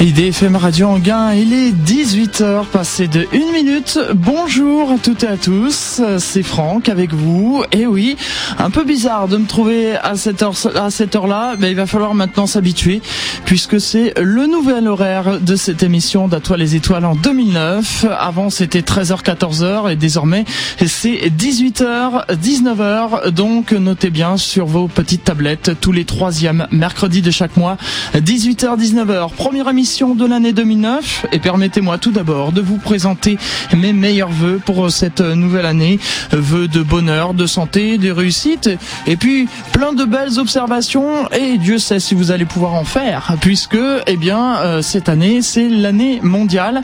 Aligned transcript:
IDFM 0.00 0.54
Radio 0.54 0.86
Anguin, 0.90 1.34
il 1.34 1.52
est 1.52 1.72
18h 1.72 2.66
passé 2.66 3.08
de 3.08 3.26
1 3.34 3.52
minute. 3.52 3.98
Bonjour 4.14 4.92
à 4.92 4.98
toutes 4.98 5.24
et 5.24 5.26
à 5.26 5.36
tous, 5.36 6.00
c'est 6.18 6.44
Franck 6.44 6.88
avec 6.88 7.12
vous. 7.12 7.64
Et 7.72 7.84
oui, 7.84 8.16
un 8.58 8.70
peu 8.70 8.84
bizarre 8.84 9.26
de 9.26 9.38
me 9.38 9.46
trouver 9.46 9.96
à 9.96 10.14
cette 10.14 10.40
heure 10.40 10.54
à 10.76 10.92
cette 10.92 11.16
heure-là, 11.16 11.56
mais 11.58 11.72
il 11.72 11.74
va 11.76 11.86
falloir 11.86 12.14
maintenant 12.14 12.46
s'habituer 12.46 13.02
puisque 13.44 13.80
c'est 13.80 14.14
le 14.20 14.46
nouvel 14.46 14.86
horaire 14.86 15.40
de 15.40 15.56
cette 15.56 15.82
émission 15.82 16.28
d'Atoile 16.28 16.60
les 16.60 16.76
étoiles 16.76 17.04
en 17.04 17.16
2009. 17.16 18.06
Avant 18.16 18.50
c'était 18.50 18.82
13h 18.82 19.24
14h 19.24 19.90
et 19.90 19.96
désormais 19.96 20.44
c'est 20.86 21.28
18h 21.28 22.24
19h. 22.36 23.30
Donc 23.30 23.72
notez 23.72 24.10
bien 24.10 24.36
sur 24.36 24.66
vos 24.66 24.86
petites 24.86 25.24
tablettes 25.24 25.72
tous 25.80 25.90
les 25.90 26.04
troisièmes 26.04 26.68
mercredis 26.70 27.20
de 27.20 27.32
chaque 27.32 27.56
mois 27.56 27.76
18h 28.14 28.78
19h. 28.78 29.32
Première 29.34 29.68
émission 29.68 29.87
de 29.88 30.26
l'année 30.26 30.52
2009 30.52 31.26
et 31.32 31.38
permettez-moi 31.38 31.96
tout 31.96 32.10
d'abord 32.10 32.52
de 32.52 32.60
vous 32.60 32.76
présenter 32.76 33.38
mes 33.74 33.94
meilleurs 33.94 34.28
voeux 34.28 34.60
pour 34.62 34.90
cette 34.90 35.22
nouvelle 35.22 35.64
année. 35.64 35.98
Vœux 36.30 36.68
de 36.68 36.82
bonheur, 36.82 37.32
de 37.32 37.46
santé, 37.46 37.96
de 37.96 38.10
réussite. 38.10 38.68
Et 39.06 39.16
puis 39.16 39.48
plein 39.72 39.94
de 39.94 40.04
belles 40.04 40.38
observations. 40.38 41.26
Et 41.30 41.56
Dieu 41.56 41.78
sait 41.78 42.00
si 42.00 42.14
vous 42.14 42.30
allez 42.30 42.44
pouvoir 42.44 42.74
en 42.74 42.84
faire 42.84 43.34
puisque 43.40 43.78
eh 44.06 44.16
bien 44.18 44.58
euh, 44.58 44.82
cette 44.82 45.08
année 45.08 45.40
c'est 45.40 45.70
l'année 45.70 46.20
mondiale 46.22 46.82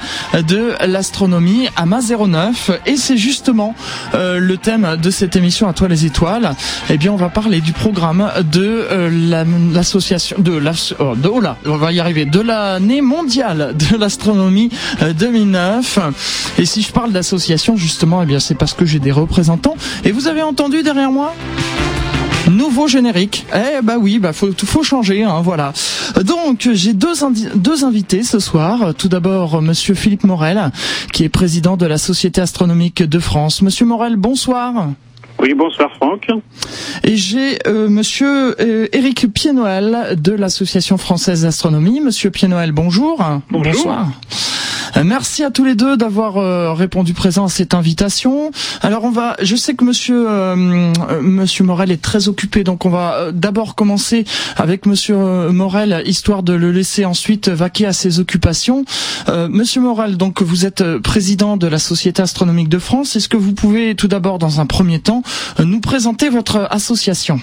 de 0.49 0.73
l'astronomie 0.87 1.69
à 1.77 1.85
ma 1.85 2.01
09 2.01 2.71
et 2.87 2.97
c'est 2.97 3.19
justement 3.19 3.75
euh, 4.15 4.39
le 4.39 4.57
thème 4.57 4.97
de 5.01 5.11
cette 5.11 5.37
émission 5.37 5.69
à 5.69 5.75
toi 5.75 5.89
les 5.89 6.07
étoiles. 6.07 6.55
Eh 6.89 6.97
bien 6.97 7.13
on 7.13 7.17
va 7.17 7.29
parler 7.29 7.61
du 7.61 7.73
programme 7.73 8.31
de 8.51 8.87
euh, 8.91 9.71
l'association 9.75 10.37
de 10.39 10.57
la 10.57 10.73
oh, 11.01 11.15
de 11.15 11.29
oh 11.29 11.41
là, 11.41 11.59
on 11.67 11.77
va 11.77 11.93
y 11.93 12.01
arriver. 12.01 12.25
De 12.25 12.41
l'année 12.41 12.94
mondiale 13.01 13.75
de 13.77 13.97
l'astronomie 13.97 14.71
2009. 15.19 15.99
Euh, 15.99 16.11
et 16.59 16.67
si 16.67 16.83
je 16.83 16.93
parle 16.93 17.13
d'association, 17.13 17.77
justement, 17.77 18.23
eh 18.23 18.27
bien, 18.27 18.41
c'est 18.41 18.55
parce 18.55 18.75
que 18.75 18.85
j'ai 18.85 18.99
des 18.99 19.13
représentants. 19.13 19.77
Et 20.05 20.13
vous 20.13 20.29
avez 20.29 20.43
entendu 20.43 20.83
derrière 20.83 21.11
moi? 21.11 21.35
Nouveau 22.51 22.89
générique. 22.89 23.47
Eh 23.55 23.81
bah 23.83 23.95
oui, 23.99 24.19
bah 24.19 24.35
faut 24.35 24.51
faut 24.67 24.83
changer, 24.83 25.23
hein, 25.23 25.41
voilà. 25.43 25.73
Donc 26.25 26.69
j'ai 26.73 26.93
deux 26.93 27.15
deux 27.55 27.85
invités 27.85 28.23
ce 28.23 28.39
soir. 28.39 28.95
Tout 28.95 29.09
d'abord 29.09 29.63
Monsieur 29.63 29.95
Philippe 29.95 30.25
Morel, 30.25 30.71
qui 31.13 31.25
est 31.25 31.31
président 31.31 31.79
de 31.79 31.87
la 31.87 31.97
Société 31.97 32.43
astronomique 32.43 33.03
de 33.03 33.19
France. 33.19 33.63
Monsieur 33.63 33.87
Morel, 33.87 34.17
bonsoir. 34.17 34.91
Oui, 35.41 35.55
bonsoir 35.55 35.91
Franck. 35.97 36.29
Et 37.03 37.17
j'ai 37.17 37.59
euh, 37.67 37.89
Monsieur 37.89 38.61
euh, 38.61 38.87
Éric 38.93 39.33
Pied-Noël 39.33 40.17
de 40.21 40.33
l'Association 40.33 40.97
française 40.97 41.43
d'astronomie. 41.43 42.01
Monsieur 42.01 42.31
Pied-Noël, 42.31 42.73
bonjour. 42.73 43.23
bonjour. 43.51 43.73
Bonsoir. 43.73 44.09
Euh, 44.97 45.05
merci 45.05 45.43
à 45.43 45.51
tous 45.51 45.65
les 45.65 45.75
deux 45.75 45.97
d'avoir 45.97 46.37
euh, 46.37 46.73
répondu 46.73 47.15
présent 47.15 47.45
à 47.45 47.49
cette 47.49 47.75
invitation. 47.75 48.51
Alors 48.83 49.05
on 49.05 49.11
va, 49.11 49.37
je 49.43 49.57
sais 49.57 49.75
que 49.75 49.85
Monsieur 49.85 50.27
euh, 50.29 50.93
Monsieur 51.21 51.65
Morel 51.65 51.91
est 51.91 52.03
très 52.03 52.29
occupé, 52.29 52.65
donc 52.65 52.85
on 52.85 52.91
va 52.91 53.33
d'abord 53.33 53.75
commencer 53.75 54.25
avec 54.57 54.87
Monsieur 54.87 55.17
Morel, 55.51 56.03
histoire 56.07 56.43
de 56.43 56.53
le 56.53 56.71
laisser 56.71 57.05
ensuite 57.05 57.49
vaquer 57.49 57.87
à 57.87 57.93
ses 57.93 58.21
occupations. 58.21 58.85
Monsieur 59.29 59.81
Morel, 59.81 60.17
donc 60.17 60.43
vous 60.43 60.67
êtes 60.67 60.99
président 60.99 61.57
de 61.57 61.67
la 61.67 61.79
Société 61.79 62.23
astronomique 62.23 62.69
de 62.69 62.79
France. 62.79 63.17
Est-ce 63.17 63.29
que 63.29 63.37
vous 63.37 63.53
pouvez 63.53 63.95
tout 63.95 64.09
d'abord, 64.09 64.39
dans 64.39 64.61
un 64.61 64.67
premier 64.67 65.01
temps, 65.01 65.23
nous 65.59 65.81
présenter 65.81 66.29
votre 66.29 66.69
association? 66.71 67.41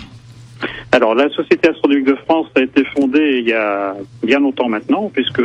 Alors, 0.92 1.16
la 1.16 1.30
Société 1.30 1.70
astronomique 1.70 2.06
de 2.06 2.16
France 2.16 2.48
a 2.56 2.62
été 2.62 2.84
fondée 2.84 3.40
il 3.40 3.48
y 3.48 3.54
a 3.54 3.95
bien 4.23 4.40
longtemps 4.40 4.67
maintenant, 4.67 5.09
puisque 5.14 5.42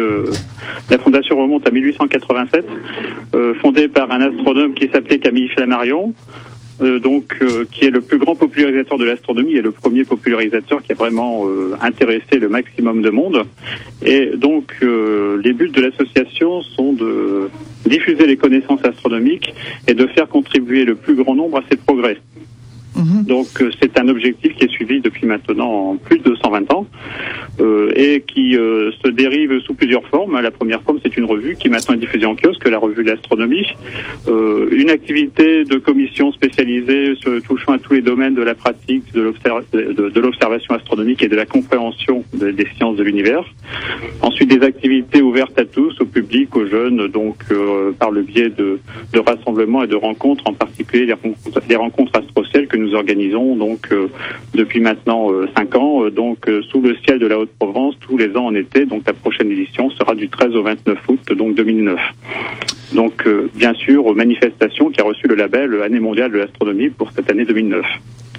la 0.91 0.99
fondation 0.99 1.37
remonte 1.37 1.67
à 1.67 1.71
1887, 1.71 2.67
euh, 3.35 3.55
fondée 3.55 3.89
par 3.89 4.11
un 4.11 4.21
astronome 4.21 4.75
qui 4.75 4.89
s'appelait 4.89 5.19
Camille 5.19 5.49
Flammarion, 5.49 6.15
euh, 6.83 6.99
donc 6.99 7.37
euh, 7.43 7.65
qui 7.71 7.85
est 7.85 7.91
le 7.91 8.01
plus 8.01 8.19
grand 8.19 8.35
popularisateur 8.35 8.99
de 8.99 9.05
l'astronomie 9.05 9.55
et 9.55 9.63
le 9.63 9.71
premier 9.71 10.05
popularisateur 10.05 10.83
qui 10.83 10.93
a 10.93 10.95
vraiment 10.97 11.45
intéressé 11.81 12.39
le 12.41 12.49
maximum 12.49 13.03
de 13.03 13.11
monde. 13.11 13.45
Et 14.05 14.33
donc, 14.37 14.75
les 14.83 15.53
buts 15.53 15.71
de 15.71 15.81
l'association 15.81 16.63
sont 16.63 16.93
de 16.93 17.49
diffuser 17.87 18.27
les 18.27 18.37
connaissances 18.37 18.85
astronomiques 18.85 19.55
et 19.87 19.95
de 19.95 20.07
faire 20.09 20.29
contribuer 20.29 20.85
le 20.85 20.97
plus 20.97 21.15
grand 21.15 21.37
nombre 21.37 21.59
à 21.59 21.63
ces 21.71 21.77
progrès. 21.77 22.19
Mhm. 22.97 23.25
Donc 23.25 23.49
euh, 23.61 23.71
c'est 23.81 23.99
un 23.99 24.09
objectif 24.09 24.55
qui 24.57 24.65
est 24.65 24.71
suivi 24.71 25.01
depuis 25.01 25.27
maintenant 25.27 25.97
plus 26.03 26.19
de 26.19 26.35
120 26.35 26.73
ans 26.73 26.87
euh, 27.61 27.93
et 27.95 28.23
qui 28.23 28.57
euh, 28.57 28.91
se 29.05 29.11
dérive 29.11 29.61
sous 29.61 29.75
plusieurs 29.75 30.07
formes. 30.07 30.41
La 30.41 30.51
première 30.51 30.83
forme, 30.83 30.99
c'est 31.03 31.17
une 31.17 31.25
revue 31.25 31.57
qui 31.57 31.69
est 31.69 31.71
maintenant 31.71 31.97
diffusée 31.97 32.27
en 32.27 32.35
kiosque, 32.35 32.67
la 32.67 32.79
revue 32.79 33.05
de 33.05 33.11
l'astronomie. 33.11 33.67
une 34.27 34.91
activité 34.91 35.65
de 35.65 35.77
commission 35.77 36.33
spécialisée 36.33 37.15
touchant 37.47 37.73
à 37.73 37.79
tous 37.79 37.95
les 37.95 38.03
domaines 38.03 38.35
de 38.35 38.43
la 38.43 38.55
pratique, 38.55 39.13
de 39.13 40.21
l'observation 40.21 40.75
astronomique 40.75 41.23
et 41.23 41.29
de 41.29 41.37
la 41.37 41.47
compréhension 41.47 42.25
des 42.33 42.67
sciences 42.77 42.97
de 42.97 43.03
l'univers. 43.03 43.45
Ensuite, 44.23 44.49
des 44.49 44.65
activités 44.65 45.23
ouvertes 45.23 45.59
à 45.59 45.65
tous, 45.65 46.01
au 46.01 46.07
public, 46.07 46.55
aux 46.57 46.67
jeunes, 46.67 47.09
donc 47.09 47.39
par 47.99 48.11
le 48.11 48.23
biais 48.23 48.51
de, 48.51 48.79
rassemblements 49.19 49.83
et 49.83 49.87
de 49.87 49.97
rencontres, 49.97 50.45
en 50.47 50.53
particulier 50.53 51.07
les 51.07 51.13
rencontres, 51.15 51.61
les 51.69 51.77
rencontres 51.77 52.13
que 52.65 52.77
nous 52.77 52.86
nous 52.87 52.95
organisons 52.95 53.57
donc 53.57 53.89
euh, 53.93 54.09
depuis 54.55 54.81
maintenant 54.81 55.31
euh, 55.31 55.49
cinq 55.57 55.75
ans, 55.75 56.05
euh, 56.05 56.11
donc 56.11 56.49
sous 56.71 56.81
le 56.81 56.97
ciel 57.05 57.19
de 57.19 57.27
la 57.27 57.39
Haute-Provence, 57.39 57.95
tous 58.01 58.17
les 58.17 58.37
ans 58.37 58.47
en 58.47 58.55
été. 58.55 58.87
Donc 58.87 59.03
la 59.07 59.13
prochaine 59.13 59.51
édition 59.51 59.91
sera 59.91 60.15
du 60.15 60.29
13 60.29 60.55
au 60.55 60.63
29 60.63 60.99
août, 61.09 61.21
donc 61.37 61.55
2009. 61.55 61.99
Donc 62.95 63.29
bien 63.55 63.75
sûr, 63.75 64.15
manifestation 64.15 64.91
qui 64.91 65.01
a 65.01 65.05
reçu 65.05 65.27
le 65.27 65.35
label 65.35 65.83
Année 65.83 66.01
mondiale 66.01 66.33
de 66.33 66.39
l'astronomie 66.39 66.89
pour 66.89 67.11
cette 67.13 67.31
année 67.31 67.45
2009. 67.45 67.85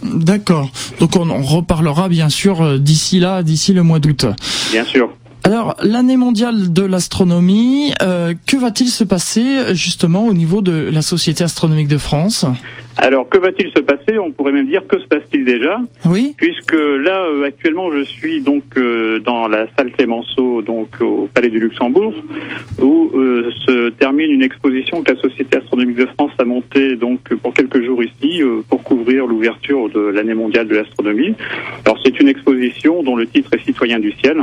D'accord. 0.03 0.69
Donc 0.99 1.15
on 1.15 1.41
reparlera 1.41 2.07
bien 2.07 2.29
sûr 2.29 2.79
d'ici 2.79 3.19
là, 3.19 3.43
d'ici 3.43 3.73
le 3.73 3.83
mois 3.83 3.99
d'août. 3.99 4.25
Bien 4.71 4.85
sûr. 4.85 5.11
Alors, 5.43 5.75
l'année 5.81 6.17
mondiale 6.17 6.73
de 6.73 6.83
l'astronomie, 6.83 7.93
que 7.99 8.57
va-t-il 8.57 8.89
se 8.89 9.03
passer 9.03 9.75
justement 9.75 10.25
au 10.25 10.33
niveau 10.33 10.61
de 10.61 10.89
la 10.91 11.01
Société 11.01 11.43
astronomique 11.43 11.87
de 11.87 11.97
France? 11.97 12.45
Alors, 12.99 13.29
que 13.29 13.37
va-t-il 13.37 13.69
se 13.71 13.79
passer? 13.79 14.17
On 14.17 14.31
pourrait 14.31 14.51
même 14.51 14.67
dire 14.67 14.85
que 14.87 14.99
se 14.99 15.05
passe-t-il 15.05 15.45
déjà? 15.45 15.79
Oui. 16.05 16.33
Puisque 16.35 16.73
là, 16.73 17.25
euh, 17.25 17.43
actuellement, 17.45 17.91
je 17.91 18.03
suis 18.03 18.41
donc 18.41 18.63
euh, 18.75 19.19
dans 19.19 19.47
la 19.47 19.67
salle 19.77 19.91
Clémenceau, 19.91 20.61
donc 20.63 20.89
au 20.99 21.29
Palais 21.33 21.49
du 21.49 21.59
Luxembourg, 21.59 22.13
où 22.81 23.11
euh, 23.13 23.51
se 23.65 23.89
termine 23.89 24.31
une 24.31 24.41
exposition 24.41 25.03
que 25.03 25.13
la 25.13 25.21
Société 25.21 25.57
astronomique 25.57 25.97
de 25.97 26.07
France 26.07 26.31
a 26.39 26.43
montée 26.43 26.95
donc 26.95 27.21
pour 27.35 27.53
quelques 27.53 27.83
jours 27.83 28.03
ici 28.03 28.41
pour 28.67 28.83
couvrir 28.83 29.27
l'ouverture 29.27 29.89
de 29.89 29.99
l'année 29.99 30.33
mondiale 30.33 30.67
de 30.67 30.75
l'astronomie. 30.75 31.35
Alors, 31.85 31.99
c'est 32.03 32.19
une 32.19 32.27
exposition 32.27 33.03
dont 33.03 33.15
le 33.15 33.27
titre 33.27 33.53
est 33.53 33.63
Citoyen 33.63 33.99
du 33.99 34.11
ciel 34.13 34.37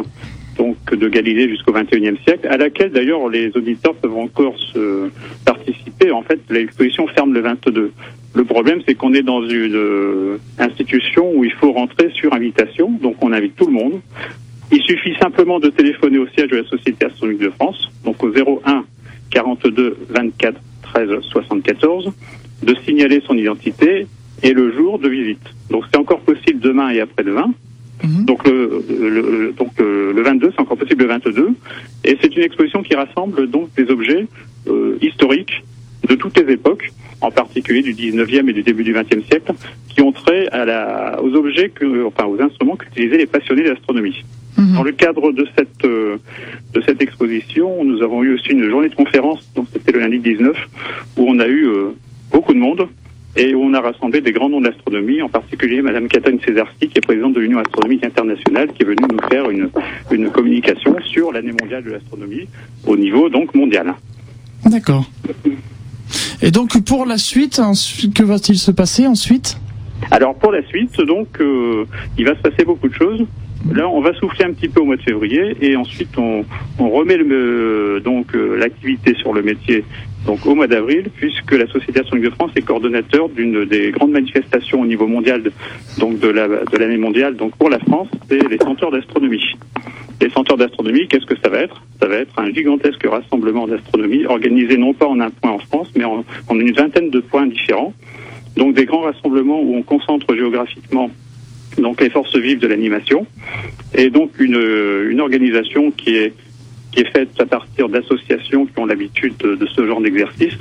donc 0.56 0.76
de 0.94 1.08
Galilée 1.08 1.48
jusqu'au 1.48 1.72
XXIe 1.72 2.16
siècle, 2.24 2.46
à 2.48 2.56
laquelle 2.56 2.92
d'ailleurs 2.92 3.28
les 3.28 3.50
auditeurs 3.56 3.94
peuvent 3.94 4.16
encore 4.16 4.56
se 4.72 5.10
participer. 5.44 6.12
En 6.12 6.22
fait, 6.22 6.38
l'exposition 6.48 7.08
ferme 7.08 7.34
le 7.34 7.40
22. 7.40 7.92
Le 8.34 8.44
problème, 8.44 8.80
c'est 8.86 8.94
qu'on 8.94 9.14
est 9.14 9.22
dans 9.22 9.42
une 9.42 9.76
euh, 9.76 10.38
institution 10.58 11.32
où 11.34 11.44
il 11.44 11.52
faut 11.52 11.72
rentrer 11.72 12.10
sur 12.14 12.34
invitation, 12.34 12.90
donc 12.90 13.16
on 13.22 13.32
invite 13.32 13.54
tout 13.56 13.66
le 13.66 13.72
monde. 13.72 14.00
Il 14.72 14.82
suffit 14.82 15.14
simplement 15.20 15.60
de 15.60 15.68
téléphoner 15.68 16.18
au 16.18 16.26
siège 16.28 16.48
de 16.48 16.56
la 16.56 16.64
Société 16.64 17.06
astronomique 17.06 17.42
de 17.42 17.50
France, 17.50 17.88
donc 18.04 18.22
au 18.24 18.30
01 18.30 18.84
42 19.30 19.96
24 20.08 20.60
13 20.82 21.08
74, 21.22 22.12
de 22.62 22.74
signaler 22.84 23.22
son 23.26 23.36
identité 23.36 24.06
et 24.42 24.52
le 24.52 24.72
jour 24.72 24.98
de 24.98 25.08
visite. 25.08 25.46
Donc 25.70 25.84
c'est 25.90 25.98
encore 25.98 26.20
possible 26.20 26.60
demain 26.60 26.90
et 26.90 27.00
après-demain. 27.00 27.52
Mhm. 28.02 28.24
Donc, 28.24 28.46
le, 28.46 29.54
donc 29.56 29.80
euh, 29.80 30.12
le 30.12 30.22
22, 30.22 30.50
c'est 30.50 30.60
encore 30.60 30.76
possible 30.76 31.02
le 31.02 31.08
22. 31.08 31.48
Et 32.04 32.18
c'est 32.20 32.34
une 32.36 32.42
exposition 32.42 32.82
qui 32.82 32.94
rassemble 32.94 33.48
donc 33.48 33.72
des 33.76 33.90
objets 33.90 34.26
euh, 34.66 34.98
historiques 35.00 35.62
de 36.08 36.14
toutes 36.14 36.38
les 36.38 36.52
époques, 36.52 36.90
en 37.20 37.30
particulier 37.30 37.82
du 37.82 37.94
19e 37.94 38.48
et 38.48 38.52
du 38.52 38.62
début 38.62 38.84
du 38.84 38.94
20e 38.94 39.24
siècle, 39.26 39.52
qui 39.88 40.02
ont 40.02 40.12
trait 40.12 40.48
à 40.48 40.64
la, 40.64 41.20
aux 41.22 41.34
objets, 41.34 41.68
que, 41.68 42.04
enfin 42.06 42.24
aux 42.26 42.40
instruments 42.40 42.76
qu'utilisaient 42.76 43.18
les 43.18 43.26
passionnés 43.26 43.64
d'astronomie. 43.64 44.24
Mhm. 44.56 44.74
Dans 44.74 44.82
le 44.82 44.92
cadre 44.92 45.32
de 45.32 45.46
cette 45.56 45.84
euh, 45.84 46.16
de 46.74 46.80
cette 46.82 47.02
exposition, 47.02 47.84
nous 47.84 48.02
avons 48.02 48.22
eu 48.22 48.34
aussi 48.34 48.50
une 48.50 48.68
journée 48.68 48.88
de 48.88 48.94
conférence, 48.94 49.48
donc 49.54 49.66
c'était 49.72 49.92
le 49.92 50.00
lundi 50.00 50.18
19, 50.18 50.56
où 51.16 51.24
on 51.28 51.38
a 51.40 51.48
eu 51.48 51.68
beaucoup 52.30 52.54
de 52.54 52.58
monde, 52.58 52.88
et 53.36 53.54
où 53.54 53.62
on 53.62 53.74
a 53.74 53.80
rassemblé 53.80 54.20
des 54.20 54.32
grands 54.32 54.48
noms 54.48 54.60
de 54.60 54.68
l'astronomie, 54.68 55.20
en 55.20 55.28
particulier 55.28 55.82
Madame 55.82 56.08
Catherine 56.08 56.38
Césarski, 56.44 56.88
qui 56.88 56.98
est 56.98 57.00
présidente 57.00 57.34
de 57.34 57.40
l'Union 57.40 57.58
astronomique 57.58 58.04
internationale, 58.04 58.68
qui 58.72 58.82
est 58.82 58.86
venue 58.86 59.06
nous 59.10 59.28
faire 59.28 59.50
une, 59.50 59.70
une 60.12 60.30
communication 60.30 60.96
sur 61.00 61.32
l'année 61.32 61.52
mondiale 61.60 61.82
de 61.82 61.90
l'astronomie 61.90 62.46
au 62.86 62.96
niveau 62.96 63.28
donc 63.28 63.54
mondial. 63.54 63.94
D'accord. 64.66 65.04
Et 66.42 66.50
donc 66.50 66.82
pour 66.84 67.06
la 67.06 67.18
suite, 67.18 67.60
que 68.14 68.22
va-t-il 68.22 68.58
se 68.58 68.70
passer 68.70 69.06
ensuite? 69.06 69.58
Alors 70.10 70.34
pour 70.34 70.52
la 70.52 70.62
suite, 70.66 71.00
donc 71.00 71.40
euh, 71.40 71.86
il 72.18 72.26
va 72.26 72.34
se 72.34 72.40
passer 72.40 72.64
beaucoup 72.64 72.88
de 72.88 72.94
choses. 72.94 73.24
Là, 73.72 73.88
on 73.88 74.02
va 74.02 74.12
souffler 74.14 74.44
un 74.44 74.52
petit 74.52 74.68
peu 74.68 74.80
au 74.80 74.84
mois 74.84 74.96
de 74.96 75.02
février 75.02 75.56
et 75.62 75.74
ensuite 75.76 76.18
on, 76.18 76.44
remet 76.78 77.16
le, 77.16 78.02
donc 78.04 78.34
euh, 78.34 78.56
l'activité 78.58 79.14
sur 79.14 79.32
le 79.32 79.42
métier 79.42 79.84
donc 80.26 80.46
au 80.46 80.54
mois 80.54 80.66
d'avril, 80.66 81.10
puisque 81.16 81.52
la 81.52 81.66
Société 81.66 82.00
astronomique 82.00 82.30
de 82.30 82.34
France 82.34 82.50
est 82.56 82.62
coordonnateur 82.62 83.28
d'une 83.28 83.64
des 83.64 83.90
grandes 83.90 84.12
manifestations 84.12 84.80
au 84.80 84.86
niveau 84.86 85.06
mondial, 85.06 85.42
donc 85.98 86.18
de 86.18 86.28
la 86.28 86.48
de 86.48 86.76
l'année 86.78 86.96
mondiale. 86.96 87.36
Donc 87.36 87.56
pour 87.56 87.70
la 87.70 87.78
France, 87.78 88.08
c'est 88.28 88.48
les 88.48 88.58
centres 88.58 88.90
d'astronomie. 88.90 89.44
Les 90.20 90.30
centres 90.30 90.56
d'astronomie, 90.56 91.06
qu'est-ce 91.08 91.26
que 91.26 91.38
ça 91.42 91.48
va 91.48 91.58
être? 91.58 91.82
Ça 92.00 92.06
va 92.06 92.16
être 92.16 92.38
un 92.38 92.50
gigantesque 92.52 93.04
rassemblement 93.06 93.66
d'astronomie 93.66 94.24
organisé 94.26 94.76
non 94.76 94.94
pas 94.94 95.06
en 95.06 95.20
un 95.20 95.30
point 95.30 95.50
en 95.50 95.58
France, 95.58 95.90
mais 95.96 96.04
en, 96.04 96.24
en 96.48 96.58
une 96.58 96.72
vingtaine 96.72 97.10
de 97.10 97.20
points 97.20 97.46
différents. 97.46 97.92
Donc 98.56 98.74
des 98.74 98.84
grands 98.84 99.02
rassemblements 99.02 99.60
où 99.60 99.74
on 99.74 99.82
concentre 99.82 100.34
géographiquement 100.34 101.10
donc 101.76 102.00
les 102.00 102.08
forces 102.08 102.36
vives 102.36 102.60
de 102.60 102.68
l'animation, 102.68 103.26
et 103.94 104.08
donc 104.08 104.38
une, 104.38 104.60
une 105.10 105.20
organisation 105.20 105.90
qui 105.90 106.14
est 106.14 106.32
qui 106.94 107.00
est 107.00 107.10
faite 107.10 107.30
à 107.40 107.46
partir 107.46 107.88
d'associations 107.88 108.66
qui 108.66 108.78
ont 108.78 108.86
l'habitude 108.86 109.36
de, 109.36 109.66
ce 109.66 109.86
genre 109.86 110.00
d'exercice, 110.00 110.54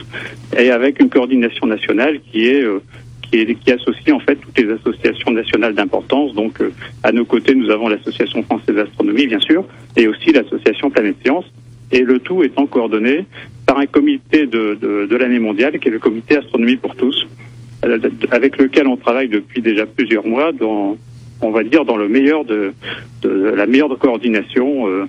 et 0.57 0.71
avec 0.71 0.99
une 0.99 1.09
coordination 1.09 1.67
nationale 1.67 2.19
qui 2.31 2.47
est 2.47 2.63
euh, 2.63 2.81
qui, 3.21 3.37
est, 3.39 3.55
qui 3.55 3.71
associe 3.71 4.15
en 4.15 4.19
fait 4.19 4.35
toutes 4.35 4.57
les 4.57 4.71
associations 4.71 5.31
nationales 5.31 5.75
d'importance. 5.75 6.33
Donc 6.33 6.59
euh, 6.61 6.71
à 7.03 7.11
nos 7.11 7.25
côtés, 7.25 7.53
nous 7.53 7.69
avons 7.69 7.87
l'association 7.87 8.41
française 8.43 8.75
d'astronomie, 8.75 9.27
bien 9.27 9.39
sûr, 9.39 9.63
et 9.95 10.07
aussi 10.07 10.31
l'association 10.31 10.89
Planète 10.89 11.17
Science, 11.23 11.45
et 11.91 12.01
le 12.01 12.19
tout 12.19 12.43
étant 12.43 12.65
coordonné 12.65 13.25
par 13.67 13.77
un 13.77 13.85
comité 13.85 14.47
de, 14.47 14.77
de, 14.81 15.15
l'année 15.15 15.39
mondiale, 15.39 15.79
qui 15.79 15.87
est 15.87 15.91
le 15.91 15.99
comité 15.99 16.37
Astronomie 16.37 16.75
pour 16.75 16.95
tous, 16.95 17.27
avec 18.31 18.57
lequel 18.57 18.87
on 18.87 18.97
travaille 18.97 19.29
depuis 19.29 19.61
déjà 19.61 19.85
plusieurs 19.85 20.25
mois 20.25 20.51
dans, 20.51 20.97
on 21.41 21.51
va 21.51 21.63
dire, 21.63 21.85
dans 21.85 21.97
le 21.97 22.09
meilleur 22.09 22.45
de, 22.45 22.73
de 23.21 23.29
la 23.29 23.67
meilleure 23.67 23.97
coordination. 23.99 24.87
Euh, 24.87 25.05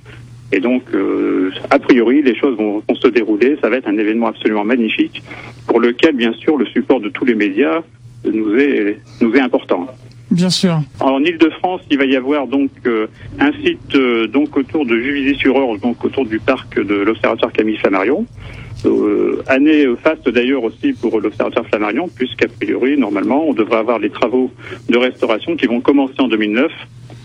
et 0.55 0.61
donc, 0.61 0.83
euh, 0.95 1.51
a 1.71 1.81
priori, 1.81 2.23
les 2.23 2.37
choses 2.37 2.57
vont, 2.57 2.81
vont, 2.89 2.95
se 2.95 3.09
dérouler. 3.09 3.57
Ça 3.61 3.69
va 3.69 3.77
être 3.77 3.89
un 3.89 3.99
événement 3.99 4.29
absolument 4.29 4.65
magnifique, 4.65 5.21
pour 5.67 5.81
lequel, 5.81 6.15
bien 6.15 6.33
sûr, 6.35 6.57
le 6.57 6.67
support 6.67 7.01
de 7.01 7.09
tous 7.09 7.25
les 7.25 7.35
médias 7.35 7.83
nous 8.25 8.55
est, 8.55 8.99
nous 9.21 9.35
est 9.35 9.41
important. 9.41 9.89
Bien 10.31 10.51
sûr. 10.51 10.81
En 11.01 11.23
Ile-de-France, 11.25 11.81
il 11.91 11.99
va 11.99 12.05
y 12.05 12.15
avoir 12.15 12.47
donc 12.47 12.71
euh, 12.87 13.09
un 13.41 13.53
site 13.65 13.97
euh, 13.97 14.29
donc 14.29 14.57
autour 14.57 14.87
de 14.87 14.97
Juvisy-sur-Orge, 14.97 15.81
donc 15.81 16.05
autour 16.05 16.25
du 16.25 16.39
parc 16.39 16.81
de 16.81 16.95
l'Observatoire 16.95 17.53
Camille 17.53 17.77
Flammarion. 17.77 18.25
Euh, 18.87 19.43
année 19.47 19.87
faste 20.03 20.29
d'ailleurs 20.29 20.63
aussi 20.63 20.93
pour 20.93 21.21
l'Observatoire 21.21 21.67
Flammarion, 21.67 22.09
puisqu'a 22.09 22.47
priori, 22.49 22.97
normalement, 22.97 23.45
on 23.49 23.55
devrait 23.55 23.79
avoir 23.79 23.99
les 23.99 24.11
travaux 24.11 24.53
de 24.89 24.99
restauration 24.99 25.57
qui 25.57 25.67
vont 25.67 25.81
commencer 25.81 26.15
en 26.19 26.29
2009. 26.29 26.71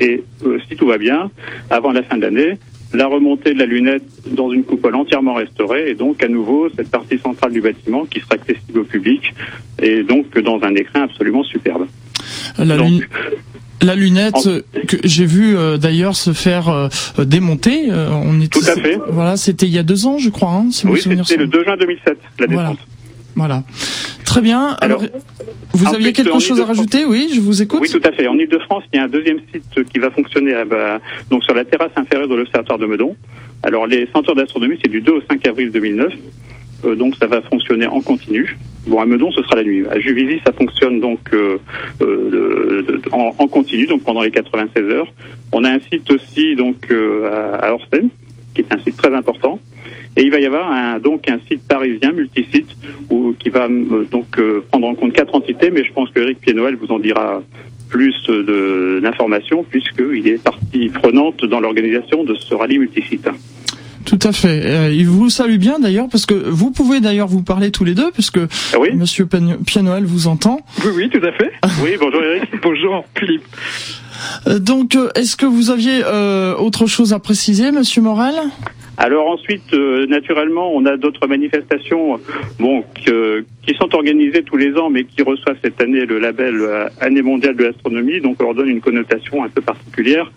Et 0.02 0.24
euh, 0.46 0.60
si 0.68 0.76
tout 0.76 0.88
va 0.88 0.98
bien, 0.98 1.30
avant 1.70 1.92
la 1.92 2.04
fin 2.04 2.18
de 2.18 2.22
l'année, 2.22 2.58
la 2.94 3.08
remontée 3.08 3.54
de 3.54 3.60
la 3.60 3.66
lunette 3.66 4.04
dans 4.32 4.52
une 4.52 4.64
coupole 4.64 4.96
entièrement 4.96 5.36
restaurée 5.36 5.90
et 5.90 5.96
donc 5.96 6.24
à 6.24 6.28
nouveau 6.28 6.70
cette 6.76 6.90
partie 6.90 7.20
centrale 7.20 7.52
du 7.52 7.62
bâtiment 7.62 8.06
qui 8.06 8.20
sera 8.20 8.36
accessible 8.36 8.80
au 8.80 8.84
public 8.84 9.34
et 9.82 10.04
donc 10.04 10.38
dans 10.40 10.60
un 10.64 10.74
écrin 10.76 11.04
absolument 11.04 11.44
superbe. 11.44 11.88
La, 12.58 12.78
donc, 12.78 13.08
la 13.82 13.96
lunette 13.96 14.50
que 14.88 14.98
j'ai 15.04 15.26
vu 15.26 15.56
euh, 15.56 15.78
d'ailleurs 15.78 16.16
se 16.16 16.34
faire 16.34 16.70
euh, 16.70 16.90
démonter. 17.20 17.90
Euh, 17.90 18.10
on 18.12 18.42
est 18.42 18.52
tout 18.52 18.60
à 18.68 18.76
fait. 18.76 19.00
Voilà, 19.08 19.38
c'était 19.38 19.66
il 19.66 19.74
y 19.74 19.78
a 19.78 19.84
deux 19.84 20.06
ans, 20.06 20.18
je 20.18 20.30
crois. 20.30 20.52
Hein, 20.52 20.68
si 20.72 20.88
oui, 20.88 21.00
c'était 21.02 21.38
le 21.38 21.48
2 21.48 21.64
juin 21.64 21.78
2007, 21.78 22.18
la 22.40 22.48
descente. 22.48 22.50
Voilà. 22.50 22.76
Très 24.26 24.42
bien. 24.42 24.78
Alors, 24.82 25.02
Alors 25.02 25.12
vous 25.74 25.96
aviez 25.96 26.14
quelque 26.14 26.40
chose 26.40 26.62
à 26.62 26.66
rajouter? 26.66 27.04
Oui, 27.06 27.32
je 27.34 27.40
vous 27.40 27.62
écoute. 27.64 27.80
Oui, 27.82 27.90
tout 27.90 28.02
à 28.08 28.12
fait. 28.12 28.28
En 28.28 28.38
Ile-de-France, 28.38 28.84
il 28.94 28.98
y 28.98 29.00
a 29.00 29.06
un 29.06 29.08
deuxième 29.08 29.40
site 29.52 29.84
qui 29.92 29.98
va 29.98 30.12
fonctionner 30.12 30.54
à, 30.54 30.66
bah, 30.66 31.00
donc 31.32 31.44
sur 31.44 31.56
la 31.56 31.66
terrasse 31.66 31.92
inférieure 31.96 32.28
de 32.28 32.36
l'Observatoire 32.36 32.78
de 32.78 32.86
Meudon. 32.86 33.16
Alors, 33.64 33.88
les 33.88 34.08
centres 34.14 34.36
d'astronomie, 34.36 34.78
c'est 34.84 34.92
du 34.92 35.02
2 35.02 35.12
au 35.14 35.22
5 35.28 35.48
avril 35.48 35.72
2009. 35.72 36.14
Euh, 36.86 36.96
donc, 36.96 37.16
ça 37.16 37.26
va 37.26 37.42
fonctionner 37.42 37.88
en 37.88 38.02
continu. 38.02 38.58
Bon, 38.88 39.00
à 39.00 39.06
Meudon, 39.06 39.32
ce 39.32 39.42
sera 39.42 39.56
la 39.56 39.64
nuit. 39.64 39.84
À 39.90 40.00
Juvisy, 40.00 40.40
ça 40.46 40.54
fonctionne 40.54 41.00
donc 41.00 41.20
euh, 41.34 41.58
euh, 42.02 43.02
en, 43.12 43.34
en, 43.38 43.48
continu, 43.48 43.88
donc 43.88 44.04
pendant 44.04 44.22
les 44.22 44.32
96 44.32 44.84
heures. 44.86 45.08
On 45.52 45.64
a 45.64 45.72
un 45.72 45.80
site 45.92 46.10
aussi 46.12 46.56
donc 46.56 46.92
à, 46.92 47.68
à 47.68 47.78
qui 48.54 48.62
est 48.62 48.74
un 48.74 48.80
site 48.80 48.98
très 48.98 49.14
important. 49.14 49.60
Et 50.18 50.24
il 50.24 50.32
va 50.32 50.40
y 50.40 50.46
avoir 50.46 50.72
un, 50.72 51.00
donc 51.00 51.30
un 51.30 51.40
site 51.48 51.62
parisien, 51.68 52.12
multisite, 52.12 52.76
où, 53.10 53.34
qui 53.38 53.50
va 53.50 53.66
euh, 53.66 54.06
donc 54.12 54.38
euh, 54.38 54.64
prendre 54.70 54.88
en 54.88 54.96
compte 54.96 55.14
quatre 55.14 55.36
entités, 55.36 55.72
mais 55.72 55.84
je 55.84 55.94
pense 55.94 56.10
que 56.10 56.20
Eric 56.20 56.40
Pied-Noël 56.40 56.76
vous 56.76 56.92
en 56.94 57.00
dira 57.00 57.42
plus 57.90 58.16
d'informations, 59.02 59.64
puisqu'il 59.64 60.28
est 60.28 60.44
partie 60.44 60.90
prenante 60.90 61.44
dans 61.46 61.60
l'organisation 61.60 62.24
de 62.24 62.36
ce 62.36 62.54
rallye 62.54 62.78
multisite. 62.78 63.28
Tout 64.06 64.20
à 64.24 64.32
fait. 64.32 64.66
Euh, 64.66 64.92
il 64.92 65.08
vous 65.08 65.30
salue 65.30 65.58
bien 65.58 65.78
d'ailleurs 65.80 66.08
parce 66.10 66.26
que 66.26 66.34
vous 66.34 66.72
pouvez 66.72 67.00
d'ailleurs 67.00 67.28
vous 67.28 67.44
parler 67.44 67.70
tous 67.70 67.84
les 67.84 67.94
deux 67.94 68.12
puisque 68.12 68.40
ah 68.40 68.80
oui 68.80 68.90
Monsieur 68.96 69.28
Pianoel 69.28 70.06
vous 70.06 70.28
entend. 70.28 70.62
Oui, 70.84 70.92
oui, 70.96 71.10
tout 71.10 71.26
à 71.26 71.32
fait. 71.32 71.52
oui, 71.84 71.92
bonjour 72.00 72.24
Eric. 72.24 72.50
bonjour 72.64 73.06
Philippe. 73.18 73.44
Euh, 74.48 74.60
donc, 74.60 74.98
est-ce 75.16 75.36
que 75.36 75.46
vous 75.46 75.70
aviez 75.70 76.02
euh, 76.04 76.56
autre 76.56 76.88
chose 76.88 77.14
à 77.14 77.20
préciser, 77.20 77.72
Monsieur 77.72 78.02
Morel? 78.02 78.36
Alors 79.00 79.28
ensuite, 79.28 79.74
euh, 79.74 80.06
naturellement, 80.08 80.76
on 80.76 80.86
a 80.86 80.98
d'autres 80.98 81.26
manifestations, 81.26 82.20
bon, 82.60 82.84
qui 82.94 83.74
sont 83.76 83.96
organisées 83.96 84.44
tous 84.44 84.58
les 84.58 84.76
ans, 84.76 84.90
mais 84.90 85.06
qui 85.06 85.22
reçoivent 85.22 85.56
cette 85.64 85.82
année 85.82 86.06
le 86.06 86.20
label 86.20 86.60
euh, 86.60 86.90
Année 87.00 87.22
mondiale 87.22 87.56
de 87.56 87.64
l'astronomie. 87.64 88.20
Donc, 88.20 88.36
on 88.42 88.44
leur 88.44 88.56
donne 88.56 88.68
une 88.68 88.82
connotation 88.82 89.42
un 89.42 89.48
peu 89.48 89.62
particulière. 89.62 90.30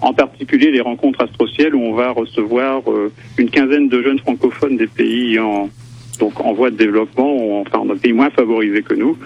En 0.00 0.12
particulier, 0.12 0.72
les 0.72 0.80
rencontres 0.80 1.22
astrocielles 1.22 1.76
où 1.76 1.80
on 1.80 1.94
va 1.94 2.10
recevoir 2.10 2.82
euh, 2.90 3.12
une 3.36 3.50
quinzaine 3.50 3.88
de 3.88 4.02
jeunes 4.02 4.18
francophones 4.18 4.76
des 4.76 4.88
pays 4.88 5.38
en 5.38 5.70
donc 6.18 6.40
en 6.40 6.52
voie 6.52 6.70
de 6.70 6.76
développement, 6.76 7.60
enfin 7.60 7.84
dans 7.84 7.94
des 7.94 8.00
pays 8.00 8.12
moins 8.12 8.30
favorisés 8.30 8.82
que 8.82 8.94
nous. 8.94 9.16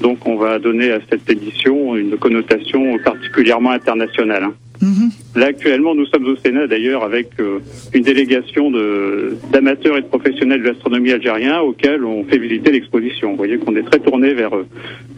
Donc, 0.00 0.26
on 0.26 0.34
va 0.34 0.58
donner 0.58 0.90
à 0.90 0.98
cette 1.08 1.30
édition 1.30 1.94
une 1.94 2.16
connotation 2.16 2.98
particulièrement 3.04 3.70
internationale. 3.70 4.48
Mmh. 4.80 5.08
Là 5.36 5.46
actuellement, 5.46 5.94
nous 5.94 6.06
sommes 6.06 6.26
au 6.26 6.36
Sénat 6.36 6.66
d'ailleurs 6.66 7.04
avec 7.04 7.28
euh, 7.38 7.58
une 7.92 8.02
délégation 8.02 8.70
d'amateurs 9.52 9.98
et 9.98 10.02
de 10.02 10.06
professionnels 10.06 10.62
de 10.62 10.68
l'astronomie 10.68 11.12
algérien 11.12 11.60
auxquels 11.60 12.04
on 12.04 12.24
fait 12.24 12.38
visiter 12.38 12.72
l'exposition. 12.72 13.32
Vous 13.32 13.36
voyez 13.36 13.58
qu'on 13.58 13.76
est 13.76 13.82
très 13.82 13.98
tourné 13.98 14.32
vers 14.32 14.52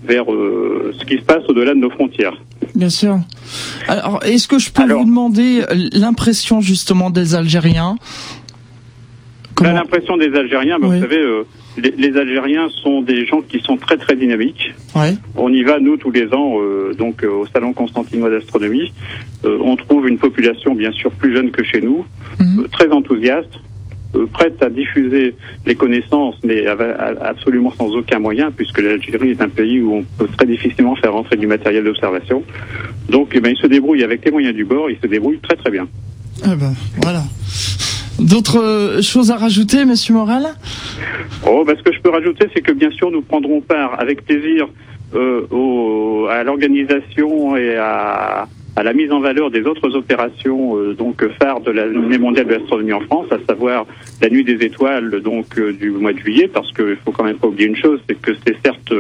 vers 0.04 0.32
euh, 0.32 0.92
ce 0.98 1.04
qui 1.04 1.16
se 1.16 1.22
passe 1.22 1.44
au-delà 1.48 1.74
de 1.74 1.78
nos 1.78 1.90
frontières. 1.90 2.36
Bien 2.74 2.90
sûr. 2.90 3.18
Alors, 3.86 4.20
est-ce 4.24 4.48
que 4.48 4.58
je 4.58 4.70
peux 4.70 4.82
Alors, 4.82 5.00
vous 5.00 5.06
demander 5.08 5.62
l'impression 5.92 6.60
justement 6.60 7.10
des 7.10 7.34
Algériens? 7.34 7.96
Comment... 9.54 9.72
L'impression 9.72 10.16
des 10.16 10.34
Algériens, 10.34 10.78
ben, 10.80 10.88
oui. 10.88 10.96
vous 10.96 11.02
savez. 11.02 11.22
Euh, 11.22 11.44
les, 11.76 11.90
les, 11.90 12.16
Algériens 12.18 12.68
sont 12.82 13.02
des 13.02 13.26
gens 13.26 13.40
qui 13.42 13.60
sont 13.60 13.76
très 13.76 13.96
très 13.96 14.16
dynamiques. 14.16 14.74
Ouais. 14.94 15.14
On 15.36 15.52
y 15.52 15.62
va 15.62 15.78
nous 15.80 15.96
tous 15.96 16.10
les 16.10 16.32
ans 16.32 16.56
euh, 16.60 16.94
donc 16.94 17.24
euh, 17.24 17.28
au 17.28 17.46
salon 17.46 17.72
constantinois 17.72 18.30
d'astronomie. 18.30 18.92
Euh, 19.44 19.58
on 19.62 19.76
trouve 19.76 20.08
une 20.08 20.18
population 20.18 20.74
bien 20.74 20.92
sûr 20.92 21.10
plus 21.12 21.34
jeune 21.34 21.50
que 21.50 21.62
chez 21.64 21.80
nous, 21.80 22.04
mm 22.38 22.44
-hmm. 22.44 22.68
très 22.70 22.88
enthousiaste, 22.90 23.54
euh, 24.14 24.26
prête 24.26 24.62
à 24.62 24.68
diffuser 24.68 25.34
les 25.64 25.74
connaissances, 25.74 26.36
mais 26.44 26.66
absolument 26.66 27.72
sans 27.78 27.90
aucun 27.96 28.18
moyen, 28.18 28.50
puisque 28.50 28.80
l'Algérie 28.82 29.30
est 29.30 29.40
un 29.40 29.48
pays 29.48 29.80
où 29.80 29.94
on 29.98 30.04
peut 30.18 30.28
très 30.36 30.46
difficilement 30.46 30.94
faire 30.96 31.12
rentrer 31.14 31.36
du 31.36 31.46
matériel 31.46 31.84
d'observation. 31.84 32.42
Donc, 33.08 33.30
eh 33.32 33.40
ben, 33.40 33.52
il 33.54 33.58
se 33.58 33.66
débrouille 33.66 34.04
avec 34.04 34.22
les 34.26 34.30
moyens 34.30 34.54
du 34.54 34.66
bord, 34.66 34.90
il 34.90 34.98
se 35.02 35.06
débrouille 35.06 35.38
très 35.38 35.56
très 35.56 35.70
bien. 35.70 35.88
Ah 36.44 36.54
ben, 36.56 36.74
voilà. 37.00 37.22
D'autres 38.22 39.00
choses 39.02 39.32
à 39.32 39.36
rajouter, 39.36 39.84
Monsieur 39.84 40.14
Morel? 40.14 40.46
Oh, 41.44 41.64
ben, 41.66 41.76
ce 41.76 41.82
que 41.82 41.92
je 41.92 42.00
peux 42.00 42.10
rajouter, 42.10 42.46
c'est 42.54 42.60
que 42.60 42.70
bien 42.70 42.90
sûr, 42.92 43.10
nous 43.10 43.22
prendrons 43.22 43.60
part 43.60 43.98
avec 44.00 44.24
plaisir 44.24 44.68
euh, 45.14 46.26
à 46.30 46.44
l'organisation 46.44 47.56
et 47.56 47.74
à, 47.76 48.46
la 48.82 48.92
mise 48.92 49.10
en 49.10 49.18
valeur 49.18 49.50
des 49.50 49.62
autres 49.62 49.96
opérations 49.96 50.76
euh, 50.78 50.94
donc 50.94 51.26
phares 51.40 51.60
de 51.60 51.72
l'année 51.72 52.18
mondiale 52.18 52.46
de 52.46 52.54
l'astronomie 52.54 52.92
en 52.92 53.00
France, 53.00 53.26
à 53.32 53.38
savoir 53.46 53.86
la 54.20 54.30
nuit 54.30 54.44
des 54.44 54.64
étoiles 54.64 55.20
donc 55.20 55.58
euh, 55.58 55.72
du 55.72 55.90
mois 55.90 56.12
de 56.12 56.18
juillet, 56.18 56.48
parce 56.48 56.72
qu'il 56.72 56.96
faut 57.04 57.10
quand 57.10 57.24
même 57.24 57.38
pas 57.38 57.48
oublier 57.48 57.68
une 57.68 57.76
chose, 57.76 58.00
c'est 58.08 58.20
que 58.20 58.32
c'est 58.46 58.56
certes 58.64 58.94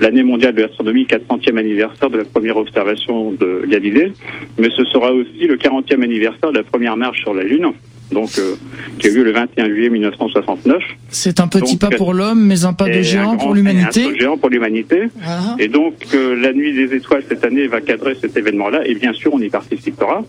l'année 0.00 0.22
mondiale 0.22 0.54
de 0.54 0.62
l'astronomie 0.62 1.04
400e 1.04 1.58
anniversaire 1.58 2.08
de 2.08 2.18
la 2.18 2.24
première 2.24 2.56
observation 2.56 3.32
de 3.32 3.64
Galilée, 3.68 4.12
mais 4.58 4.70
ce 4.74 4.84
sera 4.86 5.12
aussi 5.12 5.46
le 5.46 5.56
40e 5.56 6.02
anniversaire 6.02 6.52
de 6.52 6.58
la 6.58 6.64
première 6.64 6.96
marche 6.96 7.20
sur 7.20 7.34
la 7.34 7.44
Lune 7.44 7.72
donc 8.12 8.38
euh, 8.38 8.54
qui 8.98 9.08
a 9.08 9.10
eu 9.10 9.16
lieu 9.16 9.24
le 9.24 9.32
21 9.32 9.66
juillet 9.66 9.90
1969. 9.90 10.82
C'est 11.08 11.40
un 11.40 11.48
petit 11.48 11.76
donc, 11.76 11.90
pas 11.90 11.96
pour 11.96 12.12
l'homme, 12.14 12.44
mais 12.44 12.64
un 12.64 12.72
pas 12.72 12.88
de 12.88 13.02
géant 13.02 13.36
pour 13.36 13.54
l'humanité. 13.54 14.04
Un 14.04 14.14
géant 14.18 14.36
pour 14.36 14.50
l'humanité. 14.50 15.08
Voilà. 15.16 15.56
Et 15.58 15.68
donc 15.68 15.94
euh, 16.14 16.34
la 16.36 16.52
nuit 16.52 16.72
des 16.72 16.94
étoiles 16.94 17.22
cette 17.28 17.44
année 17.44 17.66
va 17.66 17.80
cadrer 17.80 18.16
cet 18.20 18.36
événement-là, 18.36 18.82
et 18.86 18.94
bien 18.94 19.12
sûr 19.12 19.32
on 19.34 19.40
y 19.40 19.48
participera. 19.48 20.22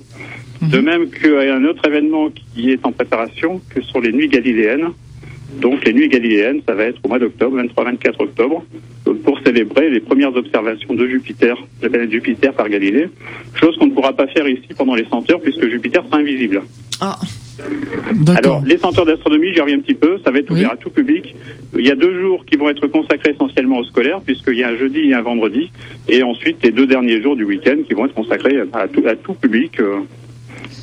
De 0.61 0.79
même 0.79 1.09
qu'un 1.09 1.65
autre 1.65 1.85
événement 1.85 2.29
qui 2.29 2.71
est 2.71 2.85
en 2.85 2.93
préparation, 2.93 3.61
que 3.69 3.81
sont 3.81 3.99
les 3.99 4.13
nuits 4.13 4.29
galiléennes. 4.29 4.91
Donc 5.61 5.85
les 5.85 5.93
nuits 5.93 6.09
galiléennes, 6.09 6.61
ça 6.67 6.73
va 6.73 6.85
être 6.85 6.99
au 7.03 7.07
mois 7.07 7.19
d'octobre, 7.19 7.61
23-24 7.61 8.21
octobre, 8.23 8.65
pour 9.23 9.39
célébrer 9.41 9.89
les 9.89 9.99
premières 9.99 10.35
observations 10.35 10.93
de 10.93 11.07
Jupiter, 11.07 11.55
de 11.55 11.83
la 11.83 11.89
planète 11.89 12.11
Jupiter 12.11 12.53
par 12.53 12.69
Galilée, 12.69 13.07
chose 13.55 13.77
qu'on 13.77 13.87
ne 13.87 13.91
pourra 13.91 14.13
pas 14.13 14.27
faire 14.27 14.47
ici 14.47 14.67
pendant 14.77 14.95
les 14.95 15.05
100 15.05 15.31
heures 15.31 15.41
puisque 15.41 15.67
Jupiter 15.69 16.03
sera 16.05 16.17
invisible. 16.17 16.61
Ah. 17.01 17.17
Alors, 18.35 18.63
les 18.65 18.77
100 18.77 18.97
heures 18.97 19.05
d'astronomie, 19.05 19.53
j'y 19.53 19.61
reviens 19.61 19.77
un 19.77 19.81
petit 19.81 19.93
peu, 19.93 20.17
ça 20.25 20.31
va 20.31 20.39
être 20.39 20.49
ouvert 20.49 20.71
à 20.71 20.75
tout 20.75 20.89
public. 20.89 21.35
Il 21.77 21.85
y 21.85 21.91
a 21.91 21.95
deux 21.95 22.19
jours 22.19 22.45
qui 22.45 22.57
vont 22.57 22.69
être 22.69 22.87
consacrés 22.87 23.31
essentiellement 23.31 23.77
aux 23.77 23.83
scolaires, 23.83 24.21
puisqu'il 24.21 24.55
y 24.55 24.63
a 24.63 24.69
un 24.69 24.77
jeudi 24.77 25.09
et 25.09 25.13
un 25.13 25.21
vendredi, 25.21 25.71
et 26.07 26.23
ensuite 26.23 26.63
les 26.63 26.71
deux 26.71 26.87
derniers 26.87 27.21
jours 27.21 27.35
du 27.35 27.43
week-end 27.43 27.77
qui 27.87 27.93
vont 27.93 28.05
être 28.05 28.15
consacrés 28.15 28.57
à 28.73 28.87
tout, 28.87 29.03
à 29.07 29.15
tout 29.15 29.33
public. 29.33 29.79
euh, 29.79 29.99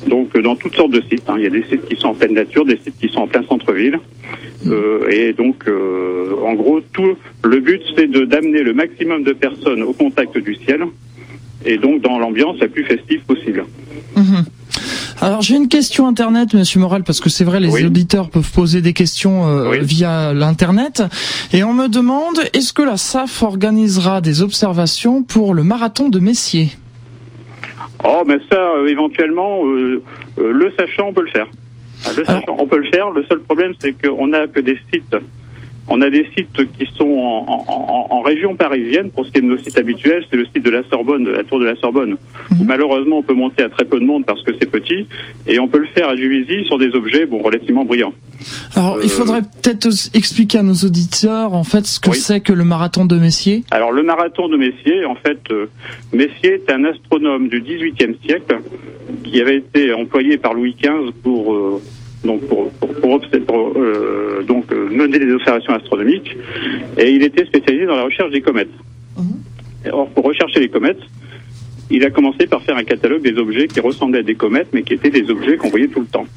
donc 0.07 0.37
dans 0.39 0.55
toutes 0.55 0.75
sortes 0.75 0.91
de 0.91 1.01
sites. 1.09 1.23
hein. 1.27 1.35
Il 1.37 1.43
y 1.43 1.47
a 1.47 1.49
des 1.49 1.63
sites 1.69 1.85
qui 1.87 1.95
sont 1.95 2.07
en 2.09 2.13
pleine 2.13 2.33
nature, 2.33 2.65
des 2.65 2.77
sites 2.83 2.97
qui 2.99 3.09
sont 3.09 3.21
en 3.21 3.27
plein 3.27 3.43
centre-ville. 3.47 3.99
Euh, 4.67 5.09
et 5.09 5.33
donc, 5.33 5.63
euh, 5.67 6.35
en 6.45 6.53
gros, 6.53 6.81
tout 6.93 7.15
le 7.43 7.59
but, 7.59 7.81
c'est 7.95 8.07
de 8.07 8.25
d'amener 8.25 8.61
le 8.63 8.73
maximum 8.73 9.23
de 9.23 9.33
personnes 9.33 9.81
au 9.83 9.93
contact 9.93 10.37
du 10.37 10.55
ciel, 10.55 10.83
et 11.65 11.77
donc 11.77 12.01
dans 12.01 12.19
l'ambiance 12.19 12.57
la 12.59 12.67
plus 12.67 12.83
festive 12.83 13.21
possible. 13.21 13.65
Mhm. 14.15 14.45
Alors 15.19 15.41
j'ai 15.43 15.55
une 15.55 15.67
question 15.67 16.07
internet, 16.07 16.53
Monsieur 16.55 16.79
Morel, 16.79 17.03
parce 17.03 17.19
que 17.19 17.29
c'est 17.29 17.43
vrai, 17.43 17.59
les 17.59 17.69
Oui. 17.69 17.85
auditeurs 17.85 18.29
peuvent 18.29 18.51
poser 18.51 18.81
des 18.81 18.93
questions 18.93 19.47
euh, 19.47 19.69
Oui. 19.71 19.77
via 19.81 20.33
l'internet, 20.33 21.03
et 21.53 21.63
on 21.63 21.73
me 21.73 21.87
demande 21.89 22.39
est-ce 22.53 22.73
que 22.73 22.81
la 22.81 22.97
SAF 22.97 23.43
organisera 23.43 24.21
des 24.21 24.41
observations 24.41 25.21
pour 25.21 25.53
le 25.53 25.63
marathon 25.63 26.09
de 26.09 26.19
Messier? 26.19 26.69
Oh, 28.03 28.23
mais 28.25 28.37
ça, 28.51 28.71
euh, 28.75 28.87
éventuellement, 28.87 29.65
euh, 29.65 30.01
euh, 30.39 30.51
le 30.51 30.71
sachant, 30.77 31.07
on 31.09 31.13
peut 31.13 31.23
le 31.23 31.31
faire. 31.31 31.47
Ah, 32.05 32.09
Le 32.17 32.25
sachant, 32.25 32.55
on 32.57 32.65
peut 32.65 32.77
le 32.77 32.89
faire. 32.89 33.11
Le 33.11 33.23
seul 33.25 33.39
problème, 33.41 33.73
c'est 33.79 33.93
qu'on 33.93 34.27
n'a 34.27 34.47
que 34.47 34.59
des 34.59 34.77
sites. 34.91 35.15
On 35.87 35.99
a 36.01 36.09
des 36.09 36.25
sites 36.37 36.55
qui 36.77 36.85
sont 36.95 37.03
en, 37.09 37.45
en- 37.47 37.65
en- 37.67 38.07
en 38.17 38.21
région 38.21 38.55
parisienne. 38.55 39.09
Pour 39.11 39.25
ce 39.25 39.31
qui 39.31 39.39
est 39.39 39.41
de 39.41 39.47
nos 39.47 39.57
sites 39.57 39.77
habituels, 39.77 40.23
c'est 40.29 40.37
le 40.37 40.45
site 40.45 40.63
de 40.63 40.69
la 40.69 40.83
Sorbonne, 40.89 41.23
de 41.23 41.31
la 41.31 41.43
tour 41.43 41.59
de 41.59 41.65
la 41.65 41.75
Sorbonne. 41.75 42.17
Mhm. 42.51 42.61
Où 42.61 42.63
malheureusement, 42.63 43.17
on 43.17 43.23
peut 43.23 43.33
monter 43.33 43.63
à 43.63 43.69
très 43.69 43.85
peu 43.85 43.99
de 43.99 44.05
monde 44.05 44.23
parce 44.25 44.41
que 44.43 44.51
c'est 44.59 44.69
petit. 44.69 45.07
Et 45.47 45.59
on 45.59 45.67
peut 45.67 45.79
le 45.79 45.87
faire 45.87 46.07
à 46.09 46.15
Juvisy 46.15 46.65
sur 46.65 46.77
des 46.77 46.89
objets, 46.95 47.25
bon, 47.25 47.39
relativement 47.41 47.83
brillants. 47.83 48.13
Alors 48.75 48.99
il 49.01 49.05
Euh, 49.05 49.09
faudrait 49.09 49.41
peut-être 49.41 49.87
expliquer 50.15 50.59
à 50.59 50.63
nos 50.63 50.73
auditeurs 50.73 51.53
en 51.53 51.63
fait 51.63 51.85
ce 51.85 51.99
que 51.99 52.09
Oui. 52.11 52.17
c'est 52.17 52.39
que 52.41 52.53
le 52.53 52.63
marathon 52.63 53.05
de 53.05 53.17
Messier. 53.17 53.63
Alors 53.71 53.91
le 53.91 54.03
marathon 54.03 54.47
de 54.49 54.57
Messier, 54.57 55.05
en 55.05 55.15
fait, 55.15 55.39
euh, 55.51 55.65
Messier 56.13 56.53
est 56.55 56.71
un 56.71 56.83
astronome 56.85 57.49
du 57.49 57.61
XVIIIe 57.61 58.15
siècle 58.25 58.59
qui 59.23 59.41
avait 59.41 59.57
été 59.57 59.93
employé 59.93 60.37
par 60.37 60.53
Louis 60.53 60.75
XV 60.81 61.11
pour 61.23 61.53
euh, 61.53 61.81
donc 62.23 62.41
pour, 62.47 62.69
pour, 62.71 63.19
pour 63.47 63.73
euh, 63.77 64.43
donc 64.47 64.71
euh, 64.71 64.89
mener 64.89 65.19
des 65.19 65.31
observations 65.31 65.73
astronomiques 65.73 66.35
et 66.97 67.11
il 67.11 67.23
était 67.23 67.45
spécialisé 67.45 67.85
dans 67.85 67.95
la 67.95 68.03
recherche 68.03 68.31
des 68.31 68.41
comètes. 68.41 68.69
Mhm. 69.17 69.91
Or 69.91 70.09
pour 70.09 70.25
rechercher 70.25 70.59
les 70.59 70.69
comètes, 70.69 71.01
il 71.89 72.05
a 72.05 72.09
commencé 72.09 72.47
par 72.47 72.61
faire 72.61 72.77
un 72.77 72.83
catalogue 72.83 73.21
des 73.21 73.37
objets 73.37 73.67
qui 73.67 73.79
ressemblaient 73.79 74.19
à 74.19 74.23
des 74.23 74.35
comètes 74.35 74.69
mais 74.73 74.83
qui 74.83 74.93
étaient 74.93 75.09
des 75.09 75.29
objets 75.29 75.57
qu'on 75.57 75.69
voyait 75.69 75.87
tout 75.87 76.01
le 76.01 76.07
temps. 76.07 76.27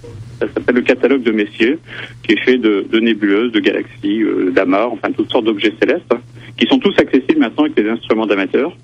Ça 0.41 0.47
s'appelle 0.53 0.75
le 0.75 0.83
catalogue 0.83 1.23
de 1.23 1.31
Messier, 1.31 1.79
qui 2.23 2.33
est 2.33 2.41
fait 2.45 2.59
de, 2.59 2.87
de 2.91 2.99
nébuleuses, 2.99 3.53
de 3.53 3.61
galaxies, 3.61 4.23
euh, 4.23 4.51
d'amas, 4.51 4.87
enfin 4.87 5.13
toutes 5.13 5.31
sortes 5.31 5.45
d'objets 5.45 5.73
célestes, 5.81 6.13
qui 6.57 6.67
sont 6.67 6.79
tous 6.79 6.95
accessibles 6.99 7.39
maintenant 7.39 7.65
avec 7.65 7.77
des 7.77 7.89
instruments 7.89 8.27
d'amateurs. 8.27 8.77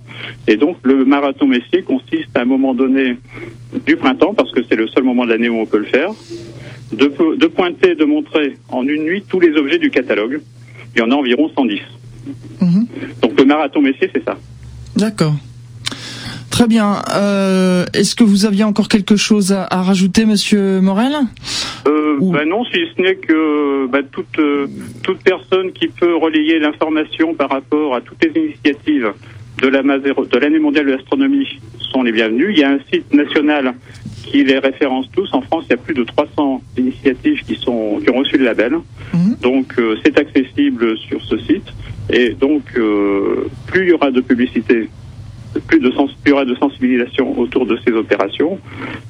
Et 0.47 0.57
donc 0.57 0.76
le 0.85 1.04
marathon 1.04 1.47
Messier 1.47 1.83
consiste 1.83 2.37
à 2.37 2.42
un 2.42 2.45
moment 2.45 2.75
donné 2.75 3.16
du 3.85 3.97
printemps, 3.97 4.35
parce 4.35 4.52
que 4.52 4.61
c'est 4.69 4.76
le 4.76 4.87
seul 4.88 5.02
moment 5.02 5.25
de 5.25 5.30
l'année 5.30 5.49
où 5.49 5.59
on 5.59 5.66
peut 5.66 5.78
le 5.78 5.87
faire, 5.87 6.11
de, 6.92 7.06
po- 7.06 7.35
de 7.37 7.47
pointer, 7.47 7.94
de 7.94 8.04
montrer 8.04 8.56
en 8.68 8.87
une 8.87 9.04
nuit 9.04 9.25
tous 9.28 9.40
les 9.40 9.56
objets 9.56 9.78
du 9.78 9.90
catalogue. 9.90 10.40
Il 10.94 11.00
y 11.00 11.02
en 11.02 11.11
a 11.11 11.14
environ 11.14 11.50
110. 11.54 11.80
Mhm. 12.61 12.87
Donc 13.23 13.38
le 13.38 13.44
marathon 13.44 13.80
Messier, 13.80 14.11
c'est 14.14 14.25
ça. 14.25 14.37
D'accord. 14.97 15.35
Très 16.50 16.66
bien. 16.66 16.97
Euh, 17.14 17.87
Est-ce 17.94 18.14
que 18.14 18.25
vous 18.25 18.44
aviez 18.44 18.64
encore 18.64 18.88
quelque 18.88 19.16
chose 19.16 19.52
à, 19.52 19.66
à 19.70 19.82
rajouter, 19.82 20.26
Monsieur 20.26 20.80
Morel? 20.80 21.12
Euh, 21.87 22.16
Ou- 22.20 22.32
bah 22.32 22.44
non, 22.44 22.64
si 22.66 22.80
ce 22.97 23.00
n'est 23.00 23.14
que 23.14 23.87
bah, 23.87 24.00
toute, 24.11 24.38
euh, 24.38 24.66
toute 25.02 25.18
personne 25.23 25.73
qui 25.73 25.88
peut 25.88 26.16
relayer 26.16 26.59
l'information 26.59 27.35
par 27.35 27.50
rapport 27.50 27.94
à 27.94 28.00
toutes 28.00 28.23
les 28.25 28.38
initiatives 28.42 29.12
de 29.62 29.68
la 29.68 29.82
l'année 29.82 30.59
mondiale 30.59 30.87
de 30.87 30.92
l'astronomie 30.92 31.47
sont 31.92 32.02
les 32.02 32.12
bienvenus. 32.12 32.49
Il 32.50 32.59
y 32.59 32.64
a 32.64 32.70
un 32.70 32.78
site 32.92 33.12
national 33.14 33.75
qui 34.25 34.45
les 34.45 34.59
référence 34.59 35.07
tous. 35.12 35.29
En 35.33 35.41
France, 35.43 35.65
il 35.69 35.71
y 35.71 35.75
a 35.75 35.79
plus 35.79 35.95
de 35.95 36.05
300 36.05 36.62
initiatives 36.77 37.43
qui 37.45 37.57
sont 37.57 38.00
qui 38.03 38.11
ont 38.11 38.19
reçu 38.19 38.39
le 38.39 38.45
label. 38.45 38.79
Mhm. 39.15 39.37
Donc 39.41 39.75
euh, 39.79 39.97
c'est 40.05 40.19
accessible 40.19 40.97
sur 40.99 41.21
ce 41.23 41.39
site. 41.39 41.73
Et 42.12 42.31
donc 42.31 42.62
euh, 42.77 43.49
plus 43.67 43.85
il 43.85 43.89
y 43.91 43.93
aura 43.93 44.11
de 44.11 44.21
publicité, 44.21 44.89
plus 45.67 45.81
de 45.81 45.91
sens, 45.93 46.11
plus 46.12 46.21
il 46.27 46.31
y 46.31 46.33
aura 46.33 46.45
de 46.45 46.55
sensibilisation 46.55 47.39
autour 47.39 47.67
de 47.67 47.79
ces 47.85 47.93
opérations, 47.93 48.59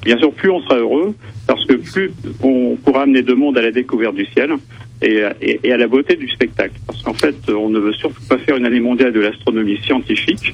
bien 0.03 0.17
sûr 0.17 0.31
plus 0.31 0.49
on 0.49 0.61
sera 0.61 0.75
heureux 0.75 1.15
parce 1.47 1.65
que 1.65 1.73
plus 1.73 2.11
on 2.43 2.75
pourra 2.83 3.03
amener 3.03 3.21
de 3.23 3.33
monde 3.33 3.57
à 3.57 3.61
la 3.61 3.71
découverte 3.71 4.15
du 4.15 4.25
ciel 4.27 4.51
et, 5.01 5.23
à- 5.23 5.77
la 5.77 5.87
beauté 5.87 6.15
du 6.15 6.27
spectacle. 6.29 6.73
Parce 6.87 7.01
qu'en 7.01 7.13
fait, 7.13 7.35
on 7.49 7.69
ne 7.69 7.79
veut 7.79 7.93
surtout 7.93 8.21
pas 8.29 8.37
faire 8.37 8.57
une 8.57 8.65
année 8.65 8.79
mondiale 8.79 9.11
de 9.13 9.19
l'astronomie 9.19 9.77
scientifique. 9.83 10.53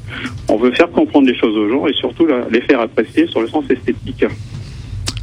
On 0.49 0.57
veut 0.57 0.71
faire 0.71 0.89
comprendre 0.89 1.27
les 1.27 1.35
choses 1.35 1.55
aux 1.57 1.69
gens 1.69 1.87
et 1.87 1.93
surtout 1.93 2.27
les 2.51 2.61
faire 2.61 2.79
apprécier 2.81 3.27
sur 3.27 3.41
le 3.41 3.47
sens 3.47 3.65
esthétique. 3.69 4.25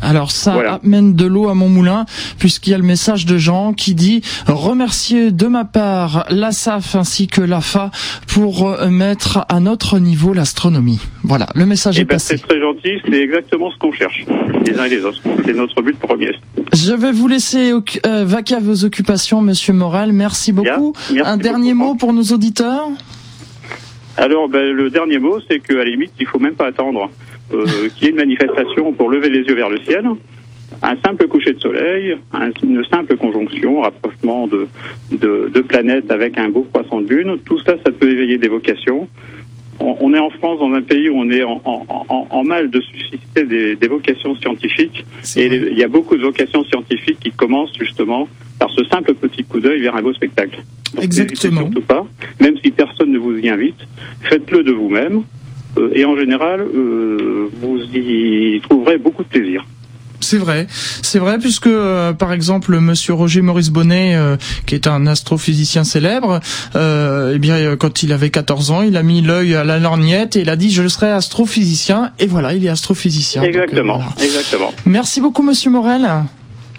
Alors 0.04 0.30
ça 0.30 0.52
Voilà. 0.52 0.80
amène 0.84 1.14
de 1.14 1.24
l'eau 1.26 1.48
à 1.48 1.54
mon 1.54 1.68
moulin, 1.68 2.04
puisqu'il 2.38 2.70
y 2.70 2.74
a 2.74 2.78
le 2.78 2.84
message 2.84 3.26
de 3.26 3.38
Jean 3.38 3.72
qui 3.72 3.94
dit 3.94 4.22
remercier 4.46 5.30
de 5.32 5.46
ma 5.46 5.64
part 5.64 6.26
la 6.30 6.52
SAF 6.52 6.94
ainsi 6.94 7.26
que 7.26 7.40
l'AFA 7.40 7.90
pour 8.28 8.68
euh, 8.68 8.88
mettre 8.90 9.44
à 9.48 9.60
notre 9.60 9.98
niveau 9.98 10.32
l'astronomie. 10.34 11.00
Voilà, 11.22 11.46
le 11.54 11.66
message 11.66 11.98
Et 11.98 12.02
est 12.02 12.04
ben, 12.04 12.16
passé. 12.16 12.36
c'est 12.36 12.46
très 12.46 12.60
gentil, 12.60 13.00
c'est 13.08 13.20
exactement 13.20 13.70
ce 13.70 13.78
qu'on 13.78 13.92
cherche, 13.92 14.24
les 14.66 14.78
uns 14.78 14.84
et 14.84 14.90
les 14.90 15.04
autres. 15.04 15.20
C'est 15.44 15.54
notre 15.54 15.80
but 15.82 15.98
premier. 15.98 16.32
Je 16.72 16.92
vais 16.92 17.12
vous 17.12 17.28
laisser 17.28 17.72
euh, 17.72 18.24
vaquer 18.24 18.56
à 18.56 18.60
vos 18.60 18.84
occupations, 18.84 19.40
Monsieur 19.40 19.72
Morel. 19.72 20.12
Merci 20.12 20.52
Bien. 20.52 20.76
beaucoup. 20.76 20.92
Merci 21.12 21.28
Un 21.30 21.36
dernier 21.36 21.72
beaucoup. 21.74 21.88
mot 21.90 21.94
pour 21.94 22.12
nos 22.12 22.24
auditeurs? 22.24 22.88
Alors, 24.16 24.48
ben, 24.48 24.72
le 24.72 24.90
dernier 24.90 25.18
mot, 25.18 25.38
c'est 25.48 25.58
qu'à 25.60 25.74
la 25.74 25.84
limite, 25.84 26.12
il 26.20 26.26
faut 26.26 26.38
même 26.38 26.54
pas 26.54 26.68
attendre 26.68 27.10
euh, 27.52 27.66
qu'il 27.94 28.04
y 28.04 28.06
ait 28.06 28.10
une 28.10 28.16
manifestation 28.16 28.92
pour 28.92 29.10
lever 29.10 29.28
les 29.28 29.40
yeux 29.40 29.54
vers 29.54 29.68
le 29.70 29.78
ciel. 29.80 30.04
Un 30.82 30.96
simple 31.04 31.28
coucher 31.28 31.52
de 31.52 31.60
soleil, 31.60 32.16
un- 32.32 32.50
une 32.62 32.82
simple 32.84 33.16
conjonction, 33.16 33.80
rapprochement 33.82 34.46
de, 34.48 34.66
de, 35.12 35.50
de 35.52 35.60
planètes 35.60 36.10
avec 36.10 36.36
un 36.38 36.48
beau 36.48 36.62
croissant 36.72 37.00
de 37.00 37.08
lune, 37.14 37.36
tout 37.44 37.58
ça, 37.60 37.74
ça 37.84 37.92
peut 37.92 38.10
éveiller 38.10 38.38
des 38.38 38.48
vocations. 38.48 39.08
On, 39.80 39.96
on 40.00 40.14
est 40.14 40.18
en 40.18 40.30
France, 40.30 40.58
dans 40.60 40.72
un 40.72 40.82
pays 40.82 41.08
où 41.08 41.16
on 41.16 41.30
est 41.30 41.42
en, 41.42 41.60
en, 41.64 41.84
en, 42.08 42.26
en 42.30 42.44
mal 42.44 42.70
de 42.70 42.80
susciter 42.80 43.44
des, 43.44 43.76
des 43.76 43.88
vocations 43.88 44.34
scientifiques. 44.36 45.04
Et 45.36 45.48
les- 45.48 45.68
il 45.72 45.78
y 45.78 45.84
a 45.84 45.88
beaucoup 45.88 46.16
de 46.16 46.22
vocations 46.22 46.64
scientifiques 46.64 47.18
qui 47.20 47.30
commencent 47.32 47.76
justement 47.78 48.28
par 48.58 48.70
ce 48.70 48.84
simple 48.84 49.14
petit 49.14 49.42
coup 49.44 49.60
d'œil 49.60 49.80
vers 49.80 49.96
un 49.96 50.02
beau 50.02 50.12
spectacle. 50.12 50.62
Donc, 50.94 51.04
Exactement. 51.04 51.62
surtout 51.62 51.80
pas, 51.82 52.06
même 52.40 52.56
si 52.64 52.70
personne 52.70 53.10
ne 53.10 53.18
vous 53.18 53.36
y 53.36 53.48
invite, 53.48 53.80
faites-le 54.22 54.62
de 54.62 54.72
vous-même. 54.72 55.22
euh, 55.76 55.90
et 55.92 56.04
en 56.04 56.16
général, 56.16 56.60
euh, 56.60 57.33
vous 57.60 57.78
y 57.94 58.60
trouverez 58.62 58.98
beaucoup 58.98 59.22
de 59.22 59.28
plaisir. 59.28 59.64
C'est 60.20 60.38
vrai, 60.38 60.66
c'est 60.70 61.18
vrai 61.18 61.38
puisque 61.38 61.66
euh, 61.66 62.14
par 62.14 62.32
exemple 62.32 62.78
Monsieur 62.80 63.12
Roger 63.12 63.42
Maurice 63.42 63.68
Bonnet, 63.68 64.14
euh, 64.16 64.36
qui 64.64 64.74
est 64.74 64.86
un 64.86 65.06
astrophysicien 65.06 65.84
célèbre, 65.84 66.40
euh, 66.76 67.32
eh 67.34 67.38
bien 67.38 67.76
quand 67.76 68.02
il 68.02 68.10
avait 68.12 68.30
14 68.30 68.70
ans, 68.70 68.80
il 68.80 68.96
a 68.96 69.02
mis 69.02 69.20
l'œil 69.20 69.54
à 69.54 69.64
la 69.64 69.78
lorgnette 69.78 70.36
et 70.36 70.40
il 70.40 70.48
a 70.48 70.56
dit 70.56 70.70
je 70.70 70.88
serai 70.88 71.10
astrophysicien 71.10 72.12
et 72.18 72.26
voilà, 72.26 72.54
il 72.54 72.64
est 72.64 72.70
astrophysicien. 72.70 73.42
Donc, 73.42 73.50
Exactement, 73.50 73.98
voilà. 73.98 74.12
exactement. 74.24 74.72
Merci 74.86 75.20
beaucoup 75.20 75.42
Monsieur 75.42 75.70
Morel. 75.70 76.08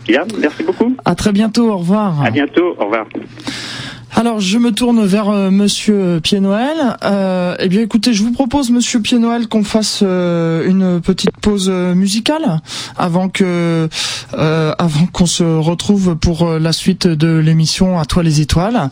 Bien, 0.07 0.23
merci 0.39 0.63
beaucoup. 0.63 0.95
À 1.05 1.13
très 1.13 1.31
bientôt. 1.31 1.69
Au 1.71 1.77
revoir. 1.77 2.23
À 2.23 2.31
bientôt. 2.31 2.75
Au 2.79 2.85
revoir. 2.85 3.05
Alors, 4.17 4.39
je 4.39 4.57
me 4.57 4.71
tourne 4.71 5.05
vers 5.05 5.27
euh, 5.27 5.51
Monsieur 5.51 6.21
Pied-Noël. 6.23 6.95
Euh, 7.03 7.57
eh 7.59 7.67
bien, 7.67 7.81
écoutez, 7.81 8.13
je 8.13 8.23
vous 8.23 8.31
propose, 8.31 8.71
Monsieur 8.71 9.01
Pied-Noël, 9.01 9.49
qu'on 9.49 9.65
fasse 9.65 9.99
euh, 10.03 10.65
une 10.69 11.01
petite 11.01 11.37
pause 11.41 11.67
euh, 11.69 11.93
musicale 11.95 12.61
avant 12.97 13.27
que, 13.27 13.89
avant 14.31 15.05
qu'on 15.11 15.25
se 15.25 15.43
retrouve 15.43 16.15
pour 16.15 16.49
la 16.49 16.71
suite 16.71 17.07
de 17.07 17.37
l'émission 17.37 17.99
À 17.99 18.05
toi 18.05 18.23
les 18.23 18.39
étoiles. 18.39 18.89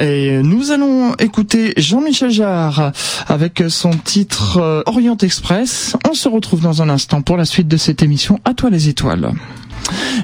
Et 0.00 0.42
nous 0.42 0.72
allons 0.72 1.14
écouter 1.20 1.72
Jean-Michel 1.76 2.30
Jarre 2.30 2.90
avec 3.28 3.62
son 3.68 3.90
titre 3.90 4.82
Orient 4.86 5.16
Express. 5.18 5.96
On 6.10 6.14
se 6.14 6.28
retrouve 6.28 6.60
dans 6.60 6.82
un 6.82 6.88
instant 6.88 7.22
pour 7.22 7.36
la 7.36 7.44
suite 7.44 7.68
de 7.68 7.76
cette 7.76 8.02
émission 8.02 8.40
À 8.44 8.54
toi 8.54 8.70
les 8.70 8.88
étoiles. 8.88 9.32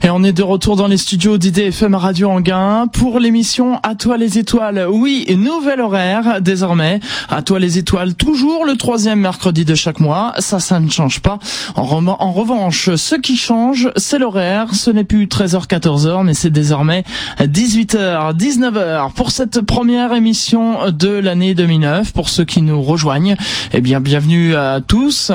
Et 0.02 0.10
on 0.10 0.22
est 0.24 0.32
de 0.32 0.42
retour 0.42 0.76
dans 0.76 0.86
les 0.86 0.96
studios 0.96 1.38
d'IDFM 1.38 1.94
Radio 1.94 2.30
Anguin 2.30 2.86
pour 2.86 3.18
l'émission 3.20 3.78
À 3.82 3.94
toi 3.94 4.16
les 4.16 4.38
étoiles. 4.38 4.39
Étoiles, 4.40 4.86
oui, 4.90 5.26
nouvel 5.36 5.80
horaire 5.80 6.40
désormais. 6.40 6.98
À 7.28 7.42
toi 7.42 7.58
les 7.58 7.78
étoiles, 7.78 8.14
toujours 8.14 8.64
le 8.64 8.76
troisième 8.76 9.20
mercredi 9.20 9.64
de 9.64 9.74
chaque 9.74 10.00
mois. 10.00 10.32
Ça, 10.38 10.58
ça 10.58 10.80
ne 10.80 10.88
change 10.90 11.20
pas. 11.20 11.38
En, 11.76 12.32
revanche, 12.32 12.94
ce 12.96 13.14
qui 13.14 13.36
change, 13.36 13.90
c'est 13.96 14.18
l'horaire. 14.18 14.74
Ce 14.74 14.90
n'est 14.90 15.04
plus 15.04 15.26
13h, 15.26 15.66
14h, 15.66 16.24
mais 16.24 16.34
c'est 16.34 16.50
désormais 16.50 17.04
18h, 17.38 18.34
19h 18.34 19.12
pour 19.12 19.30
cette 19.30 19.60
première 19.60 20.14
émission 20.14 20.90
de 20.90 21.10
l'année 21.10 21.54
2009. 21.54 22.12
Pour 22.12 22.30
ceux 22.30 22.44
qui 22.44 22.62
nous 22.62 22.80
rejoignent, 22.82 23.36
eh 23.74 23.80
bien, 23.80 24.00
bienvenue 24.00 24.56
à 24.56 24.80
tous. 24.80 25.32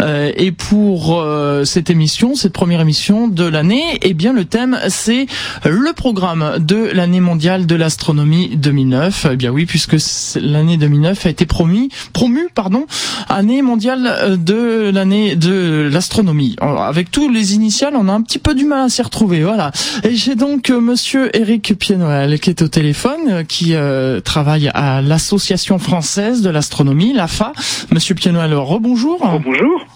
Euh, 0.00 0.30
et 0.36 0.52
pour 0.52 1.20
euh, 1.20 1.64
cette 1.64 1.90
émission, 1.90 2.36
cette 2.36 2.52
première 2.52 2.80
émission 2.80 3.26
de 3.26 3.44
l'année, 3.44 3.98
eh 4.02 4.14
bien, 4.14 4.32
le 4.32 4.44
thème, 4.44 4.78
c'est 4.88 5.26
le 5.64 5.92
programme 5.92 6.58
de 6.60 6.90
l'année 6.92 7.20
mondiale 7.20 7.66
de 7.66 7.74
l'astronomie 7.74 8.43
2009. 8.48 9.28
Eh 9.32 9.36
bien 9.36 9.50
oui, 9.50 9.66
puisque 9.66 9.96
l'année 10.36 10.76
2009 10.76 11.26
a 11.26 11.28
été 11.30 11.46
promis, 11.46 11.88
promu, 12.12 12.48
pardon, 12.54 12.86
année 13.28 13.62
mondiale 13.62 14.06
euh, 14.06 14.36
de 14.36 14.90
l'année 14.92 15.36
de 15.36 15.88
l'astronomie. 15.92 16.56
Avec 16.60 17.10
tous 17.10 17.28
les 17.28 17.54
initiales, 17.54 17.94
on 17.96 18.08
a 18.08 18.12
un 18.12 18.22
petit 18.22 18.38
peu 18.38 18.54
du 18.54 18.64
mal 18.64 18.86
à 18.86 18.88
s'y 18.88 19.02
retrouver. 19.02 19.42
Voilà. 19.42 19.72
Et 20.02 20.14
j'ai 20.14 20.34
donc 20.34 20.70
euh, 20.70 20.80
Monsieur 20.80 21.34
Eric 21.36 21.74
Pienoël 21.78 22.38
qui 22.40 22.50
est 22.50 22.62
au 22.62 22.68
téléphone, 22.68 23.20
euh, 23.28 23.44
qui 23.44 23.74
travaille 24.24 24.70
à 24.74 25.02
l'Association 25.02 25.78
française 25.78 26.42
de 26.42 26.50
l'astronomie, 26.50 27.12
l'AFA. 27.12 27.52
Monsieur 27.90 28.14
Pienoël, 28.14 28.54
rebonjour. 28.54 29.18
Bonjour. 29.44 29.86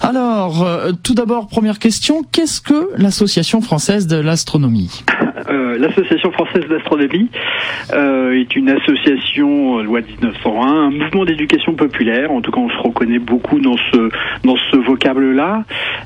Alors, 0.00 0.66
tout 1.02 1.14
d'abord, 1.14 1.46
première 1.46 1.78
question, 1.78 2.22
qu'est-ce 2.30 2.60
que 2.60 2.90
l'Association 2.96 3.60
française 3.60 4.06
de 4.06 4.16
l'astronomie? 4.16 5.02
Euh, 5.48 5.78
l'Association 5.78 6.32
française 6.32 6.66
d'astronomie 6.68 7.28
euh, 7.92 8.40
est 8.40 8.56
une 8.56 8.70
association 8.70 9.78
euh, 9.78 9.82
loi 9.82 10.00
1901, 10.00 10.66
un 10.66 10.90
mouvement 10.90 11.24
d'éducation 11.24 11.74
populaire. 11.74 12.30
En 12.32 12.40
tout 12.40 12.50
cas, 12.50 12.60
on 12.60 12.68
se 12.68 12.78
reconnaît 12.78 13.18
beaucoup 13.18 13.60
dans 13.60 13.76
ce 13.76 14.10
dans 14.44 14.56
ce 14.56 14.76
vocable-là. 14.76 15.64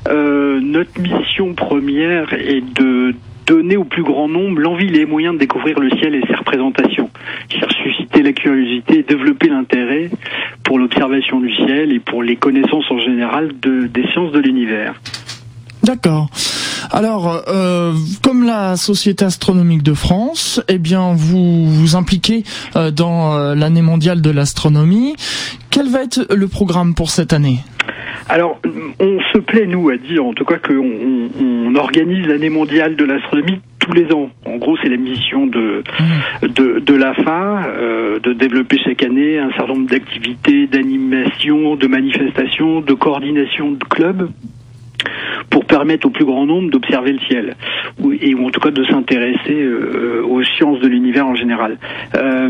notre 0.09 0.99
mission 0.99 1.53
première 1.53 2.33
est 2.33 2.61
de 2.61 3.15
donner 3.47 3.77
au 3.77 3.83
plus 3.83 4.03
grand 4.03 4.29
nombre 4.29 4.59
l'envie 4.59 4.85
et 4.85 4.89
les 4.89 5.05
moyens 5.05 5.33
de 5.33 5.39
découvrir 5.39 5.79
le 5.79 5.89
ciel 5.97 6.15
et 6.15 6.21
ses 6.27 6.35
représentations, 6.35 7.09
susciter 7.83 8.21
la 8.21 8.33
curiosité 8.33 8.99
et 8.99 9.03
développer 9.03 9.49
l'intérêt 9.49 10.09
pour 10.63 10.79
l'observation 10.79 11.39
du 11.39 11.53
ciel 11.53 11.91
et 11.91 11.99
pour 11.99 12.23
les 12.23 12.35
connaissances 12.35 12.89
en 12.89 12.99
général 12.99 13.51
de, 13.61 13.87
des 13.87 14.07
sciences 14.07 14.31
de 14.31 14.39
l'univers. 14.39 14.93
D'accord. 15.83 16.29
Alors, 16.89 17.43
euh, 17.47 17.93
comme 18.23 18.43
la 18.43 18.75
Société 18.75 19.25
astronomique 19.25 19.83
de 19.83 19.93
France, 19.93 20.63
eh 20.67 20.77
bien, 20.77 21.13
vous 21.13 21.65
vous 21.65 21.95
impliquez 21.95 22.43
euh, 22.75 22.91
dans 22.91 23.37
euh, 23.37 23.55
l'année 23.55 23.81
mondiale 23.81 24.21
de 24.21 24.31
l'astronomie. 24.31 25.15
Quel 25.69 25.89
va 25.89 26.03
être 26.03 26.27
le 26.33 26.47
programme 26.47 26.95
pour 26.95 27.09
cette 27.09 27.33
année? 27.33 27.59
Alors, 28.29 28.59
on 28.99 29.19
se 29.33 29.39
plaît, 29.39 29.65
nous, 29.65 29.89
à 29.89 29.97
dire 29.97 30.25
en 30.25 30.33
tout 30.33 30.45
cas 30.45 30.57
qu'on 30.57 31.29
on, 31.39 31.75
organise 31.75 32.27
l'année 32.27 32.49
mondiale 32.49 32.95
de 32.95 33.05
l'astronomie 33.05 33.59
tous 33.79 33.93
les 33.93 34.11
ans. 34.13 34.29
En 34.45 34.57
gros, 34.57 34.77
c'est 34.83 34.89
la 34.89 34.97
mission 34.97 35.47
de, 35.47 35.83
mmh. 35.99 36.47
de, 36.47 36.79
de 36.79 36.93
l'AFA 36.93 37.63
euh, 37.65 38.19
de 38.19 38.33
développer 38.33 38.77
chaque 38.83 39.03
année 39.03 39.39
un 39.39 39.49
certain 39.51 39.73
nombre 39.73 39.89
d'activités, 39.89 40.67
d'animations, 40.67 41.75
de 41.75 41.87
manifestations, 41.87 42.81
de 42.81 42.93
coordination 42.93 43.71
de 43.71 43.83
clubs 43.85 44.29
pour 45.51 45.65
permettre 45.65 46.07
au 46.07 46.09
plus 46.09 46.25
grand 46.25 46.45
nombre 46.47 46.71
d'observer 46.71 47.11
le 47.11 47.19
ciel, 47.19 47.55
ou, 47.99 48.13
et 48.13 48.33
ou 48.33 48.47
en 48.47 48.49
tout 48.49 48.59
cas 48.59 48.71
de 48.71 48.83
s'intéresser 48.85 49.61
euh, 49.61 50.23
aux 50.25 50.43
sciences 50.43 50.79
de 50.79 50.87
l'univers 50.87 51.27
en 51.27 51.35
général. 51.35 51.77
Euh, 52.15 52.49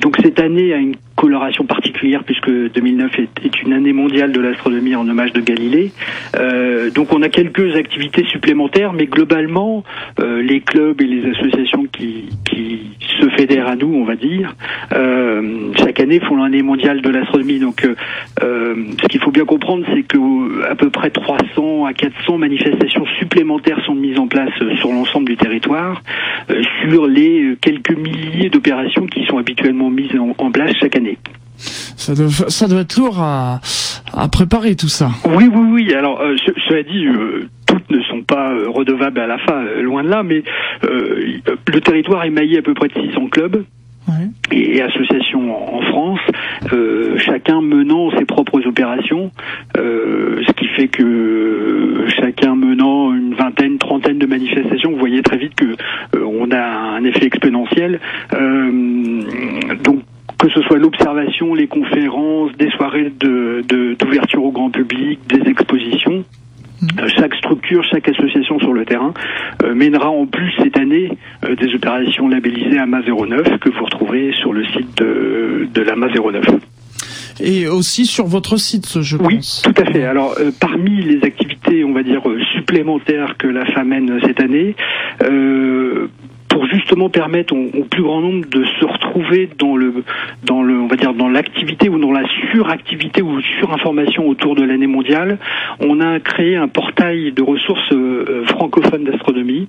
donc 0.00 0.16
cette 0.22 0.40
année 0.40 0.72
a 0.72 0.78
une 0.78 0.96
coloration 1.18 1.64
particulière 1.64 2.22
puisque 2.22 2.48
2009 2.48 3.10
est, 3.18 3.62
une 3.62 3.72
année 3.72 3.92
mondiale 3.92 4.30
de 4.30 4.40
l'astronomie 4.40 4.94
en 4.94 5.08
hommage 5.08 5.32
de 5.32 5.40
Galilée. 5.40 5.90
Euh, 6.36 6.90
donc 6.90 7.12
on 7.12 7.22
a 7.22 7.28
quelques 7.28 7.74
activités 7.74 8.24
supplémentaires, 8.26 8.92
mais 8.92 9.06
globalement, 9.06 9.82
euh, 10.20 10.40
les 10.40 10.60
clubs 10.60 11.00
et 11.02 11.06
les 11.06 11.28
associations 11.32 11.86
qui, 11.92 12.28
se 13.20 13.28
fédèrent 13.30 13.66
à 13.66 13.74
nous, 13.74 13.92
on 13.92 14.04
va 14.04 14.14
dire, 14.14 14.54
euh, 14.94 15.72
chaque 15.76 15.98
année 15.98 16.20
font 16.20 16.36
l'année 16.36 16.62
mondiale 16.62 17.00
de 17.00 17.08
l'astronomie. 17.10 17.58
Donc 17.58 17.84
ce 18.40 19.08
qu'il 19.08 19.20
faut 19.20 19.32
bien 19.32 19.44
comprendre, 19.44 19.84
c'est 19.92 20.04
que 20.04 20.64
à 20.70 20.76
peu 20.76 20.90
près 20.90 21.10
300 21.10 21.84
à 21.86 21.94
400 21.94 22.38
manifestations 22.38 23.04
supplémentaires 23.18 23.80
sont 23.86 23.94
mises 23.96 24.18
en 24.18 24.28
place 24.28 24.52
sur 24.78 24.92
l'ensemble 24.92 25.26
du 25.26 25.36
territoire, 25.36 26.02
sur 26.88 27.06
les 27.06 27.56
quelques 27.60 27.96
milliers 27.96 28.50
d'opérations 28.50 29.06
qui 29.06 29.24
sont 29.26 29.38
habituellement 29.38 29.90
mises 29.90 30.14
en 30.16 30.50
place 30.52 30.74
chaque 30.80 30.94
année. 30.94 31.07
Ça 31.58 32.14
doit, 32.14 32.28
ça 32.48 32.68
doit 32.68 32.80
être 32.80 32.96
lourd 32.96 33.18
à, 33.18 33.60
à 34.12 34.28
préparer 34.28 34.76
tout 34.76 34.88
ça. 34.88 35.10
Oui, 35.26 35.48
oui, 35.52 35.66
oui. 35.70 35.94
Alors, 35.94 36.20
euh, 36.20 36.36
cela 36.68 36.82
dit, 36.82 37.06
euh, 37.06 37.48
toutes 37.66 37.90
ne 37.90 38.00
sont 38.02 38.22
pas 38.22 38.52
euh, 38.52 38.68
redevables 38.68 39.20
à 39.20 39.26
la 39.26 39.38
fin, 39.38 39.62
loin 39.82 40.02
de 40.02 40.08
là, 40.08 40.22
mais 40.22 40.42
le 40.82 41.80
territoire 41.80 42.24
est 42.24 42.30
maillé 42.30 42.58
à 42.58 42.62
peu 42.62 42.74
près 42.74 42.88
de 42.88 42.94
600 42.94 43.28
clubs. 43.28 43.64
Et, 44.50 44.80
associations 44.80 45.76
en, 45.76 45.82
France, 45.82 46.20
chacun 47.18 47.60
menant 47.60 48.10
ses 48.16 48.24
propres 48.24 48.66
opérations, 48.66 49.30
ce 49.74 50.52
qui 50.52 50.66
fait 50.68 50.88
que 50.88 52.06
chacun 52.16 52.56
menant 52.56 53.12
une 53.12 53.34
vingtaine, 53.34 53.76
trentaine 53.76 54.18
de 54.18 54.24
manifestations, 54.24 54.92
vous 54.92 54.98
voyez 54.98 55.20
très 55.22 55.36
vite 55.36 55.54
que 55.54 55.76
on 56.16 56.50
a 56.50 56.62
un 56.62 57.04
effet 57.04 57.26
exponentiel. 57.26 58.00
donc 59.84 60.00
que 60.38 60.48
ce 60.50 60.62
soit 60.62 60.78
l'observation, 60.78 61.54
les 61.54 61.66
conférences, 61.66 62.52
des 62.58 62.70
soirées 62.70 63.10
d'ouverture 63.10 64.40
de, 64.40 64.46
au 64.46 64.52
grand 64.52 64.70
public, 64.70 65.20
des 65.28 65.50
expositions. 65.50 66.24
Mm. 66.80 66.86
Euh, 67.00 67.08
chaque 67.16 67.34
structure, 67.34 67.82
chaque 67.90 68.08
association 68.08 68.58
sur 68.60 68.72
le 68.72 68.84
terrain 68.84 69.12
euh, 69.64 69.74
mènera 69.74 70.10
en 70.10 70.26
plus 70.26 70.52
cette 70.62 70.78
année 70.78 71.10
euh, 71.44 71.56
des 71.56 71.74
opérations 71.74 72.28
labellisées 72.28 72.78
AMA 72.78 73.00
09 73.02 73.58
que 73.58 73.70
vous 73.70 73.84
retrouverez 73.84 74.32
sur 74.40 74.52
le 74.52 74.64
site 74.66 74.96
de, 74.98 75.68
de 75.72 75.82
l'AMA 75.82 76.06
09 76.08 76.44
et 77.40 77.68
aussi 77.68 78.04
sur 78.06 78.26
votre 78.26 78.56
site, 78.56 79.00
je 79.00 79.16
oui, 79.16 79.36
pense. 79.36 79.62
Oui, 79.64 79.72
tout 79.72 79.82
à 79.82 79.84
fait. 79.84 80.04
Alors, 80.04 80.36
parmi 80.58 81.02
les 81.02 81.22
activités, 81.22 81.84
on 81.84 81.92
va 81.92 82.02
dire, 82.02 82.22
supplémentaires 82.56 83.36
que 83.38 83.46
la 83.46 83.64
FA 83.64 83.84
mène 83.84 84.18
cette 84.26 84.40
année, 84.40 84.74
euh, 85.22 86.08
justement 86.88 87.10
permettre 87.10 87.54
au, 87.54 87.84
plus 87.84 88.02
grand 88.02 88.22
nombre 88.22 88.46
de 88.48 88.64
se 88.64 88.84
retrouver 88.86 89.50
dans 89.58 89.76
le, 89.76 89.92
dans 90.42 90.62
le, 90.62 90.80
on 90.80 90.86
va 90.86 90.96
dire 90.96 91.12
dans 91.12 91.28
l'activité 91.28 91.90
ou 91.90 91.98
dans 91.98 92.12
la 92.12 92.24
suractivité 92.50 93.20
ou 93.20 93.42
surinformation 93.42 94.26
autour 94.26 94.54
de 94.54 94.62
l'année 94.62 94.86
mondiale. 94.86 95.38
On 95.80 96.00
a 96.00 96.18
créé 96.18 96.56
un 96.56 96.66
portail 96.66 97.32
de 97.32 97.42
ressources 97.42 97.92
euh, 97.92 98.46
francophones 98.46 99.04
d'astronomie 99.04 99.68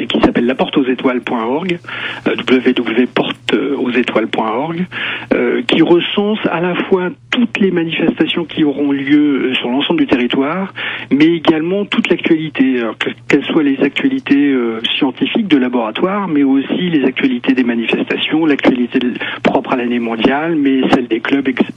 et 0.00 0.06
qui 0.06 0.20
s'appelle 0.20 0.46
laporteauxétoiles.org, 0.46 1.78
euh, 2.26 2.34
www.porteauxétoiles.org, 2.48 4.86
euh, 5.34 5.62
qui 5.62 5.82
recense 5.82 6.38
à 6.50 6.60
la 6.60 6.74
fois 6.74 7.10
toutes 7.30 7.60
les 7.60 7.70
manifestations 7.70 8.44
qui 8.44 8.64
auront 8.64 8.90
lieu 8.92 9.50
euh, 9.50 9.54
sur 9.54 9.70
l'ensemble 9.70 10.00
du 10.00 10.06
territoire, 10.06 10.74
mais 11.10 11.26
également 11.26 11.84
toute 11.84 12.08
l'actualité, 12.08 12.82
qu'elles 13.28 13.44
soient 13.44 13.62
les 13.62 13.78
actualités 13.80 14.54
scientifiques 14.96 15.46
de 15.48 15.56
laboratoire, 15.56 16.28
mais 16.28 16.42
aussi 16.42 16.90
les 16.90 17.04
actualités 17.04 17.54
des 17.54 17.64
manifestations, 17.64 18.44
l'actualité 18.46 18.98
propre 19.42 19.72
à 19.72 19.76
l'année 19.76 19.98
mondiale, 19.98 20.54
mais 20.56 20.82
celle 20.90 21.08
des 21.08 21.20
clubs, 21.20 21.48
etc. 21.48 21.72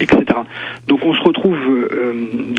Donc 0.88 1.06
on 1.06 1.14
se 1.14 1.22
retrouve, 1.22 1.58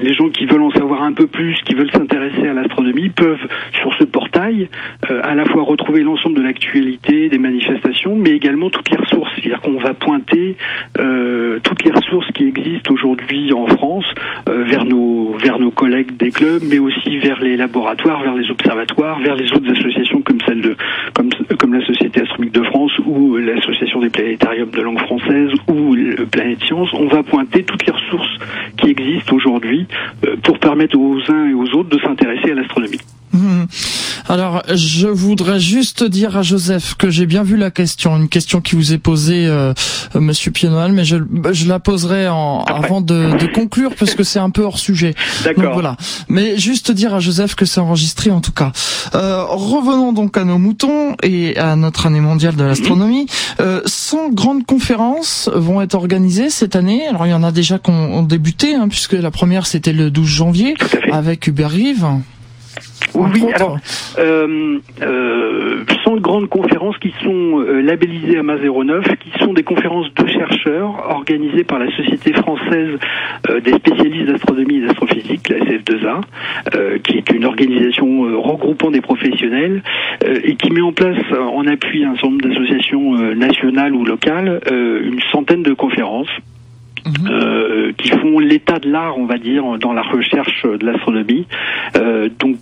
les 0.03 0.15
gens 0.15 0.31
qui 0.31 0.47
veulent 0.47 0.63
en 0.63 0.71
savoir 0.71 1.03
un 1.03 1.13
peu 1.13 1.27
plus, 1.27 1.61
qui 1.65 1.75
veulent 1.75 1.91
s'intéresser 1.91 2.49
à 2.49 2.55
l'astronomie, 2.55 3.11
peuvent 3.11 3.47
sur 3.81 3.93
ce 3.95 4.05
portail 4.05 4.69
à 5.09 5.35
la 5.35 5.42
fois 5.47 5.63
retrouver 5.63 6.03
l'ensemble 6.03 6.37
de 6.37 6.43
l'actualité 6.43 7.29
des 7.29 7.39
manifestations, 7.39 8.17
mais 8.17 8.31
également 8.31 8.71
toutes 8.71 8.91
les 8.91 8.97
ressources. 8.97 9.31
C'est-à-dire 9.35 9.61
qu'on 9.61 9.79
va 9.79 9.95
pointer 9.95 10.57
euh, 10.99 11.59
toutes 11.63 11.85
les 11.85 11.91
ressources 11.91 12.31
qui 12.33 12.45
existent 12.45 12.93
aujourd'hui 12.93 13.53
en 13.53 13.67
France 13.67 14.05
euh, 14.49 14.65
vers 14.65 14.85
nos 14.85 15.33
vers 15.39 15.59
nos 15.59 15.71
collègues 15.71 16.17
des 16.17 16.31
clubs, 16.31 16.63
mais 16.69 16.79
aussi 16.79 17.19
vers 17.19 17.41
les 17.41 17.57
laboratoires, 17.57 18.23
vers 18.23 18.35
les 18.35 18.51
observatoires, 18.51 19.21
vers 19.21 19.37
les 19.37 19.51
autres 19.53 19.71
associations 19.71 20.23
comme 20.23 20.41
celle 20.47 20.61
de 20.61 20.77
comme 21.15 21.31
comme 21.59 21.75
la 21.75 21.85
Société 21.87 22.23
astronomique 22.23 22.55
de 22.55 22.65
France 22.65 22.93
ou 23.07 23.37
l'association 23.37 24.01
des 24.01 24.11
planétariums 24.11 24.71
de 24.71 24.81
langue 24.81 25.01
française 25.01 25.51
ou 25.69 25.95
le 25.95 26.27
Planète 26.27 26.63
Science. 26.65 26.91
On 26.95 27.07
va 27.07 27.23
pointer 27.23 27.65
toutes 27.65 27.87
les 27.87 27.93
ressources 27.93 28.39
qui 28.77 28.91
existent 28.91 29.35
aujourd'hui 29.35 29.87
euh, 30.27 30.37
pour 30.43 30.59
permettre 30.59 30.99
aux 30.99 31.19
uns 31.31 31.49
et 31.49 31.55
aux 31.55 31.69
autres 31.75 31.91
de 31.91 31.99
s'intéresser 32.01 32.53
à 32.53 32.55
l'astronomie. 32.55 33.01
Mmh. 33.33 33.65
Alors, 34.29 34.63
je 34.73 35.09
voudrais 35.09 35.59
juste 35.59 36.05
dire 36.05 36.37
à 36.37 36.43
Joseph 36.43 36.95
que 36.95 37.11
j'ai 37.11 37.27
bien 37.27 37.43
vu 37.43 37.57
la 37.57 37.71
question, 37.71 38.17
une 38.17 38.29
question 38.29 38.61
qui 38.61 38.77
vous 38.77 38.93
est 38.93 38.99
posée, 38.99 39.47
euh, 39.47 39.75
Monsieur 40.15 40.51
Pienoal, 40.51 40.93
mais 40.93 41.05
je, 41.05 41.17
je 41.53 41.67
la 41.67 41.81
poserai 41.81 42.29
en, 42.29 42.63
avant 42.63 43.01
de, 43.01 43.37
de, 43.39 43.47
conclure 43.47 43.95
parce 43.99 44.15
que 44.15 44.23
c'est 44.23 44.39
un 44.39 44.51
peu 44.51 44.63
hors 44.63 44.79
sujet. 44.79 45.15
D'accord. 45.45 45.73
Voilà. 45.73 45.97
Mais 46.29 46.57
juste 46.57 46.93
dire 46.93 47.15
à 47.15 47.21
Joseph 47.21 47.55
que 47.55 47.65
c'est 47.65 47.81
enregistré 47.81 48.31
en 48.31 48.41
tout 48.41 48.53
cas. 48.53 48.73
Euh, 49.15 49.45
revenons 49.49 50.13
donc 50.13 50.37
à 50.37 50.45
nos 50.45 50.59
moutons 50.59 51.17
et 51.23 51.57
à 51.59 51.77
notre 51.77 52.07
année 52.07 52.21
mondiale 52.21 52.55
de 52.57 52.65
l'astronomie. 52.65 53.27
Euh, 53.61 53.81
100 53.85 54.31
grandes 54.31 54.65
conférences 54.65 55.51
vont 55.55 55.81
être 55.83 55.95
organisées 55.95 56.51
cette 56.51 56.77
année. 56.77 57.07
Alors 57.07 57.27
il 57.27 57.31
y 57.31 57.35
en 57.35 57.43
a 57.43 57.53
déjà 57.53 57.79
qui 57.79 57.91
ont 57.91 58.23
débuté, 58.23 58.75
hein, 58.75 58.89
puisque 58.89 59.13
la 59.13 59.31
première 59.31 59.67
c'était 59.67 59.93
le 59.93 60.11
12 60.11 60.27
janvier 60.27 60.75
avec 61.11 61.47
Hubert 61.47 61.71
Rive. 61.71 62.07
Oui, 63.15 63.53
alors, 63.55 63.79
euh, 64.19 64.79
euh, 65.03 65.85
grandes 66.21 66.49
conférences 66.49 66.97
qui 66.99 67.13
sont 67.23 67.61
euh, 67.61 67.81
labellisées 67.81 68.39
AMA 68.39 68.57
09, 68.57 69.05
qui 69.19 69.45
sont 69.45 69.53
des 69.53 69.63
conférences 69.63 70.13
de 70.15 70.27
chercheurs 70.27 71.11
organisées 71.11 71.65
par 71.65 71.79
la 71.79 71.91
Société 71.97 72.33
française 72.33 72.99
euh, 73.51 73.61
des 73.61 73.73
spécialistes 73.73 74.31
d'astronomie 74.31 74.77
et 74.77 74.87
d'astrophysique, 74.87 75.49
la 75.49 75.59
SF2A, 75.59 76.21
euh, 76.75 76.99
qui 76.99 77.19
est 77.19 77.31
une 77.33 77.45
organisation 77.45 78.23
regroupant 78.43 78.91
des 78.91 79.01
professionnels 79.01 79.83
et 80.45 80.55
qui 80.57 80.71
met 80.71 80.81
en 80.81 80.93
place, 80.93 81.23
en 81.33 81.67
appui 81.67 82.05
un 82.05 82.15
certain 82.15 82.31
nombre 82.31 82.49
d'associations 82.49 83.35
nationales 83.35 83.95
ou 83.95 84.05
locales, 84.05 84.61
une 84.71 85.21
centaine 85.33 85.63
de 85.63 85.75
conférences 85.75 86.31
Mhm. 87.05 87.29
Euh, 87.29 87.93
qui 87.99 88.11
font 88.11 88.39
l'état 88.39 88.79
de 88.79 88.89
l'art, 88.91 89.19
on 89.19 89.27
va 89.27 89.37
dire, 89.37 89.65
dans 89.79 89.93
la 89.93 90.03
recherche 90.03 90.65
de 90.65 90.87
l'astronomie. 90.87 91.47
Euh, 91.97 92.29
donc, 92.39 92.57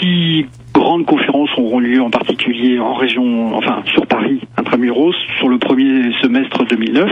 six 0.00 0.46
grandes 0.72 1.06
conférences 1.06 1.50
auront 1.56 1.80
lieu 1.80 2.00
en 2.00 2.10
particulier 2.10 2.78
en 2.78 2.94
région, 2.94 3.56
enfin 3.56 3.82
sur 3.86 4.06
Paris, 4.06 4.40
intramuros, 4.56 5.14
sur 5.38 5.48
le 5.48 5.58
premier 5.58 6.12
semestre 6.20 6.64
2009, 6.66 7.10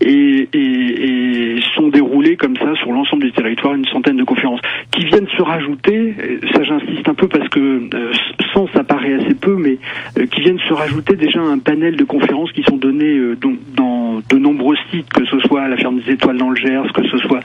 et, 0.00 0.48
et, 0.52 1.56
et 1.56 1.60
sont 1.76 1.88
déroulées 1.88 2.36
comme 2.36 2.56
ça 2.56 2.74
sur 2.76 2.92
l'ensemble 2.92 3.24
du 3.24 3.32
territoire 3.32 3.74
une 3.74 3.84
centaine 3.86 4.16
de 4.16 4.24
conférences 4.24 4.60
qui 4.90 5.04
viennent 5.04 5.28
se 5.28 5.42
rajouter. 5.42 6.14
Ça, 6.52 6.62
j'insiste 6.64 7.08
un 7.08 7.14
peu 7.14 7.28
parce 7.28 7.48
que 7.48 7.88
euh, 7.94 8.12
sans 8.52 8.66
ça 8.68 8.82
paraît 8.82 9.14
assez 9.14 9.34
peu, 9.34 9.56
mais 9.56 9.78
euh, 10.18 10.26
qui 10.26 10.40
viennent 10.40 10.58
se 10.60 10.72
rajouter 10.72 11.16
déjà 11.16 11.40
un 11.40 11.58
panel 11.58 11.96
de 11.96 12.04
conférences 12.04 12.52
qui 12.52 12.62
sont 12.62 12.76
données 12.76 13.16
euh, 13.16 13.36
dans 13.76 14.20
de 14.28 14.38
nombreux 14.38 14.76
sites, 14.90 15.08
que 15.12 15.24
ce 15.26 15.38
soit 15.40 15.62
à 15.62 15.68
la 15.68 15.76
ferme 15.76 16.00
des 16.00 16.12
Étoiles 16.12 16.38
dans 16.38 16.50
le 16.50 16.56
Gers, 16.56 16.92
que 16.94 17.06
ce 17.06 17.18
soit 17.18 17.40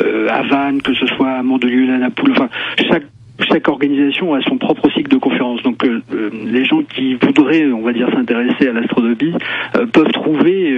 à 0.00 0.42
Vannes, 0.42 0.80
que 0.80 0.94
ce 0.94 1.06
soit 1.06 1.30
à 1.30 1.42
Mandelieu-la-Napoule. 1.42 2.32
Enfin, 2.32 2.48
chaque 2.90 3.04
chaque 3.40 3.68
organisation 3.68 4.34
a 4.34 4.40
son 4.42 4.58
propre 4.58 4.88
cycle 4.90 5.10
de 5.10 5.16
conférences. 5.16 5.62
Donc 5.62 5.84
euh, 5.84 6.00
euh, 6.12 6.30
les 6.44 6.64
gens 6.64 6.82
qui 6.82 7.14
voudraient, 7.14 7.66
on 7.72 7.82
va 7.82 7.92
dire, 7.92 8.08
s'intéresser 8.12 8.68
à 8.68 8.72
l'astronomie 8.72 9.34
euh, 9.76 9.86
peuvent 9.86 10.12
trouver, 10.12 10.74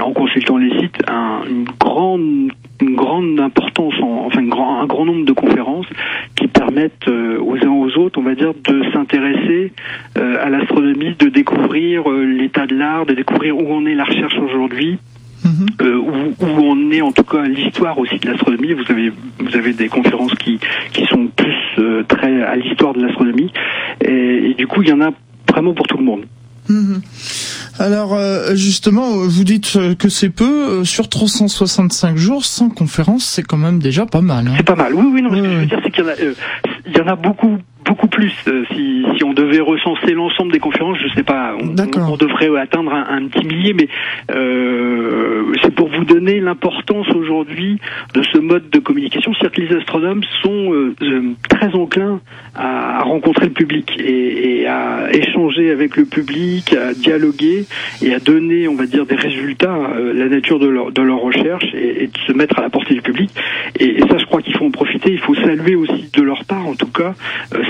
en 0.00 0.12
consultant 0.12 0.56
les 0.56 0.70
sites, 0.80 0.98
un, 1.08 1.42
une 1.48 1.64
grande 1.78 2.50
une 2.80 2.94
grande 2.94 3.40
importance, 3.40 3.94
enfin 4.00 4.40
un 4.40 4.46
grand, 4.46 4.80
un 4.80 4.86
grand 4.86 5.04
nombre 5.04 5.24
de 5.24 5.32
conférences 5.32 5.86
qui 6.36 6.46
permettent 6.46 7.08
aux 7.08 7.56
uns 7.56 7.72
aux 7.72 7.98
autres, 7.98 8.20
on 8.20 8.22
va 8.22 8.36
dire, 8.36 8.52
de 8.54 8.82
s'intéresser 8.92 9.72
à 10.14 10.48
l'astronomie, 10.48 11.16
de 11.18 11.28
découvrir 11.28 12.08
l'état 12.08 12.66
de 12.66 12.76
l'art, 12.76 13.04
de 13.04 13.14
découvrir 13.14 13.56
où 13.56 13.72
en 13.72 13.84
est 13.84 13.94
la 13.94 14.04
recherche 14.04 14.38
aujourd'hui, 14.38 14.98
Euh, 15.80 15.96
où, 15.96 16.44
où, 16.44 16.46
on 16.46 16.90
est 16.90 17.00
en 17.00 17.12
tout 17.12 17.24
cas 17.24 17.42
l'histoire 17.42 17.98
aussi 17.98 18.18
de 18.18 18.30
l'astronomie. 18.30 18.72
Vous 18.72 18.90
avez 18.90 19.12
vous 19.38 19.56
avez 19.56 19.72
des 19.72 19.88
conférences 19.88 20.34
qui 20.34 20.58
qui 20.92 21.04
sont 21.06 21.28
plus 21.28 21.54
euh, 21.78 22.04
très 22.06 22.42
à 22.42 22.56
l'histoire 22.56 22.94
de 22.94 23.04
l'astronomie 23.04 23.52
et, 24.04 24.50
et, 24.50 24.54
du 24.54 24.66
coup 24.66 24.82
il 24.82 24.88
y 24.88 24.92
en 24.92 25.00
a 25.00 25.10
vraiment 25.50 25.74
pour 25.74 25.86
tout 25.86 25.98
le 25.98 26.04
monde. 26.04 26.24
Mhm. 26.68 27.00
Alors 27.78 28.14
euh, 28.14 28.54
justement, 28.54 29.10
vous 29.10 29.44
dites 29.44 29.78
que 29.98 30.08
c'est 30.08 30.30
peu 30.30 30.84
sur 30.84 31.08
365 31.08 32.16
jours, 32.16 32.44
sans 32.44 32.68
conférences, 32.68 33.24
c'est 33.24 33.42
quand 33.42 33.56
même 33.56 33.78
déjà 33.78 34.04
pas 34.04 34.20
mal. 34.20 34.48
Hein. 34.48 34.54
C'est 34.56 34.66
pas 34.66 34.76
mal. 34.76 34.94
Oui, 34.94 35.06
oui, 35.12 35.22
non. 35.22 35.30
ce 35.30 35.36
que 35.36 35.44
je 35.44 35.56
veux 35.56 35.66
dire, 35.66 35.80
c'est 35.84 35.90
qu'il 35.90 36.04
y 36.04 36.06
en 36.06 36.10
a, 36.10 36.14
il 36.86 36.96
y 36.96 37.00
en 37.00 37.06
a 37.06 37.16
beaucoup 37.16 37.58
beaucoup 37.88 38.06
plus. 38.06 38.32
Euh, 38.46 38.64
si, 38.72 39.04
si 39.16 39.24
on 39.24 39.32
devait 39.32 39.60
recenser 39.60 40.12
l'ensemble 40.12 40.52
des 40.52 40.58
conférences, 40.58 40.98
je 40.98 41.08
sais 41.14 41.22
pas, 41.22 41.56
on, 41.58 41.74
on 41.98 42.16
devrait 42.16 42.48
atteindre 42.60 42.92
un, 42.92 43.26
petit 43.28 43.46
millier, 43.46 43.72
mais 43.72 43.88
euh, 44.30 45.44
c'est 45.62 45.74
pour 45.74 45.88
vous 45.88 46.04
donner 46.04 46.40
l'importance 46.40 47.08
aujourd'hui 47.14 47.78
de 48.14 48.22
ce 48.22 48.38
mode 48.38 48.68
de 48.70 48.78
communication. 48.78 49.32
C'est-à-dire 49.34 49.56
que 49.56 49.60
les 49.72 49.80
astronomes 49.80 50.22
sont 50.42 50.72
euh, 50.72 50.94
très 51.48 51.74
enclins 51.74 52.20
à, 52.54 53.02
rencontrer 53.02 53.46
le 53.46 53.52
public 53.52 53.90
et, 53.98 54.60
et, 54.60 54.66
à 54.66 55.08
échanger 55.12 55.70
avec 55.70 55.96
le 55.96 56.04
public, 56.04 56.74
à 56.74 56.92
dialoguer 56.92 57.64
et 58.02 58.14
à 58.14 58.18
donner, 58.18 58.68
on 58.68 58.74
va 58.74 58.86
dire, 58.86 59.06
des 59.06 59.16
résultats, 59.16 59.78
la 60.14 60.28
nature 60.28 60.58
de 60.58 60.68
leur, 60.68 60.92
de 60.92 61.02
leur 61.02 61.20
recherche 61.20 61.64
et, 61.74 62.04
et, 62.04 62.06
de 62.08 62.18
se 62.26 62.32
mettre 62.32 62.58
à 62.58 62.62
la 62.62 62.70
portée 62.70 62.94
du 62.94 63.02
public. 63.02 63.30
Et, 63.80 63.98
et 63.98 64.00
ça, 64.00 64.18
je 64.18 64.26
crois 64.26 64.42
qu'il 64.42 64.56
faut 64.56 64.66
en 64.66 64.70
profiter. 64.70 65.12
Il 65.12 65.20
faut 65.20 65.34
saluer 65.34 65.74
aussi 65.74 66.10
de 66.12 66.22
leur 66.22 66.44
part, 66.44 66.66
en 66.66 66.74
tout 66.74 66.90
cas, 66.90 67.14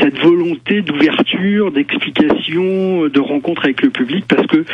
cette 0.01 0.08
volonté 0.11 0.83
d'ouverture, 0.83 1.73
d'explication, 1.73 3.09
de 3.09 3.21
rencontre 3.21 3.64
avec 3.64 3.83
le 3.83 3.90
public, 3.90 4.25
parce 4.29 4.47
que 4.47 4.64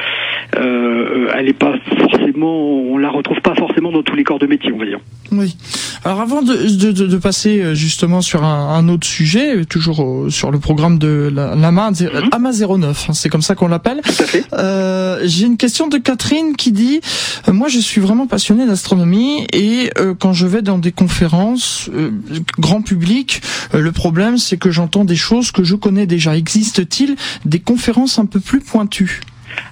euh, 0.56 1.28
elle 1.36 1.46
n'est 1.46 1.52
pas 1.52 1.74
forcément, 1.98 2.70
on 2.70 2.98
la 2.98 3.10
retrouve 3.10 3.40
pas 3.40 3.54
forcément 3.54 3.92
dans 3.92 4.02
tous 4.02 4.16
les 4.16 4.24
corps 4.24 4.38
de 4.38 4.46
métier, 4.46 4.72
on 4.72 4.78
va 4.78 4.86
dire. 4.86 5.00
Oui. 5.32 5.56
Alors 6.04 6.20
avant 6.20 6.42
de, 6.42 6.52
de, 6.92 7.06
de 7.06 7.16
passer 7.16 7.60
euh, 7.62 7.74
justement 7.74 8.20
sur 8.20 8.44
un, 8.44 8.74
un 8.76 8.88
autre 8.88 9.06
sujet, 9.06 9.64
toujours 9.64 10.26
sur 10.28 10.50
le 10.50 10.58
programme 10.58 10.98
de 10.98 11.30
l'AMA 11.34 11.90
la, 12.00 12.20
AMA 12.32 12.50
09, 12.52 13.10
c'est 13.12 13.28
comme 13.28 13.42
ça 13.42 13.54
qu'on 13.54 13.68
l'appelle. 13.68 14.00
Euh, 14.52 15.20
J'ai 15.24 15.46
une 15.46 15.56
question 15.56 15.88
de 15.88 15.98
Catherine 15.98 16.56
qui 16.56 16.72
dit 16.72 17.00
euh, 17.48 17.52
moi 17.52 17.68
je 17.68 17.78
suis 17.78 18.00
vraiment 18.00 18.26
passionnée 18.26 18.66
d'astronomie 18.66 19.46
et 19.52 19.90
euh, 19.98 20.14
quand 20.18 20.32
je 20.32 20.46
vais 20.46 20.62
dans 20.62 20.78
des 20.78 20.92
conférences 20.92 21.90
grand 22.58 22.82
public, 22.82 23.42
le 23.72 23.92
problème 23.92 24.38
c'est 24.38 24.56
que 24.56 24.70
j'entends 24.70 25.04
des 25.04 25.16
choses 25.24 25.50
que 25.50 25.64
je 25.64 25.74
connais 25.74 26.06
déjà. 26.06 26.36
Existe-t-il 26.36 27.16
des 27.46 27.60
conférences 27.60 28.18
un 28.18 28.26
peu 28.26 28.40
plus 28.40 28.60
pointues? 28.60 29.20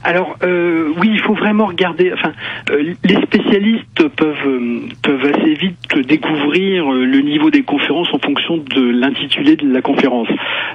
Alors 0.05 0.37
euh, 0.43 0.93
oui, 1.01 1.11
il 1.13 1.21
faut 1.21 1.35
vraiment 1.35 1.67
regarder. 1.67 2.13
Enfin, 2.13 2.33
euh, 2.71 2.95
les 3.05 3.23
spécialistes 3.23 4.09
peuvent 4.17 4.47
euh, 4.47 5.33
assez 5.33 5.55
vite 5.55 5.97
découvrir 6.07 6.91
le 6.91 7.21
niveau 7.21 7.51
des 7.51 7.63
conférences 7.63 8.09
en 8.13 8.19
fonction 8.19 8.57
de 8.57 8.91
l'intitulé 8.91 9.57
de 9.57 9.73
la 9.73 9.81
conférence. 9.81 10.29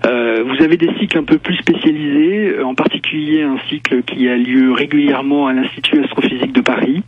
vous 0.03 0.63
avez 0.63 0.77
des 0.77 0.89
cycles 0.99 1.17
un 1.17 1.23
peu 1.23 1.37
plus 1.37 1.55
spécialisés, 1.57 2.61
en 2.63 2.75
particulier 2.75 3.41
un 3.41 3.57
cycle 3.69 4.03
qui 4.03 4.29
a 4.29 4.37
lieu 4.37 4.71
régulièrement 4.71 5.47
à 5.47 5.53
l'Institut 5.53 6.03
astrophysique 6.03 6.53
de 6.53 6.61
Paris, 6.61 7.03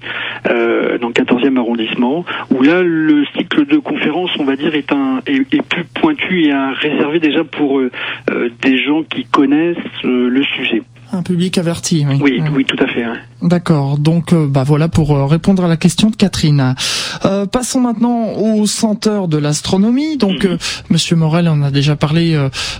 dans 0.45 1.07
le 1.07 1.13
14e 1.13 1.57
arrondissement, 1.57 2.25
où 2.51 2.61
là 2.61 2.81
le 2.81 3.25
cycle 3.37 3.65
de 3.65 3.77
conférences, 3.77 4.31
on 4.39 4.45
va 4.45 4.55
dire, 4.55 4.75
est 4.75 4.91
un 4.91 5.21
est, 5.25 5.61
plus 5.61 5.85
pointu 5.85 6.45
et 6.45 6.53
réservé 6.53 7.19
déjà 7.19 7.43
pour 7.43 7.81
des 8.61 8.77
gens 8.77 9.03
qui 9.03 9.25
connaissent 9.25 9.77
le 10.03 10.43
sujet. 10.43 10.81
Un 11.11 11.23
public 11.23 11.57
averti, 11.57 12.05
oui. 12.07 12.19
Oui, 12.21 12.41
oui 12.55 12.65
tout 12.65 12.77
à 12.79 12.87
fait. 12.87 13.03
D'accord. 13.41 13.97
Donc, 13.97 14.33
euh, 14.33 14.47
bah 14.47 14.63
voilà 14.63 14.89
pour 14.89 15.15
euh, 15.15 15.25
répondre 15.25 15.63
à 15.63 15.67
la 15.67 15.77
question 15.77 16.09
de 16.09 16.15
Catherine. 16.15 16.75
Euh, 17.25 17.45
passons 17.45 17.81
maintenant 17.81 18.33
au 18.33 18.65
centre 18.67 19.27
de 19.27 19.37
l'astronomie. 19.37 20.17
Donc, 20.17 20.43
mhm. 20.43 20.57
Monsieur 20.89 21.15
Morel 21.15 21.47
en 21.47 21.61
a 21.63 21.71
déjà 21.71 21.95
parlé 21.95 22.37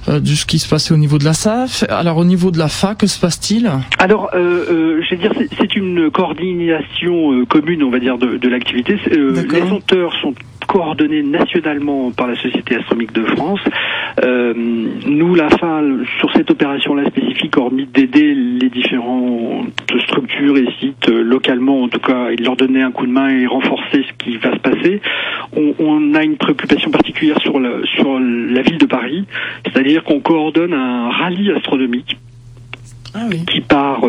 de 0.08 0.26
ce 0.26 0.46
qui 0.46 0.60
se 0.60 0.70
passait 0.70 0.94
au 0.94 0.98
niveau 0.98 1.18
de 1.18 1.26
la 1.26 1.34
SAF. 1.34 1.86
Alors, 1.90 2.18
au 2.18 2.26
niveau 2.26 2.52
de 2.52 2.60
la 2.60 2.68
FA, 2.68 2.94
que 2.94 3.08
se 3.08 3.20
passe-t-il? 3.20 3.70
Alors, 3.98 4.30
je 4.34 5.10
vais 5.10 5.18
dire, 5.18 5.34
c'est 5.58 5.76
une 5.76 6.12
coordination 6.12 7.46
commune, 7.46 7.84
on 7.84 7.90
va 7.90 8.00
dire, 8.00 8.18
de, 8.18 8.38
de 8.38 8.50
l'activité. 8.50 8.98
les 9.10 9.70
senteurs 9.70 10.14
sont 10.22 10.34
coordonnés 10.70 11.24
nationalement 11.24 12.12
par 12.12 12.28
la 12.28 12.36
Société 12.36 12.76
astronomique 12.76 13.12
de 13.12 13.24
France. 13.24 13.60
Euh, 14.24 14.54
nous, 14.56 15.34
la 15.34 15.50
FA, 15.50 15.82
sur 16.20 16.32
cette 16.34 16.52
opération-là 16.52 17.06
spécifique, 17.08 17.58
hormis 17.58 17.88
d'aider 17.88 18.36
les 18.36 18.70
différentes 18.70 19.74
structures 20.08 20.58
et 20.58 20.68
sites 20.80 21.10
euh, 21.10 21.24
localement, 21.24 21.82
en 21.82 21.88
tout 21.88 22.00
cas, 22.00 22.30
et 22.30 22.36
de 22.36 22.44
leur 22.44 22.56
donner 22.56 22.84
un 22.84 22.92
coup 22.92 23.08
de 23.08 23.12
main 23.12 23.30
et 23.30 23.48
renforcer 23.48 24.06
ce 24.08 24.24
qui 24.24 24.38
va 24.38 24.54
se 24.54 24.60
passer, 24.60 25.02
on, 25.56 26.14
a 26.14 26.24
une 26.24 26.38
préoccupation 26.38 26.92
particulière 26.92 27.40
sur 27.42 27.60
la 27.60 28.62
ville 28.62 28.78
de 28.78 28.86
Paris, 28.86 29.26
c'est-à-dire 29.66 30.04
qu'on 30.04 30.20
coordonne 30.20 30.74
un 30.74 31.10
rallye 31.10 31.52
astronomique 31.52 32.18
ah 33.14 33.28
qui 33.48 33.62
part, 33.62 34.02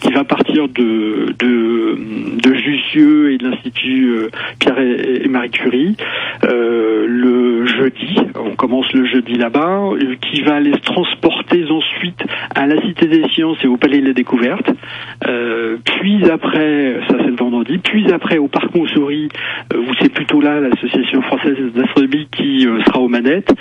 qui 0.00 0.12
va 0.12 0.24
partir 0.24 0.68
de 0.68 1.34
de, 1.38 2.40
de 2.40 2.54
Jussieu 2.54 3.32
et 3.32 3.38
de 3.38 3.48
l'Institut 3.48 4.30
Pierre 4.58 4.78
et, 4.78 5.28
Marie 5.28 5.50
Curie 5.50 5.96
le 6.42 7.66
jeudi. 7.66 8.16
On 8.34 8.54
commence 8.54 8.92
le 8.92 9.04
jeudi 9.06 9.34
là-bas, 9.34 9.90
qui 10.20 10.42
va 10.42 10.62
se 10.62 10.80
transporter 10.80 11.64
ensuite 11.70 12.20
à 12.54 12.66
la 12.66 12.80
Cité 12.82 13.06
des 13.06 13.28
Sciences 13.28 13.58
et 13.62 13.66
au 13.66 13.76
Palais 13.76 14.00
de 14.00 14.06
la 14.08 14.12
Découverte. 14.12 14.70
puis 15.84 16.30
après, 16.30 17.00
ça 17.08 17.16
c'est 17.18 17.30
le 17.30 17.36
vendredi. 17.36 17.78
Puis 17.78 18.12
après 18.12 18.38
au 18.38 18.48
Parc 18.48 18.74
Montsouris, 18.74 19.28
où 19.74 19.94
c'est 20.00 20.12
plutôt 20.12 20.40
là 20.40 20.60
l'association 20.60 21.22
française 21.22 21.56
d'astronomie 21.74 22.28
qui 22.36 22.66
sera 22.86 23.00
aux 23.00 23.08
manettes 23.08 23.52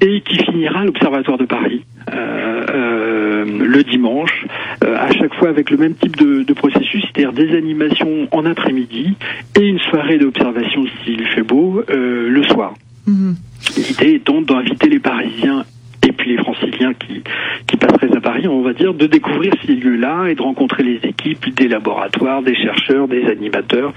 et 0.00 0.20
qui 0.20 0.36
finira 0.44 0.80
à 0.80 0.84
l'Observatoire 0.84 1.38
de 1.38 1.44
Paris 1.44 1.84
euh, 2.12 2.66
euh, 2.70 3.44
le 3.44 3.82
dimanche, 3.82 4.46
euh, 4.84 4.96
à 4.96 5.10
chaque 5.12 5.34
fois 5.34 5.48
avec 5.48 5.70
le 5.70 5.76
même 5.76 5.94
type 5.94 6.16
de, 6.16 6.42
de 6.42 6.52
processus, 6.52 7.02
c'est-à-dire 7.02 7.32
des 7.32 7.56
animations 7.56 8.28
en 8.30 8.44
après-midi 8.44 9.14
et 9.58 9.66
une 9.66 9.78
soirée 9.78 10.18
d'observation 10.18 10.84
s'il 11.04 11.26
fait 11.28 11.42
beau 11.42 11.82
le 11.88 12.42
soir. 12.44 12.74
Mhm. 13.06 13.34
L'idée 13.76 14.14
étant 14.14 14.40
d'inviter 14.40 14.88
les 14.88 15.00
Parisiens 15.00 15.64
et 16.06 16.12
puis 16.12 16.30
les 16.30 16.38
franciliens 16.38 16.94
qui, 16.94 17.22
qui 17.66 17.76
passeraient 17.76 18.16
à 18.16 18.20
Paris, 18.20 18.46
on 18.46 18.62
va 18.62 18.72
dire, 18.72 18.94
de 18.94 19.06
découvrir 19.06 19.52
ces 19.66 19.74
lieux-là 19.74 20.28
et 20.28 20.34
de 20.34 20.42
rencontrer 20.42 20.82
les 20.84 21.00
équipes 21.02 21.54
des 21.54 21.68
laboratoires, 21.68 22.42
des 22.42 22.54
chercheurs, 22.54 23.08
des 23.08 23.26
animateurs, 23.26 23.92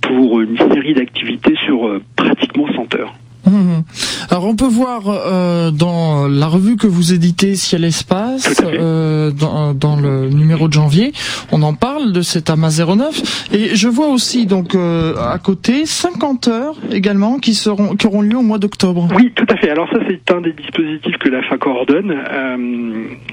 pour 0.00 0.40
une 0.40 0.56
série 0.56 0.94
d'activités 0.94 1.54
sur 1.66 2.00
pratiquement 2.16 2.66
100 2.72 2.94
heures. 2.94 3.14
Mhm. 3.46 3.84
Alors 4.30 4.46
on 4.46 4.56
peut 4.56 4.66
voir 4.66 5.02
euh, 5.06 5.70
dans 5.70 6.26
la 6.26 6.46
revue 6.46 6.76
que 6.76 6.88
vous 6.88 7.12
éditez 7.12 7.54
Ciel 7.54 7.84
Espace, 7.84 8.60
euh, 8.64 9.30
dans, 9.30 9.72
dans, 9.72 9.96
le 9.96 10.28
numéro 10.28 10.66
de 10.66 10.72
janvier, 10.72 11.12
on 11.52 11.62
en 11.62 11.74
parle 11.74 12.12
de 12.12 12.22
cet 12.22 12.50
AMA 12.50 12.68
09 12.70 13.48
et 13.52 13.76
je 13.76 13.88
vois 13.88 14.08
aussi 14.08 14.46
donc 14.46 14.74
euh, 14.74 15.14
à 15.16 15.38
côté 15.38 15.86
50 15.86 16.48
heures 16.48 16.74
également 16.90 17.38
qui 17.38 17.54
seront 17.54 17.94
qui 17.94 18.06
auront 18.08 18.22
lieu 18.22 18.36
au 18.36 18.42
mois 18.42 18.58
d'octobre. 18.58 19.06
Oui, 19.14 19.32
tout 19.34 19.46
à 19.48 19.56
fait. 19.56 19.70
Alors 19.70 19.88
ça 19.90 19.98
c'est 20.08 20.32
un 20.32 20.40
des 20.40 20.52
dispositifs 20.52 21.18
que 21.18 21.28
la 21.28 21.42
FA 21.42 21.56
coordonne. 21.56 22.10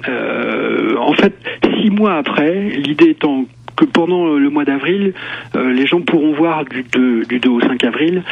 Euh, 0.08 0.96
en 1.00 1.14
fait, 1.14 1.34
six 1.82 1.90
mois 1.90 2.18
après, 2.18 2.70
l'idée 2.70 3.10
étant 3.10 3.46
que 3.76 3.86
pendant 3.86 4.36
le 4.36 4.50
mois 4.52 4.66
d'avril, 4.66 5.14
les 5.56 5.88
gens 5.88 6.02
pourront 6.02 6.34
voir 6.34 6.64
du 6.66 6.84
2, 6.84 7.26
du 7.26 7.40
2 7.40 7.50
au 7.50 7.60
5 7.60 7.84
avril 7.84 8.24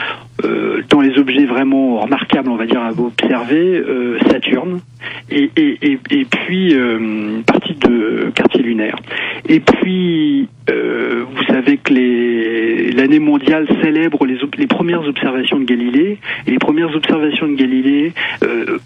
euh, 0.43 0.81
dans 0.89 1.01
les 1.01 1.17
objets 1.17 1.45
vraiment 1.45 1.99
remarquables, 1.99 2.49
on 2.49 2.55
va 2.55 2.65
dire, 2.65 2.81
à 2.81 2.91
observer, 2.91 3.77
euh, 3.77 4.19
Saturne, 4.29 4.81
et, 5.29 5.49
et, 5.55 5.99
et, 6.09 6.25
puis 6.25 6.73
euh, 6.73 7.41
partie 7.45 7.73
de 7.75 8.31
quartier 8.33 8.61
lunaire. 8.61 8.95
Et 9.47 9.59
puis, 9.59 10.47
vous 10.67 11.43
savez 11.47 11.77
que 11.77 11.93
l'année 12.95 13.19
mondiale 13.19 13.67
célèbre 13.81 14.25
les, 14.25 14.37
les, 14.57 14.67
premières 14.67 15.05
observations 15.05 15.59
de 15.59 15.65
Galilée, 15.65 16.17
et 16.47 16.51
les 16.51 16.59
premières 16.59 16.95
observations 16.95 17.47
de 17.47 17.55
Galilée 17.55 18.13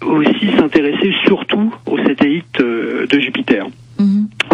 aussi 0.02 0.50
s'intéressaient 0.58 1.14
surtout 1.26 1.74
aux 1.86 1.98
satellites 1.98 2.60
de 2.60 3.20
Jupiter. 3.20 3.66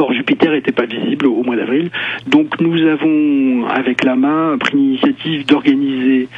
Or, 0.03 0.13
Jupiter 0.13 0.51
n'était 0.51 0.73
pas 0.73 0.85
visible 0.85 1.27
au 1.27 1.45
mois 1.45 1.55
d'avril. 1.55 1.91
Donc, 2.27 2.61
nous 2.61 2.77
avons, 2.89 3.67
avec 3.69 4.03
la 4.03 4.17
main, 4.17 4.59
pris 4.59 4.77
l'initiative 4.77 5.47
d'organiser 5.47 6.29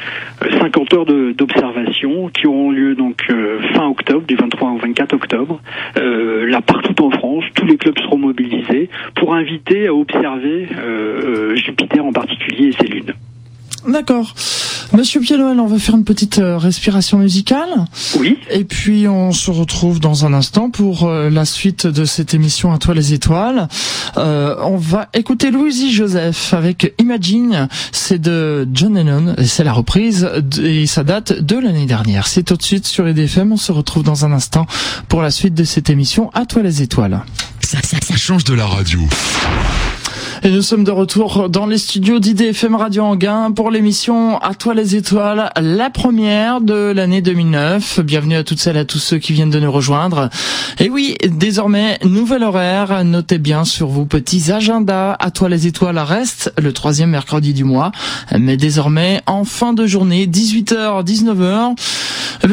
50 0.59 0.93
heures 0.93 1.05
d'observation 1.05 2.29
qui 2.29 2.45
auront 2.45 2.69
lieu 2.69 2.93
donc 2.93 3.23
euh, 3.31 3.59
fin 3.73 3.87
octobre, 3.87 4.25
du 4.27 4.35
23 4.35 4.69
au 4.69 4.77
24 4.77 5.13
octobre, 5.13 5.59
euh, 5.97 6.45
là 6.45 6.61
partout 6.61 7.03
en 7.03 7.09
France. 7.09 7.43
Tous 7.55 7.65
les 7.65 7.77
clubs 7.77 7.97
seront 7.97 8.19
mobilisés 8.19 8.89
pour 9.15 9.33
inviter 9.33 9.87
à 9.87 9.95
observer 9.95 10.67
euh, 10.77 11.55
Jupiter 11.55 12.05
en 12.05 12.13
particulier 12.13 12.67
et 12.67 12.71
ses 12.73 12.87
lunes. 12.87 13.13
D'accord. 13.87 14.33
Monsieur 14.93 15.19
Pied-Noël, 15.19 15.59
on 15.59 15.67
va 15.67 15.77
faire 15.79 15.95
une 15.95 16.03
petite 16.03 16.39
euh, 16.39 16.57
respiration 16.57 17.17
musicale. 17.17 17.85
Oui. 18.17 18.37
Et 18.49 18.63
puis 18.63 19.07
on 19.07 19.31
se 19.31 19.51
retrouve 19.51 19.99
dans 19.99 20.25
un 20.25 20.33
instant 20.33 20.69
pour 20.69 21.03
euh, 21.07 21.29
la 21.29 21.45
suite 21.45 21.87
de 21.87 22.05
cette 22.05 22.33
émission 22.33 22.71
à 22.71 22.77
toi 22.77 22.93
les 22.93 23.13
étoiles. 23.13 23.67
Euh, 24.17 24.55
on 24.61 24.77
va 24.77 25.09
écouter 25.13 25.51
Louisie 25.51 25.93
Joseph 25.93 26.53
avec 26.53 26.93
Imagine. 26.99 27.67
C'est 27.91 28.19
de 28.19 28.67
John 28.73 28.95
Lennon 28.95 29.35
et 29.37 29.45
c'est 29.45 29.63
la 29.63 29.73
reprise 29.73 30.29
et 30.61 30.85
ça 30.85 31.03
date 31.03 31.33
de 31.33 31.57
l'année 31.57 31.85
dernière. 31.85 32.27
C'est 32.27 32.43
tout 32.43 32.55
de 32.55 32.63
suite 32.63 32.87
sur 32.87 33.07
EDFM. 33.07 33.51
On 33.51 33.57
se 33.57 33.71
retrouve 33.71 34.03
dans 34.03 34.25
un 34.25 34.31
instant 34.31 34.65
pour 35.09 35.21
la 35.21 35.31
suite 35.31 35.53
de 35.53 35.63
cette 35.63 35.89
émission 35.89 36.29
à 36.33 36.45
toi 36.45 36.61
les 36.61 36.81
étoiles. 36.81 37.23
Ça, 37.61 37.79
ça, 37.83 37.97
ça 38.01 38.15
change 38.15 38.43
de 38.43 38.53
la 38.53 38.65
radio. 38.65 39.01
Et 40.43 40.51
nous 40.51 40.61
sommes 40.61 40.83
de 40.83 40.91
retour 40.91 41.49
dans 41.49 41.65
les 41.65 41.77
studios 41.77 42.19
d'IDFM 42.19 42.75
Radio 42.75 43.03
Anguin 43.03 43.51
pour 43.51 43.71
l'émission 43.71 44.37
À 44.39 44.53
toi 44.53 44.73
les 44.73 44.95
étoiles, 44.95 45.51
la 45.59 45.89
première 45.89 46.61
de 46.61 46.91
l'année 46.93 47.21
2009. 47.21 48.01
Bienvenue 48.01 48.35
à 48.35 48.43
toutes 48.43 48.59
celles 48.59 48.75
et 48.75 48.79
à 48.79 48.85
tous 48.85 48.99
ceux 48.99 49.17
qui 49.17 49.33
viennent 49.33 49.49
de 49.49 49.59
nous 49.59 49.71
rejoindre. 49.71 50.29
Et 50.79 50.89
oui, 50.89 51.15
désormais, 51.25 51.97
nouvel 52.03 52.43
horaire. 52.43 53.03
Notez 53.05 53.37
bien 53.37 53.63
sur 53.63 53.87
vos 53.87 54.05
petits 54.05 54.51
agendas. 54.51 55.13
À 55.13 55.31
toi 55.31 55.47
les 55.47 55.67
étoiles 55.67 55.97
reste 55.99 56.53
le 56.61 56.73
troisième 56.73 57.11
mercredi 57.11 57.53
du 57.53 57.63
mois. 57.63 57.91
Mais 58.37 58.57
désormais, 58.57 59.21
en 59.27 59.45
fin 59.45 59.73
de 59.73 59.87
journée, 59.87 60.27
18h, 60.27 61.05
19h. 61.05 61.75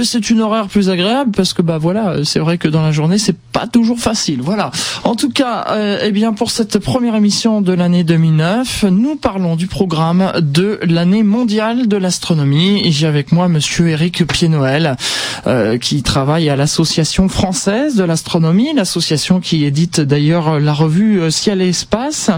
C'est 0.05 0.31
une 0.31 0.41
horaire 0.41 0.69
plus 0.69 0.91
agréable 0.91 1.33
parce 1.35 1.53
que 1.53 1.63
bah 1.63 1.79
voilà, 1.79 2.25
c'est 2.25 2.39
vrai 2.39 2.59
que 2.59 2.69
dans 2.69 2.83
la 2.83 2.93
journée, 2.93 3.19
c'est 3.19 3.37
pas 3.37 3.67
toujours 3.67 3.99
facile. 3.99 4.41
Voilà. 4.43 4.71
En 5.05 5.15
tout 5.15 5.31
cas, 5.31 5.67
euh, 5.71 6.01
eh 6.03 6.13
bien 6.13 6.33
pour 6.33 6.51
cette 6.51 6.79
première 6.79 7.15
émission 7.15 7.61
de 7.61 7.73
l'année 7.83 8.05
2009, 8.05 8.85
nous 8.93 9.17
parlons 9.17 9.57
du 9.57 9.67
programme 9.67 10.31
de 10.41 10.79
l'année 10.85 11.25
mondiale 11.25 11.89
de 11.89 11.97
l'astronomie. 11.97 12.93
J'ai 12.93 13.09
avec 13.09 13.33
moi 13.33 13.49
Monsieur 13.49 13.89
Eric 13.89 14.25
Pied-Noël, 14.25 14.97
euh, 15.49 15.79
qui 15.79 16.05
travaille 16.05 16.49
à 16.49 16.55
l'association 16.55 17.29
française 17.29 17.97
de 17.97 18.05
l'astronomie, 18.05 18.73
l'association 18.73 19.41
qui 19.41 19.65
édite 19.65 20.01
d'ailleurs 20.01 20.61
la 20.61 20.73
revue 20.73 21.21
euh, 21.21 21.31
Ciel 21.31 21.61
et 21.61 21.71
Espace. 21.71 22.31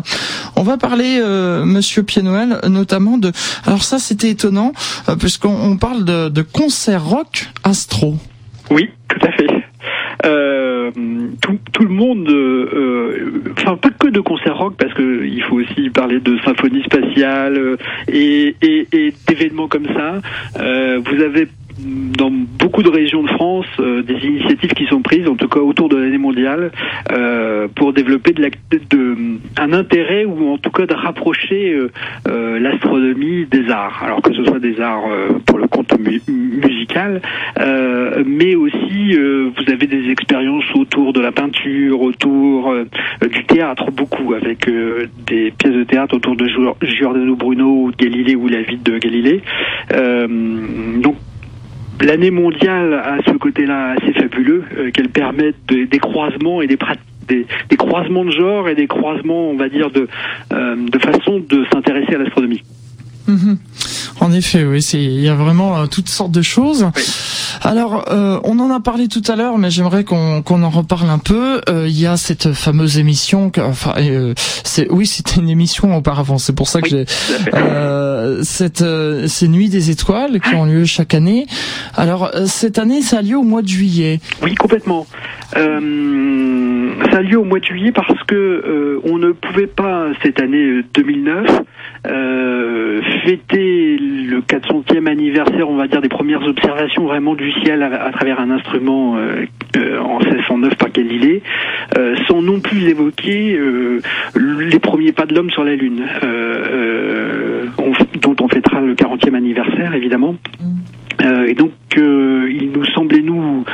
On 0.56 0.62
va 0.62 0.78
parler, 0.78 1.20
euh, 1.22 1.66
Monsieur 1.66 2.04
Pied-Noël, 2.04 2.60
notamment 2.66 3.18
de. 3.18 3.30
Alors 3.66 3.82
ça, 3.82 3.98
c'était 3.98 4.30
étonnant 4.30 4.72
puisqu'on 5.18 5.76
parle 5.76 6.06
de, 6.06 6.30
de 6.30 6.40
concert 6.40 7.04
rock 7.04 7.50
astro. 7.64 8.16
Oui, 8.70 8.88
tout 9.08 9.26
à 9.26 9.30
fait. 9.32 9.53
Euh, 10.24 10.90
tout, 11.42 11.58
tout, 11.72 11.82
le 11.82 11.90
monde, 11.90 12.28
euh, 12.28 12.70
euh, 12.72 13.42
enfin 13.58 13.76
pas 13.76 13.90
que 13.90 14.08
de 14.08 14.20
concert 14.20 14.56
rock, 14.56 14.74
parce 14.78 14.94
que 14.94 15.24
il 15.24 15.42
faut 15.42 15.56
aussi 15.56 15.90
parler 15.90 16.20
de 16.20 16.38
symphonie 16.38 16.82
spatiale 16.82 17.76
et, 18.08 18.56
et, 18.62 18.88
et 18.92 19.14
d'événements 19.26 19.68
comme 19.68 19.86
ça. 19.86 20.20
vous 20.56 21.22
avez 21.22 21.48
dans 21.84 22.30
beaucoup 22.30 22.82
de 22.82 22.88
régions 22.88 23.22
de 23.22 23.28
France 23.28 23.66
euh, 23.78 24.02
des 24.02 24.14
initiatives 24.14 24.72
qui 24.72 24.86
sont 24.86 25.02
prises, 25.02 25.28
en 25.28 25.36
tout 25.36 25.48
cas 25.48 25.60
autour 25.60 25.88
de 25.88 25.96
l'année 25.96 26.18
mondiale, 26.18 26.70
euh, 27.12 27.68
pour 27.74 27.92
développer 27.92 28.34
un 29.58 29.72
intérêt 29.72 30.24
ou 30.24 30.48
en 30.48 30.58
tout 30.58 30.70
cas 30.70 30.86
de 30.86 30.94
rapprocher 30.94 31.76
euh, 32.28 32.58
l'astronomie 32.58 33.46
des 33.46 33.70
arts. 33.70 34.02
Alors 34.02 34.22
que 34.22 34.32
ce 34.32 34.44
soit 34.44 34.58
des 34.58 34.80
arts 34.80 35.04
pour 35.46 35.58
le 35.58 35.66
compte 35.68 35.94
musical, 36.28 37.20
mais 38.26 38.54
aussi 38.54 39.14
vous 39.14 39.72
avez 39.72 39.86
des 39.86 40.10
expériences 40.10 40.64
autour 40.74 41.12
de 41.12 41.20
la 41.20 41.32
peinture, 41.32 42.00
autour 42.00 42.74
du 43.22 43.44
théâtre, 43.44 43.90
beaucoup 43.90 44.34
avec 44.34 44.66
des 45.26 45.52
pièces 45.58 45.74
de 45.74 45.84
théâtre 45.84 46.16
autour 46.16 46.36
de 46.36 46.46
Giordano 46.82 47.36
Bruno, 47.36 47.90
Galilée 47.98 48.36
ou 48.36 48.48
la 48.48 48.62
vie 48.62 48.78
de 48.78 48.98
Galilée. 48.98 49.42
donc 49.90 51.16
l'année 52.00 52.30
mondiale 52.30 52.94
a 52.94 53.18
ce 53.26 53.32
côté-là 53.32 53.96
assez 53.96 54.12
fabuleux, 54.12 54.64
euh, 54.76 54.90
qu'elle 54.90 55.08
permet 55.08 55.52
des 55.68 55.98
croisements 55.98 56.62
et 56.62 56.66
des 56.66 56.76
des, 57.26 57.76
croisements 57.76 58.24
de 58.24 58.30
genre 58.30 58.68
et 58.68 58.74
des 58.74 58.86
croisements, 58.86 59.50
on 59.50 59.56
va 59.56 59.68
dire, 59.68 59.90
de, 59.90 60.08
euh, 60.52 60.76
de 60.76 60.98
façon 60.98 61.40
de 61.40 61.64
s'intéresser 61.72 62.14
à 62.14 62.18
l'astronomie. 62.18 62.62
Mhm. 63.26 63.58
En 64.20 64.32
effet, 64.32 64.64
oui, 64.64 64.80
c'est 64.80 65.02
il 65.02 65.20
y 65.20 65.28
a 65.28 65.34
vraiment 65.34 65.76
euh, 65.78 65.86
toutes 65.86 66.08
sortes 66.08 66.30
de 66.30 66.42
choses. 66.42 66.88
Alors, 67.62 68.04
euh, 68.10 68.38
on 68.44 68.58
en 68.58 68.70
a 68.70 68.80
parlé 68.80 69.08
tout 69.08 69.22
à 69.26 69.36
l'heure, 69.36 69.58
mais 69.58 69.70
j'aimerais 69.70 70.04
qu'on 70.04 70.42
qu'on 70.42 70.62
en 70.62 70.70
reparle 70.70 71.10
un 71.10 71.18
peu. 71.18 71.60
Euh, 71.68 71.86
il 71.88 71.98
y 71.98 72.06
a 72.06 72.16
cette 72.16 72.52
fameuse 72.52 72.98
émission, 72.98 73.50
que, 73.50 73.60
enfin, 73.60 73.94
c'est 74.64 74.90
oui, 74.90 75.06
c'était 75.06 75.40
une 75.40 75.48
émission 75.48 75.96
auparavant. 75.96 76.38
C'est 76.38 76.54
pour 76.54 76.68
ça 76.68 76.80
que 76.80 76.88
j'ai 76.88 77.04
cette 78.42 78.84
ces 79.26 79.48
nuits 79.48 79.68
des 79.68 79.90
étoiles 79.90 80.40
qui 80.40 80.54
ont 80.54 80.64
lieu 80.64 80.84
chaque 80.84 81.14
année. 81.14 81.46
Alors 81.94 82.30
cette 82.46 82.78
année, 82.78 83.02
ça 83.02 83.18
a 83.18 83.22
lieu 83.22 83.36
au 83.36 83.42
mois 83.42 83.62
de 83.62 83.68
juillet. 83.68 84.20
Oui, 84.42 84.54
complètement. 84.54 85.06
ça 85.52 85.60
ça 85.60 87.18
a 87.18 87.22
lieu 87.22 87.38
au 87.38 87.44
mois 87.44 87.60
de 87.60 87.64
juillet 87.64 87.92
parce 87.92 88.22
que 88.24 89.00
on 89.04 89.18
ne 89.18 89.32
pouvait 89.32 89.66
pas 89.66 90.08
cette 90.22 90.40
année 90.40 90.82
2009 90.94 91.62
fêter 93.24 93.96
le 93.98 94.40
400e 94.40 95.06
anniversaire, 95.08 95.68
on 95.68 95.76
va 95.76 95.86
dire, 95.86 96.00
des 96.00 96.08
premières 96.08 96.42
observations 96.42 97.04
vraiment 97.04 97.34
du 97.34 97.52
ciel 97.62 97.82
à, 97.82 98.10
travers 98.12 98.40
un 98.40 98.50
instrument 98.50 99.12
en 99.14 100.18
1609 100.18 100.74
par 100.76 100.90
Galilée, 100.90 101.42
sans 102.28 102.42
non 102.42 102.60
plus 102.60 102.88
évoquer 102.88 103.58
les 104.36 104.78
premiers 104.78 105.12
pas 105.12 105.26
de 105.26 105.34
l'homme 105.34 105.50
sur 105.50 105.64
la 105.64 105.74
Lune, 105.74 106.04
dont 108.20 108.36
on 108.40 108.48
fêtera 108.48 108.80
le 108.80 108.94
40e 108.94 109.34
anniversaire 109.34 109.94
évidemment. 109.94 110.36
Euh, 111.22 111.46
et 111.46 111.54
donc, 111.54 111.72
euh, 111.96 112.50
il 112.50 112.70
nous 112.72 112.84
semblait 112.86 113.22
nous 113.22 113.64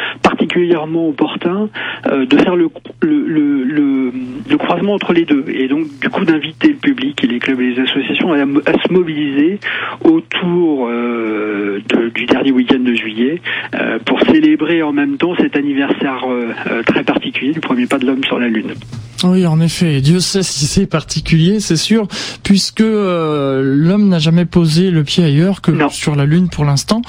particulièrement 0.50 1.08
opportun 1.08 1.68
euh, 2.06 2.26
de 2.26 2.36
faire 2.38 2.56
le, 2.56 2.70
le, 3.02 4.56
croisement 4.58 4.94
entre 4.94 5.12
les 5.12 5.24
deux, 5.24 5.44
et 5.48 5.68
donc 5.68 5.86
du 6.00 6.10
coup 6.10 6.24
d'inviter 6.24 6.68
le 6.68 6.74
public 6.74 7.24
et 7.24 7.26
les 7.26 7.38
clubs 7.38 7.60
et 7.60 7.70
les 7.74 7.82
associations 7.82 8.32
à, 8.32 8.36
se 8.36 8.92
mobiliser 8.92 9.58
autour 10.04 10.88
du 10.88 12.26
dernier 12.26 12.52
week-end 12.52 12.78
de 12.78 12.94
juillet 12.94 13.40
pour 14.04 14.20
célébrer 14.22 14.82
en 14.82 14.92
même 14.92 15.16
temps 15.16 15.34
cet 15.36 15.56
anniversaire 15.56 16.24
très 16.86 17.02
particulier 17.02 17.52
du 17.52 17.60
premier 17.60 17.86
pas 17.86 17.98
de 17.98 18.06
l'homme 18.06 18.22
sur 18.24 18.38
la 18.38 18.48
Lune. 18.48 18.74
Oui, 19.24 19.46
en 19.46 19.60
effet. 19.60 20.00
Dieu 20.00 20.20
sait 20.20 20.42
si 20.42 20.66
c'est 20.66 20.86
particulier, 20.86 21.60
c'est 21.60 21.76
sûr, 21.76 22.08
puisque 22.42 22.80
euh, 22.80 23.62
l'homme 23.62 24.08
n'a 24.08 24.18
jamais 24.18 24.44
posé 24.44 24.90
le 24.90 25.04
pied 25.04 25.24
ailleurs 25.24 25.60
que 25.60 25.72
sur 25.90 26.16
la 26.16 26.24
Lune 26.24 26.48
pour 26.48 26.64
l'instant. 26.64 27.02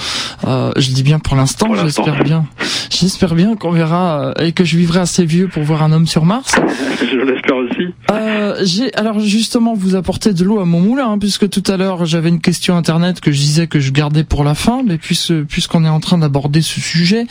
Euh, 0.46 0.72
je 0.78 0.92
dis 0.92 1.04
bien 1.04 1.20
pour 1.20 1.36
l'instant, 1.36 1.74
j'espère 1.76 2.24
bien. 2.24 2.46
J'espère 2.90 3.36
bien 3.36 3.56
qu'on 3.56 3.72
verra 3.72 4.34
euh, 4.38 4.46
et 4.46 4.52
que 4.52 4.64
je 4.64 4.78
vivrai 4.78 5.00
assez 5.00 5.26
vieux 5.26 5.48
pour 5.48 5.64
voir 5.64 5.84
un 5.84 5.92
homme 5.92 6.08
sur 6.08 6.26
Mars. 6.26 6.56
je 7.00 7.18
l'espère 7.18 7.56
aussi. 7.56 7.94
Euh, 8.12 8.58
j'ai 8.64 8.94
alors 8.96 9.20
justement 9.20 9.74
vous 9.74 9.96
apportez 9.96 10.34
de 10.34 10.44
l'eau 10.44 10.60
à 10.60 10.66
mon 10.66 10.82
moulin, 10.82 11.12
hein, 11.12 11.18
puisque 11.20 11.50
tout 11.50 11.64
à 11.68 11.78
l'heure 11.78 12.06
j'avais 12.06 12.30
une 12.30 12.42
question 12.42 12.76
internet 12.76 13.22
que 13.22 13.32
je 13.32 13.38
disais 13.38 13.68
que 13.68 13.80
je 13.80 13.92
gardais 13.92 14.24
pour 14.24 14.44
la 14.44 14.56
fin, 14.56 14.84
mais 14.86 14.98
puisqu'on 14.98 15.86
est 15.86 15.90
en 15.90 16.00
train 16.00 16.18
d'aborder 16.18 16.62
ce 16.62 16.80
sujet, 16.80 17.26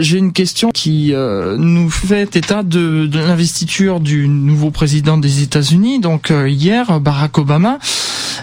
j'ai 0.00 0.18
une 0.18 0.32
question 0.32 0.70
qui 0.70 1.12
nous 1.14 1.90
fait 1.90 2.36
état 2.36 2.62
de, 2.62 3.06
de 3.06 3.18
l'investiture 3.18 4.00
du 4.08 4.26
nouveau 4.26 4.70
président 4.70 5.18
des 5.18 5.42
États-Unis, 5.42 6.00
donc 6.00 6.30
euh, 6.30 6.48
hier, 6.48 6.98
Barack 6.98 7.36
Obama, 7.36 7.78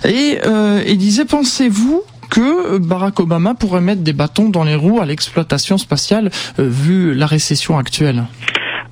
et 0.07 0.37
euh, 0.45 0.83
il 0.87 0.99
disait, 0.99 1.25
pensez-vous 1.25 2.03
que 2.29 2.77
Barack 2.77 3.19
Obama 3.19 3.55
pourrait 3.55 3.81
mettre 3.81 4.03
des 4.03 4.13
bâtons 4.13 4.49
dans 4.49 4.63
les 4.63 4.75
roues 4.75 5.01
à 5.01 5.05
l'exploitation 5.07 5.79
spatiale 5.79 6.29
euh, 6.59 6.69
vu 6.69 7.15
la 7.15 7.25
récession 7.25 7.79
actuelle? 7.79 8.25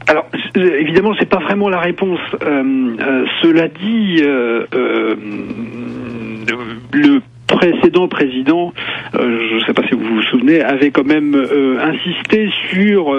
Alors 0.08 0.26
évidemment 0.56 1.14
c'est 1.20 1.30
pas 1.30 1.40
vraiment 1.40 1.70
la 1.70 1.80
réponse. 1.80 2.20
cela 2.42 3.68
dit, 3.68 4.22
le 6.92 7.22
précédent 7.48 8.08
président, 8.08 8.74
je 9.14 9.56
ne 9.56 9.60
sais 9.62 9.74
pas 9.74 9.84
si 9.88 9.96
vous 9.96 10.16
vous 10.16 10.22
souvenez, 10.24 10.62
avait 10.62 10.92
quand 10.92 11.06
même 11.06 11.36
insisté 11.80 12.50
sur 12.72 13.14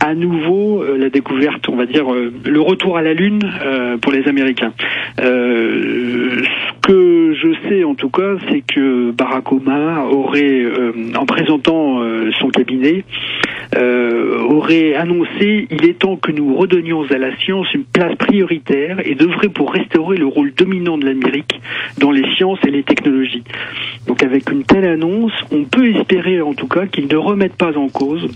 à 0.00 0.14
nouveau 0.14 0.82
euh, 0.82 0.96
la 0.96 1.10
découverte, 1.10 1.68
on 1.68 1.76
va 1.76 1.86
dire, 1.86 2.12
euh, 2.12 2.32
le 2.44 2.60
retour 2.60 2.96
à 2.96 3.02
la 3.02 3.12
Lune 3.12 3.40
euh, 3.62 3.98
pour 3.98 4.12
les 4.12 4.26
Américains. 4.26 4.72
ce 5.18 6.42
que 6.82 7.34
je 7.34 7.68
sais 7.68 7.84
en 7.84 7.94
tout 7.94 8.08
cas, 8.08 8.36
c'est 8.48 8.62
que 8.62 9.10
Barack 9.12 9.52
Obama 9.52 10.04
aurait, 10.10 10.64
en 11.16 11.26
présentant 11.26 12.02
son 12.40 12.48
cabinet, 12.48 13.04
aurait 13.76 14.94
annoncé 14.94 15.68
il 15.70 15.84
est 15.84 15.98
temps 15.98 16.16
que 16.16 16.32
nous 16.32 16.56
redonnions 16.56 17.04
à 17.10 17.18
la 17.18 17.36
science 17.38 17.72
une 17.74 17.84
place 17.84 18.16
prioritaire 18.16 18.98
et 19.04 19.14
devrait 19.14 19.48
pour 19.48 19.72
restaurer 19.72 20.16
le 20.16 20.26
rôle 20.26 20.52
dominant 20.54 20.98
de 20.98 21.06
l'Amérique 21.06 21.60
dans 21.98 22.10
les 22.10 22.28
sciences 22.34 22.58
et 22.66 22.70
les 22.70 22.82
technologies. 22.82 23.44
Donc 24.06 24.22
avec 24.22 24.50
une 24.50 24.64
telle 24.64 24.86
annonce, 24.86 25.32
on 25.50 25.64
peut 25.64 25.94
espérer 25.94 26.40
en 26.40 26.54
tout 26.54 26.68
cas 26.68 26.86
qu'il 26.86 27.06
ne 27.06 27.16
remette 27.16 27.54
pas 27.54 27.76
en 27.76 27.88
cause 27.88 28.28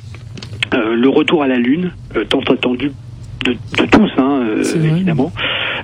euh, 0.74 0.94
le 0.94 1.08
retour 1.08 1.42
à 1.42 1.46
la 1.46 1.56
Lune, 1.56 1.92
euh, 2.16 2.24
tant 2.24 2.40
attendu 2.40 2.90
de, 3.44 3.54
tous, 3.86 4.10
hein, 4.16 4.40
euh, 4.48 4.62
évidemment. 4.84 5.30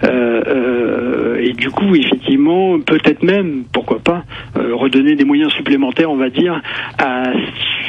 et 0.03 1.53
du 1.53 1.70
coup, 1.70 1.94
effectivement, 1.94 2.81
peut-être 2.81 3.22
même, 3.22 3.64
pourquoi 3.72 3.98
pas, 3.98 4.24
redonner 4.55 5.14
des 5.14 5.24
moyens 5.24 5.53
supplémentaires, 5.53 6.11
on 6.11 6.16
va 6.16 6.31
dire, 6.31 6.62
à 6.98 7.24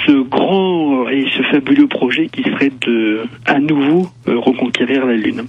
ce 0.05 0.11
grand 0.23 1.07
et 1.07 1.25
ce 1.37 1.43
fabuleux 1.43 1.87
projet 1.87 2.27
qui 2.27 2.43
serait 2.43 2.71
de, 2.85 3.21
à 3.45 3.59
nouveau, 3.59 4.09
reconquérir 4.27 5.05
la 5.05 5.15
Lune. 5.15 5.43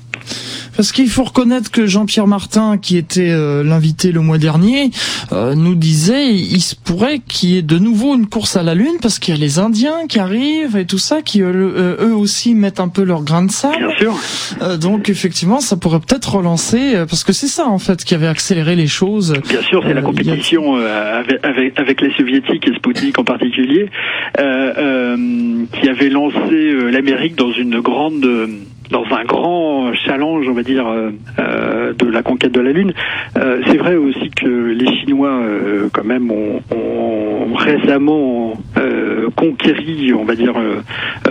Parce 0.77 0.93
qu'il 0.93 1.09
faut 1.09 1.25
reconnaître 1.25 1.71
que 1.71 1.87
Jean-Pierre 1.87 2.27
Martin, 2.27 2.79
qui 2.79 2.97
était 2.97 3.31
euh, 3.31 3.63
l'invité 3.63 4.13
le 4.13 4.21
mois 4.21 4.39
dernier, 4.39 4.91
euh, 5.33 5.55
nous 5.55 5.75
disait 5.75 6.33
il 6.35 6.61
se 6.61 6.75
pourrait 6.75 7.21
qu'il 7.27 7.51
y 7.51 7.59
ait 7.59 7.63
de 7.63 7.79
nouveau 7.79 8.15
une 8.15 8.27
course 8.27 8.57
à 8.57 8.63
la 8.63 8.75
Lune 8.75 8.97
parce 9.01 9.19
qu'il 9.19 9.35
y 9.35 9.37
a 9.37 9.41
les 9.41 9.59
Indiens 9.59 10.07
qui 10.09 10.19
arrivent 10.19 10.77
et 10.77 10.87
tout 10.87 10.99
ça, 10.99 11.23
qui 11.23 11.43
euh, 11.43 11.97
eux 12.01 12.15
aussi 12.15 12.55
mettent 12.55 12.81
un 12.81 12.89
peu 12.89 13.03
leur 13.03 13.23
grain 13.23 13.45
de 13.45 13.51
sable. 13.51 13.77
Bien 13.77 13.97
sûr. 13.97 14.79
donc 14.79 15.09
effectivement, 15.09 15.61
ça 15.61 15.77
pourrait 15.77 16.01
peut-être 16.01 16.37
relancer, 16.37 16.95
parce 17.09 17.25
que 17.25 17.33
c'est 17.33 17.49
ça 17.49 17.67
en 17.67 17.79
fait 17.79 18.05
qui 18.05 18.15
avait 18.15 18.27
accéléré 18.27 18.77
les 18.77 18.87
choses. 18.87 19.35
Bien 19.49 19.63
sûr, 19.63 19.83
c'est 19.87 19.95
la 19.95 20.03
compétition 20.03 20.77
avec, 20.77 21.45
avec, 21.45 21.79
avec, 21.79 22.01
les 22.01 22.13
soviétiques 22.15 22.67
et 22.69 22.75
Sputnik 22.77 23.19
en 23.19 23.25
particulier, 23.25 23.91
qui 24.37 25.89
avait 25.89 26.11
lancé 26.11 26.91
l'Amérique 26.91 27.37
dans 27.37 27.53
une 27.53 27.81
grande 27.81 28.27
dans 28.93 29.05
un 29.11 29.25
grand 29.25 29.93
challenge, 29.95 30.47
on 30.49 30.53
va 30.53 30.63
dire, 30.63 30.87
euh, 30.87 31.11
euh, 31.39 31.93
de 31.95 32.07
la 32.07 32.23
conquête 32.23 32.53
de 32.53 32.61
la 32.61 32.71
Lune. 32.73 32.93
Euh, 33.37 33.61
c'est 33.67 33.79
vrai 33.79 33.97
aussi 33.97 34.31
que 34.31 34.47
les 34.47 34.87
Chinois, 34.99 35.41
quand 35.93 36.05
même, 36.05 36.31
ont, 36.31 36.61
récemment 37.55 38.55
conquéri, 39.37 40.13
on 40.15 40.25
va 40.25 40.35
dire, 40.35 40.55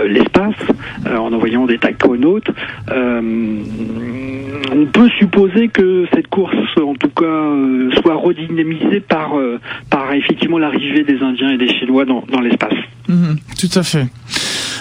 l'espace 0.06 0.56
en 1.08 1.34
envoyant 1.34 1.65
des 1.65 1.78
taconautes. 1.78 2.50
on 2.89 4.86
peut 4.91 5.10
supposer 5.19 5.67
que 5.67 6.06
cette 6.13 6.28
course, 6.28 6.56
en 6.78 6.93
tout 6.95 7.10
cas, 7.10 8.02
soit 8.02 8.15
redynamisée 8.15 9.02
par, 9.02 9.34
par 9.89 10.13
effectivement 10.13 10.58
l'arrivée 10.58 11.04
des 11.04 11.21
Indiens 11.21 11.52
et 11.52 11.58
des 11.58 11.69
Chinois 11.69 12.06
dans, 12.06 12.24
dans 12.32 12.41
l'espace. 12.41 12.78
Mhm, 13.08 13.38
tout 13.60 13.80
à 13.80 13.84
fait. 13.84 14.08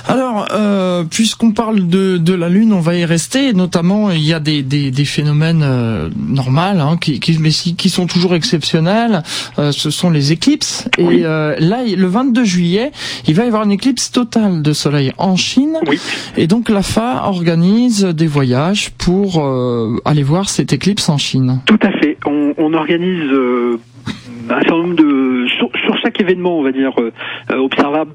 Alors, 0.08 0.46
euh, 0.52 1.04
puisqu'on 1.04 1.52
parle 1.52 1.86
de, 1.86 2.16
de 2.18 2.34
la 2.34 2.48
Lune, 2.48 2.72
on 2.72 2.80
va 2.80 2.94
y 2.96 3.04
rester. 3.04 3.52
notamment, 3.52 4.10
il 4.10 4.22
y 4.22 4.32
a 4.32 4.40
des, 4.40 4.62
des, 4.62 4.90
des 4.90 5.04
phénomènes 5.04 5.62
euh, 5.62 6.10
normaux, 6.16 6.60
hein, 6.60 6.96
qui, 7.00 7.20
qui, 7.20 7.38
mais 7.38 7.50
qui 7.50 7.88
sont 7.88 8.06
toujours 8.06 8.34
exceptionnels. 8.34 9.22
Euh, 9.58 9.72
ce 9.72 9.90
sont 9.90 10.10
les 10.10 10.32
éclipses. 10.32 10.88
Et 10.98 11.24
euh, 11.24 11.56
là, 11.58 11.78
le 11.84 12.06
22 12.06 12.44
juillet, 12.44 12.92
il 13.26 13.34
va 13.34 13.44
y 13.44 13.46
avoir 13.46 13.64
une 13.64 13.72
éclipse 13.72 14.10
totale 14.10 14.62
de 14.62 14.72
Soleil 14.72 15.12
en 15.18 15.36
Chine. 15.36 15.76
Oui. 15.86 15.98
Et 16.36 16.46
donc, 16.46 16.68
la 16.68 16.82
FA 16.82 17.22
organise 17.26 18.04
des 18.04 18.26
voyages 18.26 18.90
pour 18.98 19.42
euh, 19.44 19.96
aller 20.04 20.22
voir 20.22 20.48
cette 20.48 20.72
éclipse 20.72 21.08
en 21.08 21.18
Chine. 21.18 21.60
Tout 21.66 21.78
à 21.82 21.90
fait. 21.92 22.16
On, 22.26 22.54
on 22.58 22.74
organise 22.74 23.30
un 24.48 24.60
certain 24.60 24.76
nombre 24.76 24.96
de 24.96 25.39
événement, 26.20 26.58
on 26.58 26.62
va 26.62 26.72
dire 26.72 26.92
euh, 26.98 27.10
observable 27.56 28.12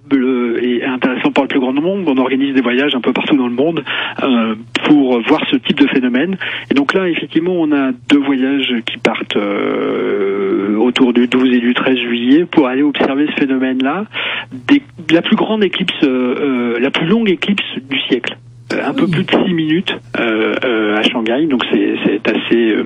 et 0.61 0.83
intéressant 0.83 1.31
pour 1.31 1.43
le 1.43 1.47
plus 1.47 1.59
grand 1.59 1.73
nombre, 1.73 2.11
on 2.11 2.17
organise 2.17 2.53
des 2.53 2.61
voyages 2.61 2.95
un 2.95 3.01
peu 3.01 3.13
partout 3.13 3.35
dans 3.35 3.47
le 3.47 3.53
monde 3.53 3.83
euh, 4.23 4.55
pour 4.85 5.21
voir 5.21 5.41
ce 5.51 5.57
type 5.57 5.79
de 5.79 5.87
phénomène. 5.87 6.37
Et 6.71 6.73
donc 6.73 6.93
là, 6.93 7.07
effectivement, 7.07 7.53
on 7.53 7.71
a 7.71 7.91
deux 8.09 8.19
voyages 8.19 8.73
qui 8.85 8.97
partent 8.97 9.35
euh, 9.35 10.77
autour 10.77 11.13
du 11.13 11.27
12 11.27 11.53
et 11.53 11.59
du 11.59 11.73
13 11.73 11.97
juillet 11.97 12.45
pour 12.45 12.67
aller 12.67 12.83
observer 12.83 13.27
ce 13.27 13.41
phénomène-là, 13.41 14.05
la 15.11 15.21
plus 15.21 15.35
grande 15.35 15.63
éclipse, 15.63 16.01
la 16.01 16.91
plus 16.91 17.07
longue 17.07 17.29
éclipse 17.29 17.63
du 17.89 17.99
siècle. 18.01 18.37
Euh, 18.73 18.83
un 18.83 18.93
peu 18.93 19.07
plus 19.07 19.23
de 19.23 19.31
6 19.31 19.53
minutes 19.53 19.93
euh, 20.19 20.55
euh, 20.63 20.97
à 20.97 21.03
Shanghai, 21.03 21.45
donc 21.45 21.63
c'est 21.71 22.27
assez 22.27 22.71
euh, 22.71 22.85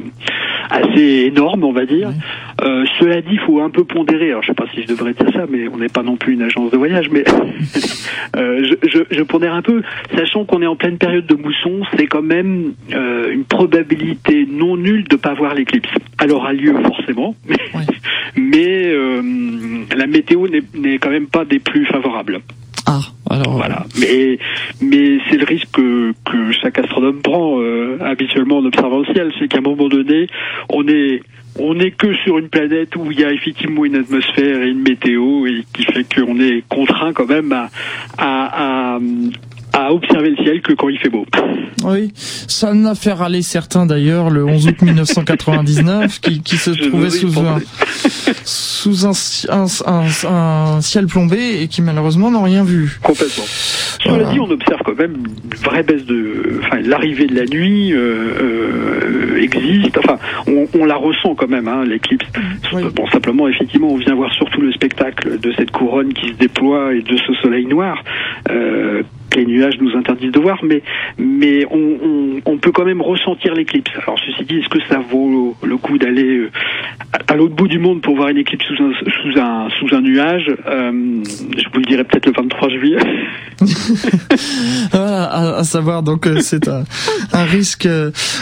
assez 0.70 1.26
énorme, 1.28 1.64
on 1.64 1.72
va 1.72 1.86
dire. 1.86 2.10
Euh, 2.62 2.84
cela 3.00 3.22
dit, 3.22 3.30
il 3.32 3.40
faut 3.40 3.62
un 3.62 3.70
peu 3.70 3.86
pondérer. 3.86 4.32
Alors, 4.32 4.44
je 4.44 4.48
sais 4.48 4.54
pas 4.54 4.66
si 4.74 4.82
je 4.82 4.88
devrais 4.88 5.14
dire 5.14 5.32
ça, 5.32 5.46
mais 5.50 5.70
on 5.70 5.78
n'est 5.78 5.88
pas 5.88 6.04
non 6.04 6.18
plus 6.18 6.34
une 6.34 6.42
agence 6.42 6.70
de 6.72 6.78
voyage, 6.78 7.10
mais 7.10 7.24
je, 8.36 8.76
je, 8.84 9.00
je, 9.10 9.24
pondère 9.24 9.54
un 9.54 9.62
peu, 9.62 9.82
sachant 10.18 10.44
qu'on 10.44 10.62
est 10.62 10.68
en 10.68 10.76
pleine 10.76 10.98
période 10.98 11.26
de 11.26 11.36
mousson, 11.36 11.80
c'est 11.96 12.08
quand 12.08 12.24
même 12.24 12.74
une 12.90 13.46
probabilité 13.46 14.46
non 14.52 14.76
nulle 14.76 15.08
de 15.08 15.16
pas 15.16 15.34
voir 15.34 15.56
l'éclipse. 15.56 15.90
Elle 16.22 16.34
aura 16.34 16.52
lieu 16.52 16.74
forcément, 16.84 17.36
mais, 18.36 18.94
la 19.96 20.08
météo 20.08 20.48
n'est 20.50 20.98
quand 20.98 21.10
même 21.10 21.28
pas 21.28 21.46
des 21.46 21.60
plus 21.60 21.86
favorables. 21.86 22.42
Ah, 22.92 23.02
alors 23.30 23.54
voilà. 23.54 23.86
Mais 24.00 24.40
mais 24.82 25.20
c'est 25.30 25.38
le 25.38 25.46
risque 25.46 25.70
que, 25.74 26.12
que 26.26 26.52
chaque 26.54 26.80
astronome 26.80 27.22
prend 27.22 27.62
euh, 27.62 28.00
habituellement 28.02 28.58
en 28.58 28.66
observant 28.66 29.00
le 29.00 29.14
ciel, 29.14 29.32
c'est 29.38 29.48
qu'à 29.48 29.60
un 29.60 29.62
moment 29.62 29.88
donné, 29.90 30.26
on 30.70 30.88
est 30.88 31.22
on 31.60 31.76
n'est 31.76 31.92
que 31.92 32.16
sur 32.24 32.40
une 32.40 32.50
planète 32.50 32.96
où 32.96 33.12
il 33.12 33.20
y 33.20 33.24
a 33.24 33.32
effectivement 33.32 33.86
une 33.86 33.98
atmosphère 33.98 34.64
et 34.64 34.70
une 34.70 34.82
météo 34.82 35.46
et 35.46 35.66
qui 35.72 35.84
fait 35.84 36.04
qu'on 36.16 36.40
est 36.40 36.64
contraint 36.68 37.14
quand 37.14 37.28
même 37.28 37.52
à, 37.52 37.70
à, 38.18 38.96
à 38.96 39.00
à 39.74 39.94
observer 39.94 40.32
le 40.32 40.44
ciel 40.44 40.62
que 40.62 40.74
quand 40.74 40.90
il 40.90 40.98
fait 41.00 41.10
beau. 41.10 41.26
Oui, 41.84 42.12
ça 42.16 42.74
n'a 42.74 42.96
fait 42.96 43.14
râler 43.14 43.42
certains 43.42 43.86
d'ailleurs 43.86 44.30
le 44.30 44.46
11 44.46 44.68
août 44.68 44.82
1999 44.82 46.20
qui, 46.20 46.42
qui 46.42 46.58
se 46.58 46.72
trouvait 46.72 47.10
sous 47.10 47.40
un, 47.40 47.60
sous 48.44 49.06
un, 49.06 49.66
un, 49.86 50.06
un, 50.28 50.82
ciel 50.82 51.08
plombé 51.08 51.62
et 51.62 51.68
qui 51.68 51.82
malheureusement 51.82 52.32
n'ont 52.32 52.44
rien 52.44 52.64
vu. 52.64 53.00
Complètement. 53.02 53.46
Cela 54.04 54.32
dit, 54.32 54.40
on 54.40 54.50
observe 54.50 54.82
quand 54.84 54.98
même 54.98 55.16
une 55.16 55.58
vraie 55.58 55.84
baisse 55.84 56.06
de, 56.06 56.60
enfin 56.64 56.80
l'arrivée 56.82 57.28
de 57.28 57.36
la 57.36 57.46
nuit 57.46 57.94
euh, 57.94 57.98
euh, 58.42 59.42
existe. 59.42 59.98
Enfin, 59.98 60.18
on, 60.48 60.68
on, 60.80 60.86
la 60.86 60.96
ressent 60.96 61.36
quand 61.36 61.50
même, 61.50 61.68
hein, 61.68 61.84
l'éclipse. 61.86 62.26
Oui. 62.74 62.84
Bon, 62.96 63.08
simplement, 63.08 63.48
effectivement, 63.48 63.90
on 63.90 63.98
vient 63.98 64.16
voir 64.16 64.34
surtout 64.34 64.62
le 64.62 64.72
spectacle 64.72 65.40
de 65.40 65.52
cette 65.54 65.72
couronne 65.72 66.14
qui 66.14 66.30
se 66.30 66.34
déploie 66.34 66.94
et 66.94 67.02
de 67.02 67.18
ce 67.18 67.34
soleil 67.42 67.66
noir. 67.66 68.04
Euh, 68.50 69.04
les 69.36 69.46
nuages 69.46 69.80
nous 69.80 69.96
interdisent 69.96 70.32
de 70.32 70.40
voir, 70.40 70.60
mais 70.64 70.82
mais 71.18 71.66
on, 71.70 71.98
on, 72.04 72.42
on 72.46 72.58
peut 72.58 72.72
quand 72.72 72.86
même 72.86 73.02
ressentir 73.02 73.54
l'éclipse. 73.54 73.92
Alors 74.04 74.20
ceci 74.20 74.44
dit, 74.46 74.58
est-ce 74.60 74.70
que 74.70 74.82
ça 74.90 75.00
vaut 75.00 75.56
le 75.64 75.78
coup 75.78 75.98
d'aller 75.98 76.50
à 77.28 77.36
l'autre 77.36 77.56
bout 77.56 77.68
du 77.68 77.80
monde 77.80 78.02
pour 78.02 78.16
voir 78.16 78.30
une 78.30 78.38
éclipse 78.38 78.66
sous 78.66 78.84
un 78.84 78.92
sous 78.94 79.40
un 79.40 79.70
sous 79.80 79.96
un 79.96 80.02
nuage? 80.02 80.48
Euh, 80.66 80.92
Je 81.58 81.70
vous 81.72 81.80
le 81.80 81.86
dirai 81.86 82.04
peut-être 82.04 82.26
le 82.26 82.34
23 82.34 82.70
juillet. 82.70 82.98
voilà, 84.92 85.24
à, 85.26 85.58
à, 85.58 85.64
savoir 85.64 86.04
donc 86.04 86.28
c'est 86.42 86.68
un, 86.68 86.84
un, 87.34 87.44
risque. 87.44 87.88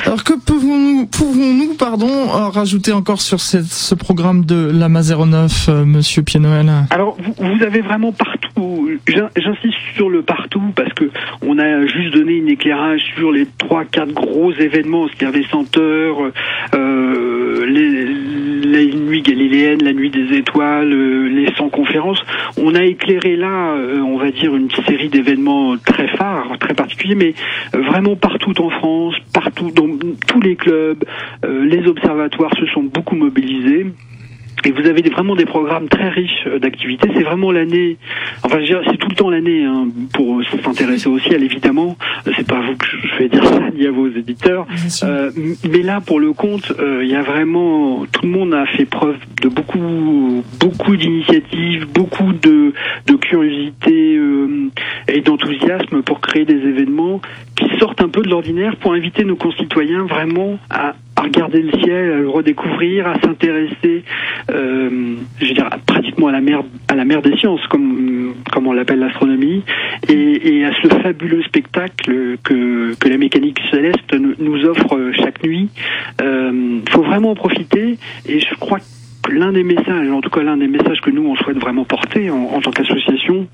Alors 0.06 0.24
que 0.24 0.34
pouvons-nous 0.34 1.08
pouvons-nous 1.08 1.74
pardon 1.76 2.28
rajouter 2.50 2.92
encore 2.92 3.22
sur 3.22 3.40
cette, 3.40 3.66
ce 3.66 3.96
programme 3.96 4.46
de 4.46 4.72
la 4.74 4.90
Mazéroneuf, 4.90 5.70
euh, 5.70 5.86
Monsieur 5.86 6.22
Pied-Noël? 6.22 6.70
Alors 6.90 7.18
vous, 7.20 7.34
vous 7.38 7.64
avez 7.64 7.82
vraiment 7.82 8.12
partout. 8.12 8.90
J'insiste 9.08 9.78
sur 9.96 10.10
le 10.10 10.22
partout 10.22 10.62
parce 10.76 10.94
que 10.94 11.10
on 11.42 11.58
a 11.60 11.86
juste 11.88 12.14
donné 12.14 12.42
un 12.42 12.48
éclairage 12.48 13.02
sur 13.16 13.32
les 13.32 13.48
trois 13.58 13.86
quatre 13.86 14.12
gros 14.14 14.52
événements, 14.54 15.08
ce 15.08 15.26
avait 15.26 15.44
senteurs, 15.44 16.18
euh, 16.74 17.37
les, 17.66 18.06
la 18.68 18.84
nuit 18.84 19.22
galiléenne, 19.22 19.84
la 19.84 19.94
nuit 19.94 20.10
des 20.10 20.38
étoiles, 20.38 20.92
euh, 20.92 21.28
les 21.28 21.54
100 21.56 21.70
conférences. 21.70 22.22
On 22.58 22.76
a 22.76 22.84
éclairé 22.84 23.36
là, 23.36 23.74
euh, 23.76 24.00
on 24.02 24.18
va 24.18 24.32
dire, 24.32 24.56
une 24.56 24.70
série 24.88 25.10
d'événements 25.10 25.78
très 25.78 26.08
phares, 26.08 26.58
très 26.60 26.74
particuliers, 26.74 27.16
mais 27.16 27.34
euh, 27.76 27.82
vraiment 27.82 28.16
partout 28.16 28.60
en 28.62 28.70
France, 28.70 29.16
partout 29.34 29.72
dans 29.72 29.88
tous 30.28 30.42
les 30.42 30.56
clubs, 30.56 31.04
les 31.44 31.88
observatoires 31.88 32.52
se 32.60 32.66
sont 32.68 32.84
beaucoup 32.84 33.16
mobilisés. 33.16 33.86
Et 34.66 34.72
vous 34.72 34.86
avez 34.88 35.02
vraiment 35.10 35.36
des 35.36 35.46
programmes 35.46 35.88
très 35.88 36.10
riches 36.10 36.48
d'activités. 36.60 37.10
C'est 37.16 37.24
vraiment 37.24 37.52
l'année, 37.52 37.98
enfin 38.44 38.60
c'est 38.90 38.98
tout 38.98 39.08
le 39.10 39.16
temps 39.16 39.30
l'année 39.30 39.64
hein, 39.64 39.88
pour 40.14 40.42
s'intéresser 40.64 41.08
au 41.08 41.20
ciel 41.20 41.44
évidemment. 41.44 41.96
C'est 42.36 42.48
pas 42.48 42.58
à 42.58 42.62
vous 42.62 42.76
que 42.76 42.86
je 42.86 43.18
vais 43.18 43.30
dire 43.30 43.46
ça 43.46 43.70
ni 43.76 43.86
à 43.86 43.92
vos 43.92 44.08
éditeurs. 44.08 44.66
Euh, 45.04 45.32
mais 45.70 45.82
là 45.82 46.02
pour 46.02 46.20
le 46.20 46.34
compte, 46.34 46.74
euh, 46.80 47.04
il 47.04 47.10
y 47.10 47.16
a 47.16 47.22
vraiment 47.22 48.06
tout 48.12 48.24
le 48.24 48.30
monde 48.30 48.54
a 48.54 48.66
fait 48.66 48.86
preuve 48.86 49.18
de 49.42 49.50
beaucoup 49.50 50.44
beaucoup 50.60 50.96
d'initiatives, 50.96 51.88
beaucoup 51.94 52.34
de, 52.34 52.74
de 53.06 53.14
curiosité 53.16 54.16
euh, 54.18 54.70
et 55.08 55.22
d'enthousiasme 55.22 56.02
pour 56.04 56.20
créer 56.20 56.46
des 56.46 56.56
événements 56.56 57.22
qui 57.56 57.66
sortent 57.80 58.02
un 58.02 58.10
peu 58.10 58.22
de 58.22 58.30
l'ordinaire 58.30 58.76
pour 58.78 58.94
inviter 58.94 59.24
nos 59.24 59.36
concitoyens 59.36 60.06
vraiment 60.06 60.60
à, 60.70 60.94
à 61.18 61.22
regarder 61.22 61.62
le 61.62 61.72
ciel, 61.80 62.12
à 62.14 62.18
le 62.18 62.30
redécouvrir, 62.30 63.08
à 63.08 63.20
s'intéresser, 63.20 64.04
euh, 64.52 65.16
je 65.40 65.48
veux 65.48 65.54
dire, 65.54 65.70
pratiquement 65.86 66.28
à 66.28 66.32
la 66.32 66.42
mer, 66.42 66.62
à 66.88 66.96
la 66.96 67.06
mer 67.06 67.22
des 67.24 67.36
sciences, 67.38 67.66
comme, 67.68 68.36
comme 68.52 68.68
on 68.68 68.74
l'appelle 68.74 69.00
l'astronomie, 69.00 69.64
et, 70.08 70.58
et, 70.58 70.66
à 70.66 70.72
ce 70.76 70.88
fabuleux 70.88 71.42
spectacle 71.44 72.38
que, 72.44 72.94
que 72.96 73.10
la 73.10 73.18
mécanique 73.18 73.60
céleste 73.72 74.14
nous 74.14 74.66
offre 74.66 75.12
chaque 75.14 75.44
nuit. 75.44 75.70
Il 76.20 76.26
euh, 76.26 76.80
faut 76.92 77.02
vraiment 77.02 77.32
en 77.32 77.36
profiter, 77.36 77.98
et 78.28 78.40
je 78.40 78.56
crois 78.56 78.80
que 79.24 79.32
l'un 79.32 79.52
des 79.52 79.64
messages, 79.64 80.10
en 80.10 80.22
tout 80.22 80.30
cas 80.30 80.44
l'un 80.44 80.58
des 80.58 80.68
messages 80.68 81.02
que 81.02 81.10
nous 81.10 81.26
on 81.28 81.36
souhaite 81.36 81.58
vraiment 81.58 81.84
porter 81.84 82.30
en, 82.30 82.44
en 82.44 82.62
tant 82.62 82.72
qu'association, 82.72 83.48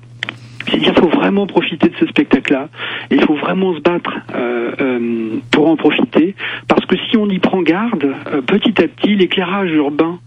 c'est 0.68 0.78
qu'il 0.78 0.94
faut 0.94 1.08
vraiment 1.08 1.46
profiter 1.46 1.88
de 1.88 1.94
ce 1.98 2.06
spectacle-là. 2.06 2.68
Et 3.10 3.16
il 3.16 3.24
faut 3.24 3.36
vraiment 3.36 3.74
se 3.74 3.80
battre 3.80 4.10
euh, 4.34 4.72
euh, 4.80 5.28
pour 5.50 5.68
en 5.68 5.76
profiter, 5.76 6.34
parce 6.68 6.84
que 6.86 6.96
si 7.08 7.16
on 7.16 7.28
y 7.28 7.38
prend 7.38 7.62
garde, 7.62 8.14
euh, 8.26 8.40
petit 8.42 8.82
à 8.82 8.88
petit, 8.88 9.14
l'éclairage 9.14 9.70
urbain, 9.72 10.18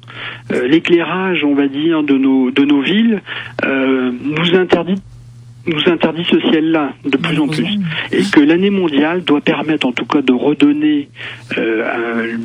l'éclairage, 0.49 1.43
on 1.43 1.53
va 1.53 1.67
dire, 1.67 2.03
de 2.03 2.17
nos 2.17 2.49
de 2.51 2.63
nos 2.63 2.81
villes, 2.81 3.21
nous 3.63 4.55
interdit 4.55 5.01
nous 5.67 5.91
interdit 5.91 6.25
ce 6.29 6.39
ciel-là 6.39 6.93
de 7.05 7.17
plus 7.17 7.39
en 7.39 7.47
plus. 7.47 7.79
Et 8.11 8.23
que 8.31 8.39
l'année 8.39 8.69
mondiale 8.69 9.23
doit 9.23 9.41
permettre 9.41 9.87
en 9.87 9.91
tout 9.91 10.05
cas 10.05 10.21
de 10.21 10.33
redonner 10.33 11.09
euh, 11.57 12.37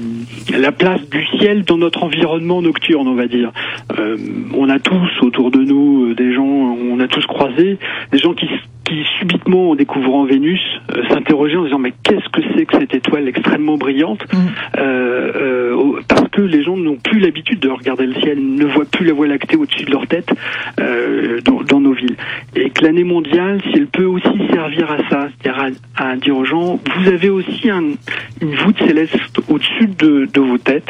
la 0.57 0.73
place 0.73 1.01
du 1.09 1.25
ciel 1.39 1.65
dans 1.65 1.79
notre 1.79 2.03
environnement 2.03 2.63
nocturne, 2.63 3.09
on 3.09 3.15
va 3.15 3.27
dire. 3.27 3.53
Euh, 3.99 4.17
on 4.55 4.69
a 4.69 4.79
tous 4.79 5.11
autour 5.23 5.51
de 5.51 5.61
nous 5.61 6.15
des 6.15 6.35
gens, 6.35 6.45
on 6.45 7.01
a 7.01 7.09
tous 7.09 7.25
croisé, 7.27 7.79
des 8.11 8.19
gens 8.19 8.35
qui 8.35 8.49
qui 8.93 9.05
subitement, 9.19 9.71
en 9.71 9.75
découvrant 9.75 10.25
Vénus, 10.25 10.61
euh, 10.95 11.03
s'interrogeaient 11.09 11.57
en 11.57 11.65
disant 11.65 11.79
mais 11.79 11.93
qu'est-ce 12.03 12.29
que 12.29 12.41
c'est 12.55 12.67
que 12.67 12.79
cette 12.79 12.95
étoile 12.95 13.29
extrêmement 13.29 13.79
brillante 13.79 14.23
mmh. 14.33 14.37
euh, 14.79 15.33
euh, 15.35 16.01
Parce 16.09 16.29
que 16.29 16.43
les 16.43 16.63
gens 16.63 16.77
n'ont 16.77 16.97
plus 16.97 17.19
l'habitude 17.19 17.61
de 17.61 17.69
regarder 17.69 18.07
le 18.07 18.15
ciel, 18.15 18.39
ne 18.39 18.67
voient 18.67 18.85
plus 18.85 19.07
la 19.07 19.13
Voie 19.13 19.27
lactée 19.27 19.57
au-dessus 19.57 19.85
de 19.85 19.91
leur 19.91 20.07
tête 20.07 20.31
dans, 21.45 21.63
dans, 21.63 21.81
nos 21.81 21.93
villes. 21.93 22.17
Et 22.57 22.71
que 22.71 22.85
l'année 22.85 23.05
mondiale, 23.05 23.61
si 23.63 23.79
elle 23.79 23.87
peut 23.87 24.05
aussi 24.05 24.39
servir 24.53 24.91
à 24.91 24.99
ça, 25.09 25.29
c'est-à-dire 25.43 25.75
à, 25.97 26.09
à, 26.11 26.17
dire 26.17 26.37
aux 26.37 26.45
gens, 26.45 26.81
vous 26.97 27.09
avez 27.09 27.29
aussi 27.29 27.71
un, 27.71 27.83
une 28.41 28.55
voûte 28.55 28.79
céleste 28.79 29.41
au-dessus 29.49 29.87
de, 29.99 30.27
de, 30.33 30.41
vos 30.41 30.59
têtes, 30.59 30.89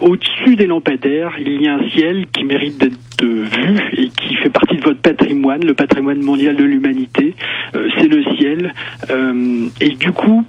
au-dessus 0.00 0.56
des 0.56 0.66
lampadaires, 0.66 1.34
il 1.38 1.62
y 1.62 1.68
a 1.68 1.74
un 1.74 1.88
ciel 1.90 2.26
qui 2.32 2.44
mérite 2.44 2.78
d'être 2.78 2.98
vu 3.24 3.80
et 3.96 4.08
qui 4.08 4.34
fait 4.36 4.50
partie 4.50 4.76
de 4.76 4.82
votre 4.82 5.00
patrimoine, 5.00 5.64
le 5.64 5.74
patrimoine 5.74 6.22
mondial 6.22 6.56
de 6.56 6.64
l'humanité. 6.64 7.34
Euh, 7.74 7.88
c'est 7.98 8.08
le 8.08 8.22
ciel. 8.36 8.74
Euh, 9.10 9.68
et 9.80 9.90
du 9.90 10.12
coup, 10.12 10.44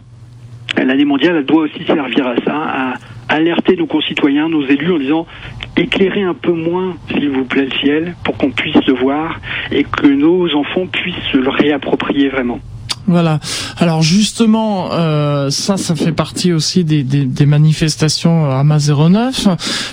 l'année 0.78 1.05
mondiale 1.05 1.45
doit 1.45 1.63
aussi 1.63 1.84
servir 1.86 2.28
à 2.28 2.36
ça, 2.45 2.55
à 2.55 2.93
alerter 3.30 3.76
nos 3.76 3.88
concitoyens, 3.88 4.49
nos 4.49 4.65
élus 4.65 4.91
en 4.91 4.99
disant 4.99 5.28
éclairez 5.76 6.24
un 6.24 6.34
peu 6.34 6.53
moins, 6.53 6.95
s'il 7.09 7.30
vous 7.30 7.45
plaît, 7.45 7.65
le 7.65 7.72
ciel 7.72 8.15
pour 8.24 8.38
qu'on 8.38 8.51
puisse 8.51 8.84
le 8.88 8.93
voir 8.93 9.39
et 9.72 9.84
que 9.84 10.07
nos 10.07 10.53
enfants 10.55 10.88
puissent 10.88 11.15
se 11.32 11.38
le 11.38 11.49
réapproprier 11.49 12.30
vraiment. 12.30 12.59
Voilà. 13.08 13.39
Alors 13.78 14.01
justement, 14.01 14.89
euh, 14.91 15.49
ça, 15.49 15.78
ça 15.78 15.95
fait 15.95 16.12
partie 16.12 16.51
aussi 16.51 16.84
des, 16.84 17.03
des, 17.03 17.24
des 17.24 17.45
manifestations 17.45 18.51
à 18.51 18.64
Mazéroneuf, 18.66 19.47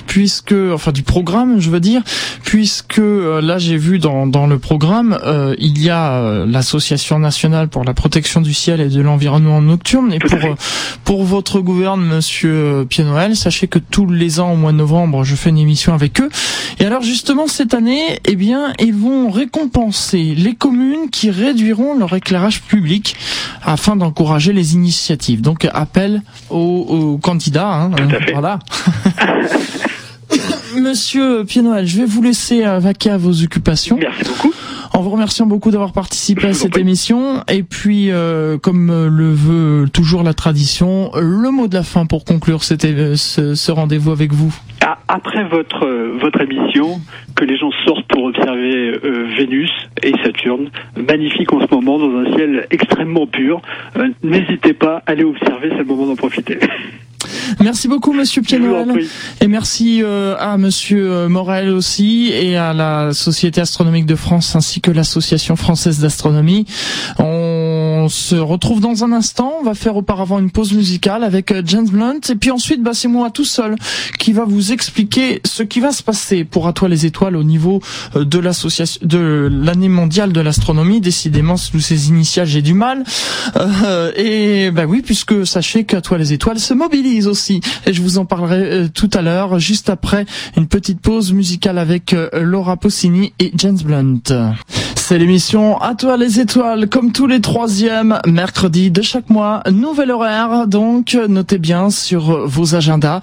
puisque, 0.09 0.55
enfin 0.73 0.91
du 0.91 1.05
programme, 1.05 1.61
je 1.61 1.71
veux 1.71 1.81
dire, 1.81 2.03
puisque 2.43 2.99
euh, 2.99 3.41
là 3.41 3.59
j'ai 3.59 3.77
vu 3.77 4.01
dans, 4.01 4.27
dans 4.27 4.49
le 4.49 4.59
programme, 4.59 5.17
euh, 5.25 5.55
il 5.59 5.81
y 5.81 5.91
a 5.91 6.15
euh, 6.15 6.47
l'association 6.47 7.21
nationale 7.21 7.69
pour 7.69 7.85
la 7.85 7.95
protection 7.95 8.41
du 8.41 8.53
ciel 8.53 8.81
et 8.81 8.89
de 8.89 9.01
l'environnement 9.01 9.63
nocturne. 9.63 10.13
Et 10.13 10.19
pour 10.19 10.41
pour 11.05 11.25
votre 11.25 11.61
gouverne, 11.61 12.03
Monsieur 12.03 12.87
Pied-Noël, 12.89 13.37
sachez 13.37 13.69
que 13.69 13.79
tous 13.79 14.07
les 14.07 14.41
ans 14.41 14.53
au 14.53 14.57
mois 14.57 14.73
de 14.73 14.79
novembre, 14.79 15.23
je 15.23 15.37
fais 15.37 15.51
une 15.51 15.59
émission 15.59 15.95
avec 15.95 16.21
eux. 16.21 16.31
Et 16.81 16.85
alors 16.85 17.03
justement 17.03 17.47
cette 17.47 17.75
année, 17.75 18.19
eh 18.25 18.35
bien, 18.37 18.73
ils 18.81 18.95
vont 18.95 19.31
récompenser 19.31 20.35
les 20.37 20.55
communes 20.55 21.11
qui 21.13 21.31
réduiront 21.31 21.97
leur 21.99 22.15
éclairage 22.15 22.63
public 22.63 23.04
afin 23.63 23.97
d'encourager 23.97 24.53
les 24.53 24.75
initiatives. 24.75 25.41
Donc 25.41 25.69
appel 25.73 26.23
aux, 26.51 26.57
aux 27.15 27.19
candidats. 27.19 27.73
Hein, 27.73 27.91
voilà. 28.33 28.59
Monsieur 30.77 31.45
Pied-Noël, 31.45 31.87
je 31.87 31.99
vais 31.99 32.07
vous 32.07 32.23
laisser 32.23 32.65
vaquer 32.81 33.11
à 33.11 33.17
vos 33.19 33.43
occupations. 33.43 33.97
Merci 34.01 34.25
beaucoup. 34.25 34.54
En 34.95 35.03
vous 35.03 35.11
remerciant 35.11 35.47
beaucoup 35.47 35.73
d'avoir 35.73 35.93
participé 35.93 36.47
à 36.47 36.53
cette 36.53 36.77
émission. 36.77 37.43
Et 37.49 37.65
puis, 37.65 38.13
euh, 38.13 38.59
comme 38.59 38.87
le 39.09 39.33
veut 39.33 39.89
toujours 39.89 40.23
la 40.23 40.35
tradition, 40.35 41.11
le 41.17 41.51
mot 41.51 41.67
de 41.67 41.75
la 41.75 41.83
fin 41.83 42.07
pour 42.07 42.25
conclure 42.25 42.63
ce, 42.63 42.75
ce 43.17 43.73
rendez-vous 43.73 44.13
avec 44.13 44.33
vous. 44.33 44.55
Après 45.09 45.45
votre 45.49 45.87
votre 46.21 46.41
émission, 46.41 47.01
que 47.35 47.45
les 47.45 47.57
gens 47.57 47.71
sortent 47.85 48.07
pour 48.09 48.25
observer 48.25 48.99
euh, 49.05 49.27
Vénus 49.37 49.71
et 50.03 50.13
Saturne, 50.23 50.71
magnifique 50.97 51.53
en 51.53 51.61
ce 51.61 51.75
moment 51.75 51.99
dans 51.99 52.17
un 52.19 52.37
ciel 52.37 52.67
extrêmement 52.71 53.27
pur. 53.27 53.61
Euh, 53.97 54.09
N'hésitez 54.23 54.75
pas, 54.75 55.03
à 55.07 55.11
aller 55.11 55.25
observer, 55.25 55.71
c'est 55.71 55.79
le 55.79 55.85
moment 55.85 56.07
d'en 56.07 56.17
profiter. 56.17 56.59
Merci 57.61 57.89
beaucoup, 57.89 58.13
Monsieur 58.13 58.43
Pianoel. 58.43 59.07
Et 59.41 59.49
merci 59.49 60.03
euh, 60.03 60.37
à 60.39 60.57
Monsieur 60.59 61.29
Morel 61.29 61.71
aussi 61.71 62.31
et 62.33 62.57
à 62.57 62.73
la 62.73 63.13
Société 63.13 63.61
astronomique 63.61 64.07
de 64.07 64.17
France 64.17 64.55
ainsi 64.57 64.81
que 64.81 64.91
l'Association 64.91 65.57
française 65.57 66.01
d'astronomie. 66.01 66.67
On 67.19 67.85
on 68.05 68.09
se 68.11 68.37
retrouve 68.37 68.81
dans 68.81 69.03
un 69.03 69.13
instant. 69.13 69.55
On 69.61 69.65
va 69.65 69.73
faire 69.73 69.97
auparavant 69.97 70.39
une 70.39 70.51
pause 70.51 70.75
musicale 70.75 71.25
avec 71.25 71.51
euh, 71.53 71.63
James 71.65 71.89
Blunt. 71.89 72.21
Et 72.29 72.35
puis 72.35 72.51
ensuite, 72.51 72.83
bah, 72.83 72.91
c'est 72.93 73.09
moi 73.09 73.31
tout 73.31 73.47
seul 73.47 73.77
qui 74.19 74.35
va 74.35 74.45
vous 74.45 74.73
expliquer 74.73 75.41
ce 75.47 75.63
qui 75.63 75.81
va 75.81 75.91
se 75.91 76.03
passer 76.03 76.45
pour 76.45 76.69
À 76.69 76.75
toi 76.75 76.91
les 76.91 77.07
étoiles 77.07 77.35
au 77.35 77.45
niveau 77.45 77.81
euh, 78.15 78.27
de 78.27 78.39
l'association, 78.39 79.01
de 79.05 79.49
l'année 79.51 79.89
mondiale 79.89 80.35
de 80.35 80.41
l'astronomie. 80.43 81.01
Décidément, 81.01 81.57
sous 81.57 81.81
ces 81.81 82.09
initiales, 82.09 82.47
j'ai 82.47 82.61
du 82.61 82.75
mal. 82.75 83.05
Euh, 83.57 84.13
et 84.17 84.71
bah 84.71 84.85
oui, 84.87 85.01
puisque 85.01 85.47
sachez 85.47 85.85
qu'À 85.85 86.03
toi 86.03 86.19
les 86.19 86.35
étoiles 86.35 86.59
se 86.59 86.75
mobilise 86.75 87.14
aussi. 87.23 87.61
Et 87.87 87.93
je 87.93 88.03
vous 88.03 88.19
en 88.19 88.25
parlerai 88.25 88.89
tout 88.93 89.11
à 89.15 89.23
l'heure, 89.23 89.59
juste 89.59 89.91
après 89.91 90.27
une 90.57 90.67
petite 90.67 91.01
pause 91.01 91.33
musicale 91.33 91.79
avec 91.79 92.15
Laura 92.33 92.77
Possini 92.77 93.33
et 93.39 93.53
James 93.57 93.79
Blunt. 93.83 94.55
C'est 95.07 95.19
l'émission 95.19 95.79
À 95.83 95.95
toi 95.95 96.17
les 96.17 96.41
étoiles, 96.41 96.89
comme 96.89 97.13
tous 97.13 97.27
les 97.27 97.43
troisièmes 97.43 98.21
mercredis 98.27 98.91
de 98.91 99.03
chaque 99.03 99.29
mois. 99.29 99.63
Nouvel 99.71 100.11
horaire, 100.11 100.67
donc 100.67 101.19
notez 101.29 101.59
bien 101.59 101.91
sur 101.91 102.49
vos 102.49 102.75
agendas. 102.75 103.21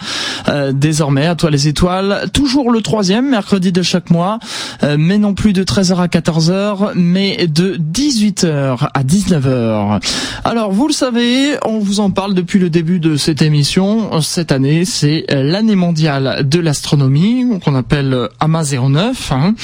Euh, 0.47 0.73
désormais, 0.73 1.25
À 1.25 1.33
toi 1.33 1.49
les 1.49 1.67
étoiles, 1.67 2.29
toujours 2.33 2.69
le 2.69 2.81
troisième 2.81 3.27
mercredi 3.27 3.71
de 3.71 3.81
chaque 3.81 4.11
mois, 4.11 4.37
euh, 4.83 4.95
mais 4.99 5.17
non 5.17 5.33
plus 5.33 5.53
de 5.53 5.63
13h 5.63 5.95
à 5.95 6.05
14h, 6.05 6.91
mais 6.93 7.47
de 7.47 7.77
18h 7.77 8.87
à 8.93 9.03
19h. 9.03 9.99
Alors, 10.43 10.71
vous 10.71 10.87
le 10.87 10.93
savez, 10.93 11.55
on 11.65 11.79
vous 11.79 11.99
en 11.99 12.11
parle 12.11 12.35
depuis 12.35 12.59
le 12.59 12.69
début 12.69 12.99
de 12.99 13.15
cette 13.15 13.41
émission. 13.41 14.21
Cette 14.21 14.51
année, 14.51 14.85
c'est 14.85 15.25
l'année 15.31 15.75
mondiale 15.75 16.47
de 16.47 16.59
l'astronomie, 16.59 17.59
qu'on 17.65 17.73
appelle 17.73 18.29
AMA 18.39 18.61
09. 18.63 19.31
Hein. 19.31 19.55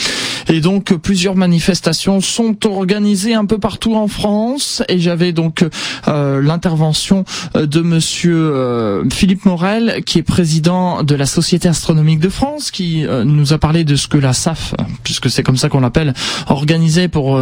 Et 0.49 0.61
donc, 0.61 0.95
plusieurs 0.95 1.35
manifestations 1.35 2.06
sont 2.21 2.65
organisées 2.65 3.33
un 3.33 3.45
peu 3.45 3.57
partout 3.57 3.95
en 3.95 4.07
France 4.07 4.81
et 4.87 4.99
j'avais 4.99 5.33
donc 5.33 5.65
euh, 6.07 6.41
l'intervention 6.41 7.25
euh, 7.55 7.65
de 7.65 7.81
monsieur 7.81 8.35
euh, 8.35 9.09
Philippe 9.09 9.45
Morel 9.45 10.01
qui 10.05 10.19
est 10.19 10.23
président 10.23 11.03
de 11.03 11.15
la 11.15 11.25
Société 11.25 11.67
astronomique 11.67 12.19
de 12.19 12.29
France 12.29 12.71
qui 12.71 13.05
nous 13.25 13.53
a 13.53 13.57
parlé 13.57 13.83
de 13.83 13.95
ce 13.95 14.07
que 14.07 14.17
la 14.17 14.33
SAF 14.33 14.73
puisque 15.03 15.29
c'est 15.29 15.43
comme 15.43 15.57
ça 15.57 15.69
qu'on 15.69 15.81
l'appelle 15.81 16.13
organisait 16.47 17.07
pour 17.07 17.39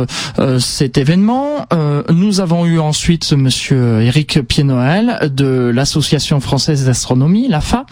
cet 0.59 0.97
événement. 0.97 1.65
nous 2.09 2.39
avons 2.39 2.65
eu 2.65 2.79
ensuite 2.79 3.33
monsieur 3.33 4.01
Eric 4.01 4.41
Pied-Noël 4.41 5.31
de 5.33 5.71
l'association 5.73 6.39
française 6.39 6.85
d'astronomie, 6.85 7.47
l'AFA, 7.47 7.85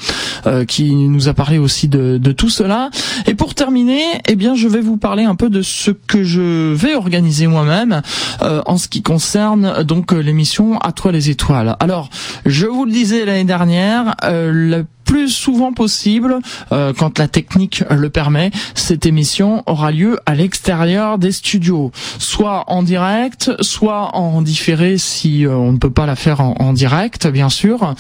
qui 0.68 0.94
nous 0.94 1.28
a 1.28 1.34
parlé 1.34 1.58
aussi 1.58 1.88
de, 1.88 2.18
de 2.18 2.32
tout 2.32 2.50
cela. 2.50 2.90
Et 3.28 3.36
pour 3.36 3.56
terminer, 3.56 4.02
eh 4.28 4.36
bien 4.36 4.56
je 4.56 4.68
vais 4.68 4.82
vous 4.82 4.98
parler 4.98 5.24
un 5.24 5.36
peu 5.36 5.50
de 5.50 5.62
ce 5.62 5.92
que 5.92 6.24
je 6.24 6.63
vais 6.64 6.96
organiser 6.96 7.48
moi-même 7.48 8.02
euh, 8.42 8.62
en 8.66 8.78
ce 8.78 8.88
qui 8.88 9.02
concerne 9.02 9.84
donc 9.84 10.12
l'émission 10.12 10.78
À 10.80 10.92
toi 10.92 11.12
les 11.12 11.30
étoiles. 11.30 11.76
Alors, 11.80 12.10
je 12.46 12.66
vous 12.66 12.86
le 12.86 12.92
disais 12.92 13.26
l'année 13.26 13.44
dernière, 13.44 14.16
euh, 14.24 14.52
le 14.52 14.86
plus 15.14 15.30
souvent 15.30 15.74
possible, 15.74 16.40
euh, 16.72 16.92
quand 16.92 17.20
la 17.20 17.28
technique 17.28 17.84
le 17.92 18.10
permet, 18.10 18.50
cette 18.74 19.06
émission 19.06 19.62
aura 19.68 19.92
lieu 19.92 20.18
à 20.26 20.34
l'extérieur 20.34 21.20
des 21.20 21.32
studios, 21.32 21.92
soit 22.18 22.64
en 22.66 22.82
direct, 22.82 23.52
soit 23.62 24.16
en 24.16 24.42
différé 24.42 24.98
si 24.98 25.46
euh, 25.46 25.56
on 25.56 25.74
ne 25.74 25.78
peut 25.78 25.92
pas 25.92 26.08
la 26.08 26.16
faire 26.16 26.42
en, 26.42 26.74
direct, 26.74 27.28
bien 27.28 27.50
sûr. 27.50 27.94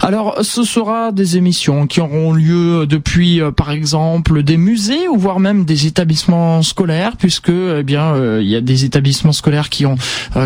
Alors, 0.00 0.38
ce 0.42 0.64
sera 0.64 1.12
des 1.12 1.36
émissions 1.36 1.86
qui 1.86 2.00
auront 2.00 2.32
lieu 2.32 2.84
depuis, 2.88 3.40
euh, 3.40 3.52
par 3.52 3.70
exemple, 3.70 4.42
des 4.42 4.56
musées 4.56 5.06
ou 5.06 5.16
voire 5.16 5.38
même 5.38 5.64
des 5.64 5.86
établissements 5.86 6.62
scolaires, 6.62 7.16
puisque, 7.16 7.50
eh 7.50 7.84
bien, 7.84 8.40
il 8.40 8.48
y 8.48 8.56
a 8.56 8.60
des 8.60 8.84
établissements 8.84 9.30
scolaires 9.30 9.68
qui 9.68 9.86
ont 9.86 9.94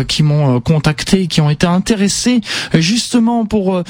qui 0.07 0.21
m'ont 0.21 0.59
contacté, 0.61 1.25
qui 1.25 1.41
ont 1.41 1.49
été 1.49 1.65
intéressés 1.65 2.41
justement 2.75 3.45
pour 3.45 3.81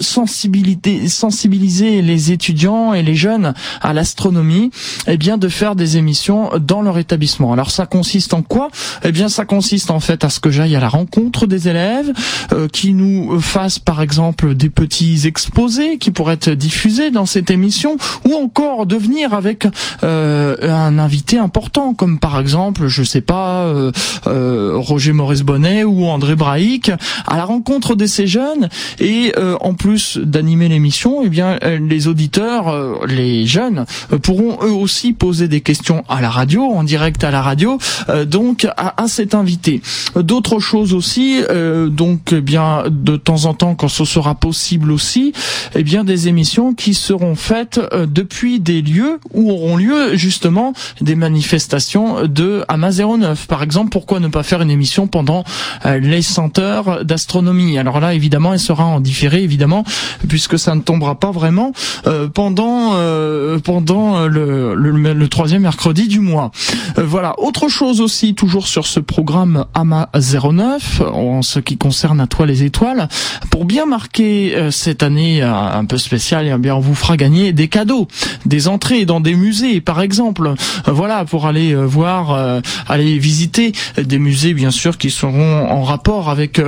sensibilité, 0.00 1.08
sensibiliser 1.08 1.63
les 1.64 2.32
étudiants 2.32 2.94
et 2.94 3.02
les 3.02 3.14
jeunes 3.14 3.54
à 3.80 3.92
l'astronomie, 3.92 4.70
eh 5.06 5.16
bien 5.16 5.38
de 5.38 5.48
faire 5.48 5.76
des 5.76 5.96
émissions 5.96 6.50
dans 6.60 6.82
leur 6.82 6.98
établissement. 6.98 7.52
Alors 7.52 7.70
ça 7.70 7.86
consiste 7.86 8.34
en 8.34 8.42
quoi? 8.42 8.68
Eh 9.02 9.12
bien 9.12 9.28
ça 9.28 9.44
consiste 9.44 9.90
en 9.90 10.00
fait 10.00 10.24
à 10.24 10.30
ce 10.30 10.40
que 10.40 10.50
j'aille 10.50 10.76
à 10.76 10.80
la 10.80 10.88
rencontre 10.88 11.46
des 11.46 11.68
élèves, 11.68 12.12
euh, 12.52 12.68
qui 12.68 12.92
nous 12.92 13.40
fassent 13.40 13.78
par 13.78 14.02
exemple 14.02 14.54
des 14.54 14.70
petits 14.70 15.26
exposés 15.26 15.98
qui 15.98 16.10
pourraient 16.10 16.34
être 16.34 16.50
diffusés 16.50 17.10
dans 17.10 17.26
cette 17.26 17.50
émission, 17.50 17.96
ou 18.26 18.34
encore 18.34 18.86
de 18.86 18.96
venir 18.96 19.34
avec 19.34 19.66
euh, 20.02 20.56
un 20.62 20.98
invité 20.98 21.38
important, 21.38 21.94
comme 21.94 22.18
par 22.18 22.38
exemple, 22.38 22.86
je 22.88 23.02
sais 23.02 23.20
pas, 23.20 23.64
euh, 23.64 24.72
Roger 24.76 25.12
Maurice 25.12 25.42
Bonnet 25.42 25.84
ou 25.84 26.06
André 26.06 26.36
Braïc, 26.36 26.90
à 27.26 27.36
la 27.36 27.44
rencontre 27.44 27.94
de 27.94 28.06
ces 28.06 28.26
jeunes, 28.26 28.68
et 29.00 29.32
en 29.60 29.74
plus 29.74 30.18
d'animer 30.18 30.68
l'émission, 30.68 31.22
eh 31.24 31.28
bien 31.28 31.53
euh, 31.62 31.78
les 31.78 32.08
auditeurs, 32.08 32.68
euh, 32.68 32.94
les 33.06 33.46
jeunes, 33.46 33.84
euh, 34.12 34.18
pourront 34.18 34.58
eux 34.62 34.72
aussi 34.72 35.12
poser 35.12 35.48
des 35.48 35.60
questions 35.60 36.04
à 36.08 36.20
la 36.20 36.30
radio, 36.30 36.64
en 36.64 36.84
direct 36.84 37.24
à 37.24 37.30
la 37.30 37.42
radio, 37.42 37.78
donc 38.26 38.66
à, 38.76 39.06
cet 39.08 39.34
invité. 39.34 39.80
D'autres 40.16 40.58
choses 40.58 40.94
aussi, 40.94 41.40
donc 41.88 42.32
eh 42.32 42.40
bien 42.40 42.84
de 42.90 43.16
temps 43.16 43.44
en 43.44 43.54
temps, 43.54 43.74
quand 43.74 43.88
ce 43.88 44.04
sera 44.04 44.34
possible 44.34 44.90
aussi, 44.90 45.32
eh 45.74 45.82
bien 45.82 46.04
des 46.04 46.28
émissions 46.28 46.74
qui 46.74 46.94
seront 46.94 47.34
faites 47.34 47.80
depuis 47.92 48.60
des 48.60 48.82
lieux 48.82 49.18
où 49.32 49.50
auront 49.50 49.76
lieu 49.76 50.16
justement 50.16 50.72
des 51.00 51.14
manifestations 51.14 52.26
de 52.26 52.64
AMA 52.68 52.90
09. 52.90 53.46
Par 53.46 53.62
exemple, 53.62 53.90
pourquoi 53.90 54.20
ne 54.20 54.28
pas 54.28 54.42
faire 54.42 54.62
une 54.62 54.70
émission 54.70 55.06
pendant 55.06 55.44
les 55.84 56.22
100 56.22 56.58
heures 56.58 57.04
d'astronomie? 57.04 57.78
Alors 57.78 58.00
là, 58.00 58.14
évidemment, 58.14 58.52
elle 58.52 58.60
sera 58.60 58.84
en 58.84 59.00
différé, 59.00 59.42
évidemment, 59.42 59.84
puisque 60.28 60.58
ça 60.58 60.74
ne 60.74 60.80
tombera 60.80 61.14
pas 61.14 61.30
vraiment 61.34 61.72
euh, 62.06 62.28
pendant 62.28 62.92
euh, 62.94 63.58
pendant 63.58 64.16
euh, 64.16 64.28
le, 64.28 64.74
le, 64.74 65.28
troisième 65.28 65.62
mercredi 65.62 66.08
du 66.08 66.20
mois. 66.20 66.50
voilà. 66.96 67.38
Autre 67.38 67.68
chose 67.68 68.00
aussi, 68.00 68.34
toujours 68.34 68.66
sur 68.66 68.86
ce 68.86 69.00
programme 69.00 69.66
AMA 69.74 70.08
09, 70.14 71.02
en 71.12 71.42
ce 71.42 71.58
qui 71.58 71.76
concerne 71.76 72.20
à 72.20 72.26
toi 72.26 72.46
les 72.46 72.62
étoiles, 72.62 73.08
pour 73.50 73.64
bien 73.64 73.84
marquer 73.84 74.54
cette 74.70 75.02
année 75.02 75.42
un 75.42 75.84
peu 75.84 75.98
spéciale, 75.98 76.50
eh 76.54 76.58
bien 76.58 76.76
on 76.76 76.80
vous 76.80 76.94
fera 76.94 77.16
gagner 77.16 77.52
des 77.52 77.68
cadeaux, 77.68 78.06
des 78.46 78.68
entrées 78.68 79.04
dans 79.04 79.20
des 79.20 79.34
musées, 79.34 79.80
par 79.80 80.00
exemple. 80.00 80.54
voilà, 80.86 81.24
pour 81.24 81.46
aller 81.46 81.74
voir, 81.74 82.60
aller 82.88 83.18
visiter 83.18 83.72
des 83.98 84.18
musées, 84.18 84.54
bien 84.54 84.70
sûr, 84.70 84.98
qui 84.98 85.10
seront 85.10 85.66
en 85.68 85.82
rapport 85.82 86.30
avec 86.30 86.60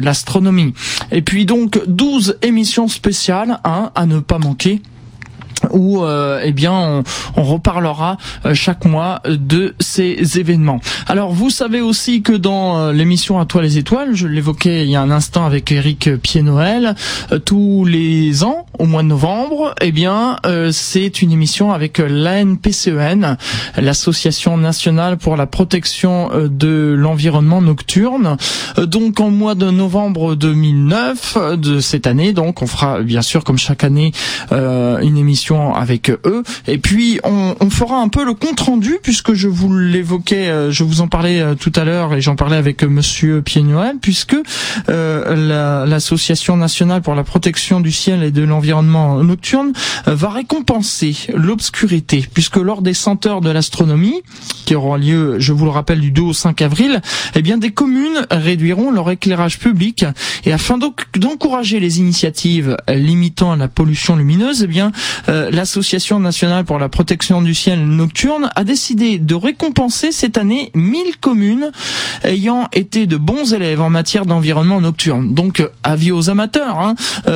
l'astronomie. 0.00 0.74
Et 1.10 1.22
puis 1.22 1.46
donc 1.46 1.80
12 1.86 2.38
émissions 2.42 2.88
spéciales, 2.88 3.60
hein, 3.64 3.90
à 3.94 4.01
ne 4.06 4.20
pas 4.20 4.38
manquer 4.38 4.80
où 5.70 6.02
euh, 6.02 6.40
eh 6.42 6.52
bien 6.52 6.72
on, 6.72 7.02
on 7.36 7.42
reparlera 7.42 8.16
euh, 8.46 8.54
chaque 8.54 8.84
mois 8.84 9.20
de 9.26 9.74
ces 9.80 10.38
événements. 10.38 10.80
Alors 11.06 11.32
vous 11.32 11.50
savez 11.50 11.80
aussi 11.80 12.22
que 12.22 12.32
dans 12.32 12.78
euh, 12.78 12.92
l'émission 12.92 13.38
À 13.38 13.46
toi 13.46 13.62
les 13.62 13.78
étoiles, 13.78 14.14
je 14.14 14.26
l'évoquais 14.26 14.84
il 14.84 14.90
y 14.90 14.96
a 14.96 15.02
un 15.02 15.10
instant 15.10 15.44
avec 15.44 15.70
Eric 15.72 16.16
Pied-Noël, 16.16 16.94
tous 17.44 17.84
les 17.84 18.44
ans 18.44 18.66
au 18.78 18.86
mois 18.86 19.02
de 19.02 19.08
novembre, 19.08 19.74
eh 19.80 19.92
bien 19.92 20.38
c'est 20.72 21.22
une 21.22 21.32
émission 21.32 21.72
avec 21.72 21.98
l'ANPCEN, 21.98 23.36
l'association 23.76 24.56
nationale 24.56 25.16
pour 25.18 25.36
la 25.36 25.46
protection 25.46 26.30
de 26.34 26.94
l'environnement 26.96 27.62
nocturne. 27.62 28.36
donc 28.78 29.20
en 29.20 29.30
mois 29.30 29.54
de 29.54 29.70
novembre 29.70 30.34
2009 30.34 31.56
de 31.56 31.80
cette 31.80 32.06
année, 32.06 32.32
donc 32.32 32.62
on 32.62 32.66
fera 32.66 33.02
bien 33.02 33.22
sûr 33.22 33.44
comme 33.44 33.58
chaque 33.58 33.84
année 33.84 34.12
une 34.50 35.16
émission 35.16 35.51
avec 35.52 36.10
eux. 36.10 36.42
Et 36.66 36.78
puis 36.78 37.20
on, 37.24 37.54
fera 37.70 37.96
un 37.96 38.08
peu 38.08 38.24
le 38.24 38.34
compte 38.34 38.60
rendu 38.60 38.98
puisque 39.02 39.32
je 39.32 39.48
vous 39.48 39.74
l'évoquais, 39.74 40.48
euh, 40.48 40.70
je 40.70 40.84
vous 40.84 41.00
en 41.00 41.08
parlais 41.08 41.40
euh, 41.40 41.54
tout 41.54 41.72
à 41.74 41.84
l'heure 41.84 42.14
et 42.14 42.20
j'en 42.20 42.36
parlais 42.36 42.56
avec 42.56 42.82
euh, 42.82 42.88
Monsieur 42.88 43.40
Pied-Noël, 43.42 43.96
puisque 44.00 44.36
l'association 44.88 46.56
nationale 46.56 47.02
pour 47.02 47.14
la 47.14 47.24
protection 47.24 47.80
du 47.80 47.92
ciel 47.92 48.22
et 48.22 48.30
de 48.30 48.42
l'environnement 48.42 49.22
nocturne 49.22 49.72
va 50.06 50.30
récompenser 50.30 51.16
l'obscurité, 51.34 52.26
puisque 52.32 52.56
lors 52.56 52.82
des 52.82 52.94
100 52.94 53.26
heures 53.26 53.40
de 53.40 53.50
l'astronomie, 53.50 54.22
qui 54.66 54.74
auront 54.74 54.96
lieu, 54.96 55.38
je 55.38 55.52
vous 55.52 55.64
le 55.64 55.70
rappelle, 55.70 56.00
du 56.00 56.10
2 56.10 56.22
au 56.22 56.32
5 56.32 56.60
avril, 56.62 57.00
eh 57.34 57.42
bien 57.42 57.58
des 57.58 57.70
communes 57.70 58.26
réduiront 58.30 58.90
leur 58.90 59.10
éclairage 59.10 59.58
public 59.58 60.04
et 60.44 60.52
afin 60.52 60.78
d'encourager 61.16 61.80
les 61.80 61.98
initiatives 61.98 62.76
limitant 62.88 63.56
la 63.56 63.68
pollution 63.68 64.16
lumineuse, 64.16 64.62
eh 64.62 64.66
bien 64.66 64.92
l'association 65.50 66.20
nationale 66.20 66.64
pour 66.64 66.78
la 66.78 66.88
protection 66.88 67.42
du 67.42 67.54
ciel 67.54 67.86
nocturne 67.86 68.50
a 68.54 68.64
décidé 68.64 69.18
de 69.18 69.34
récompenser 69.34 70.12
cette 70.12 70.38
année 70.38 70.70
1000 70.74 71.18
communes 71.20 71.70
ayant 72.24 72.68
été 72.72 73.06
de 73.06 73.16
bons 73.16 73.54
élèves 73.54 73.80
en 73.80 73.90
matière 73.90 74.26
d'environnement 74.26 74.80
nocturne. 74.80 75.34
Donc 75.34 75.62
avis 75.82 76.12
aux 76.12 76.30
amateurs, 76.30 76.78
hein, 76.78 76.94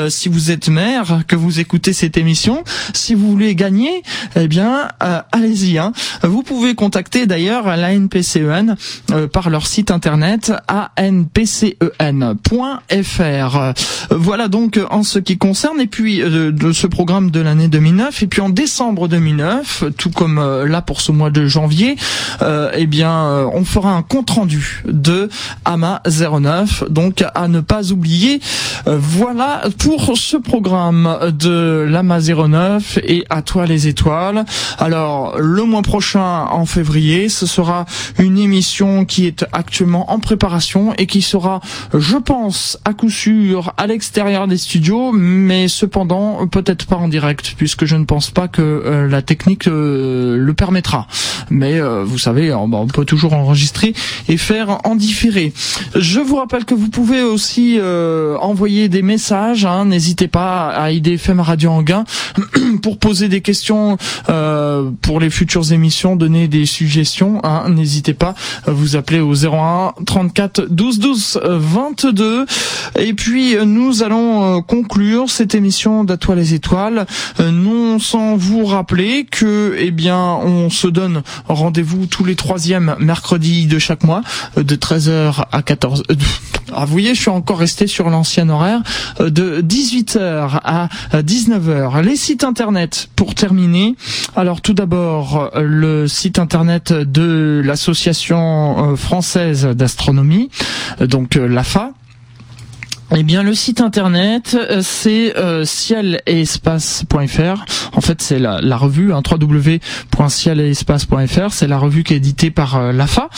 si 0.09 0.29
vous 0.29 0.51
êtes 0.51 0.69
maire, 0.69 1.23
que 1.27 1.37
vous 1.37 1.61
écoutez 1.61 1.93
cette 1.93 2.17
émission, 2.17 2.65
si 2.93 3.15
vous 3.15 3.31
voulez 3.31 3.55
gagner, 3.55 4.03
eh 4.37 4.49
bien 4.49 4.89
allez-y. 5.33 5.79
Hein. 5.79 5.93
Vous 6.23 6.43
pouvez 6.43 6.75
contacter 6.75 7.27
d'ailleurs 7.27 7.77
la 7.77 7.93
NPCEN 7.93 8.77
par 9.33 9.51
leur 9.51 9.67
site 9.67 9.91
internet 9.91 10.53
anpcen.fr. 10.97 11.77
Voilà 14.11 14.49
donc 14.49 14.81
en 14.91 15.03
ce 15.03 15.19
qui 15.19 15.39
concerne 15.39 15.81
et 15.81 15.87
puis 15.87 16.23
euh, 16.23 16.53
de 16.53 16.73
ce 16.73 16.87
programme 16.87 17.31
de 17.31 17.41
l'année 17.41 17.69
2009 17.97 18.23
et 18.23 18.27
puis 18.27 18.41
en 18.41 18.51
décembre 18.51 19.09
2009, 19.09 19.85
tout 19.97 20.11
comme 20.11 20.39
euh, 20.39 20.67
là 20.67 20.83
pour 20.83 21.01
ce 21.01 21.13
mois 21.13 21.31
de 21.31 21.47
janvier, 21.47 21.97
euh, 22.43 22.71
eh 22.75 22.87
bien 22.87 23.49
on 23.53 23.65
fera 23.65 23.93
un 23.93 24.03
compte 24.03 24.31
rendu 24.31 24.83
de 24.87 25.29
AMA 25.65 26.03
09 26.07 26.85
donc 26.91 27.25
à 27.35 27.49
ne 27.49 27.61
pas 27.61 27.93
oublier. 27.93 28.41
voilà 28.87 29.63
pour 29.79 30.17
ce 30.17 30.37
programme 30.37 31.19
de 31.39 31.87
l'AMA 31.89 32.21
09 32.21 32.99
et 33.03 33.25
à 33.31 33.43
toi 33.43 33.67
les 33.67 33.89
étoiles. 33.89 34.45
Alors 34.79 35.39
le 35.39 35.65
mois 35.65 35.83
prochain 35.83 36.45
en 36.51 36.67
février, 36.67 37.29
ce 37.29 37.47
sera 37.47 37.87
une 38.19 38.39
émission 38.39 39.05
qui 39.05 39.27
est 39.27 39.47
actuellement 39.53 40.11
en 40.13 40.19
préparation 40.19 40.93
et 40.99 41.07
qui 41.07 41.23
sera, 41.23 41.61
je 41.95 42.17
pense, 42.17 42.79
à 42.85 42.93
coup 42.93 43.11
sûr 43.11 43.73
à 43.77 43.87
l'extérieur 43.87 44.47
des 44.47 44.59
studios, 44.59 45.13
mais 45.13 45.69
cependant 45.69 46.47
peut-être 46.47 46.87
pas 46.87 46.97
en 46.97 47.09
direct, 47.09 47.55
puisque 47.57 47.86
je 47.87 47.97
ne 47.97 48.05
pense 48.05 48.31
pas 48.31 48.49
que 48.49 48.63
euh, 48.63 49.09
la 49.09 49.23
technique 49.23 49.67
euh, 49.69 50.37
le 50.37 50.55
permettra. 50.55 51.07
Mais 51.51 51.81
euh, 51.81 52.05
vous 52.05 52.19
savez, 52.19 52.53
on, 52.53 52.87
peut 52.87 53.05
toujours 53.05 53.33
enregistrer 53.33 53.95
et 54.29 54.37
faire 54.37 54.79
en 54.85 54.95
différé. 54.95 55.53
Je 55.95 56.21
vous 56.21 56.37
rappelle 56.37 56.65
que 56.65 56.75
vous 56.75 56.89
pouvez 56.89 57.23
aussi 57.23 57.79
envoyer 58.41 58.89
des 58.89 59.03
messages. 59.03 59.65
Hein, 59.65 59.87
N'hésitez 59.87 60.29
pas 60.29 60.69
à 60.69 60.91
IDFM 60.91 61.41
Radio 61.41 61.71
Anguin 61.71 62.05
pour 62.83 62.99
poser 62.99 63.29
des 63.29 63.41
questions 63.41 63.97
pour 65.03 65.21
les 65.21 65.31
futures 65.31 65.73
émissions, 65.73 66.17
donner 66.17 66.49
des 66.49 66.67
suggestions. 66.67 67.41
Hein, 67.45 67.71
N'hésitez 67.71 68.15
pas, 68.15 68.35
vous 68.67 68.97
appelez 68.97 69.21
au 69.21 69.35
01 69.35 69.95
34 70.05 70.67
12 70.69 70.99
12 70.99 71.41
22. 71.45 72.47
Et 72.99 73.15
puis 73.15 73.57
nous 73.65 74.03
allons 74.03 74.63
conclure 74.63 75.31
cette 75.31 75.55
émission 75.55 76.05
d'À 76.05 76.17
les 76.35 76.55
étoiles, 76.55 77.07
non 77.67 77.99
sans 77.99 78.37
vous 78.37 78.65
rappeler 78.65 79.25
que 79.25 79.75
eh 79.79 79.91
bien 79.91 80.19
on 80.19 80.71
se 80.71 80.87
donne 80.87 81.23
rendez-vous 81.49 82.07
tous 82.07 82.25
les 82.25 82.37
troisièmes 82.37 82.95
mercredis 83.01 83.67
de 83.67 83.79
chaque 83.79 84.05
mois 84.05 84.23
euh, 84.57 84.63
de 84.63 84.77
13h 84.77 85.45
à 85.51 85.63
14 85.63 86.05
ah, 86.73 86.85
vous 86.85 86.93
voyez, 86.93 87.15
je 87.15 87.21
suis 87.21 87.31
encore 87.31 87.61
resté 87.61 87.87
sur 87.87 88.11
l'ancien 88.11 88.49
horaire 88.49 88.83
de 89.21 89.63
18h 89.63 90.61
à 90.65 90.89
19h. 91.13 92.03
Les 92.03 92.17
sites 92.17 92.43
internet 92.43 93.09
pour 93.15 93.37
terminer. 93.37 93.95
Alors 94.35 94.61
tout 94.61 94.75
d'abord 94.75 95.53
le 95.55 96.09
site 96.09 96.41
internet 96.41 96.93
de 96.93 97.63
l'association 97.65 98.97
française 98.97 99.65
d'astronomie, 99.65 100.51
donc 101.01 101.37
l'AFA 101.37 101.93
eh 103.15 103.23
bien, 103.23 103.45
le 103.45 103.55
site 103.55 103.81
internet, 103.81 104.59
euh, 104.59 104.81
c'est 104.83 105.37
euh, 105.37 105.65
ciel 105.65 106.21
et 106.27 106.41
espace.fr. 106.41 107.65
En 107.93 108.01
fait, 108.01 108.21
c'est 108.21 108.41
la, 108.41 108.61
la, 108.61 108.77
revue 108.77 109.13
hein, 109.13 109.23
www.ciel-et-espace.fr. 109.31 111.53
C'est 111.53 111.69
la 111.69 111.79
revue 111.79 112.03
qui 112.03 112.15
est 112.15 112.17
éditée 112.17 112.51
par 112.51 112.77
euh, 112.77 112.91
l'AFA. 112.91 113.29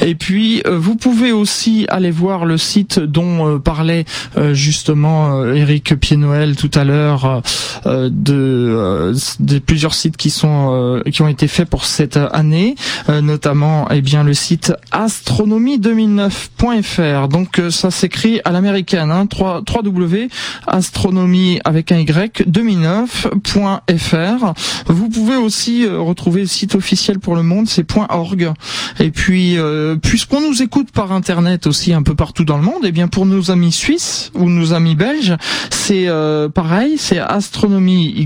Et 0.00 0.16
puis, 0.16 0.60
euh, 0.66 0.76
vous 0.76 0.96
pouvez 0.96 1.30
aussi 1.30 1.86
aller 1.88 2.10
voir 2.10 2.46
le 2.46 2.58
site 2.58 2.98
dont 2.98 3.60
parlait 3.60 4.06
justement 4.52 5.44
Eric 5.44 5.94
Pied-Noël 6.00 6.56
tout 6.56 6.70
à 6.74 6.82
l'heure 6.84 7.42
de, 7.84 9.14
de, 9.40 9.58
plusieurs 9.58 9.92
sites 9.94 10.16
qui 10.16 10.30
sont 10.30 11.02
qui 11.12 11.20
ont 11.22 11.28
été 11.28 11.46
faits 11.48 11.68
pour 11.68 11.84
cette 11.84 12.16
année, 12.16 12.76
notamment 13.08 13.88
eh 13.90 14.00
bien 14.00 14.22
le 14.24 14.34
site 14.34 14.72
astronomie2009.fr. 14.92 17.28
Donc, 17.28 17.60
ça 17.70 17.92
s'écrit 17.92 18.40
à 18.44 18.52
l'américaine 18.52 19.11
hein, 19.12 19.26
3, 19.26 19.62
w 19.64 20.28
astronomie 20.66 21.60
avec 21.64 21.92
un 21.92 21.98
y 21.98 22.42
2009.fr. 22.48 24.54
Vous 24.86 25.08
pouvez 25.08 25.36
aussi 25.36 25.84
euh, 25.84 26.00
retrouver 26.00 26.42
le 26.42 26.46
site 26.46 26.74
officiel 26.74 27.18
pour 27.18 27.36
le 27.36 27.42
monde, 27.42 27.68
c'est 27.68 27.84
.org. 28.10 28.52
Et 29.00 29.10
puis, 29.10 29.58
euh, 29.58 29.96
puisqu'on 29.96 30.40
nous 30.40 30.62
écoute 30.62 30.90
par 30.92 31.12
internet 31.12 31.66
aussi 31.66 31.92
un 31.92 32.02
peu 32.02 32.14
partout 32.14 32.44
dans 32.44 32.56
le 32.56 32.64
monde, 32.64 32.84
et 32.84 32.88
eh 32.88 32.92
bien 32.92 33.08
pour 33.08 33.26
nos 33.26 33.50
amis 33.50 33.72
suisses 33.72 34.30
ou 34.34 34.48
nos 34.48 34.72
amis 34.72 34.94
belges, 34.94 35.36
c'est 35.70 36.08
euh, 36.08 36.48
pareil, 36.48 36.96
c'est 36.98 37.18
astronomie 37.18 38.12
y 38.16 38.24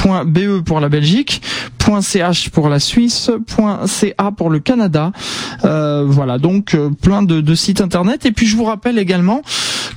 2009.be 0.00 0.64
pour 0.64 0.80
la 0.80 0.88
Belgique, 0.88 1.42
.ch 2.00 2.50
pour 2.50 2.68
la 2.68 2.78
Suisse, 2.78 3.30
.ca 3.86 4.30
pour 4.32 4.50
le 4.50 4.60
Canada. 4.60 5.12
voilà, 5.62 6.38
donc 6.38 6.76
plein 7.02 7.22
de, 7.22 7.54
sites 7.54 7.80
internet. 7.80 8.26
Et 8.26 8.32
puis 8.32 8.46
je 8.46 8.56
vous 8.56 8.64
rappelle 8.64 8.98
également 8.98 9.42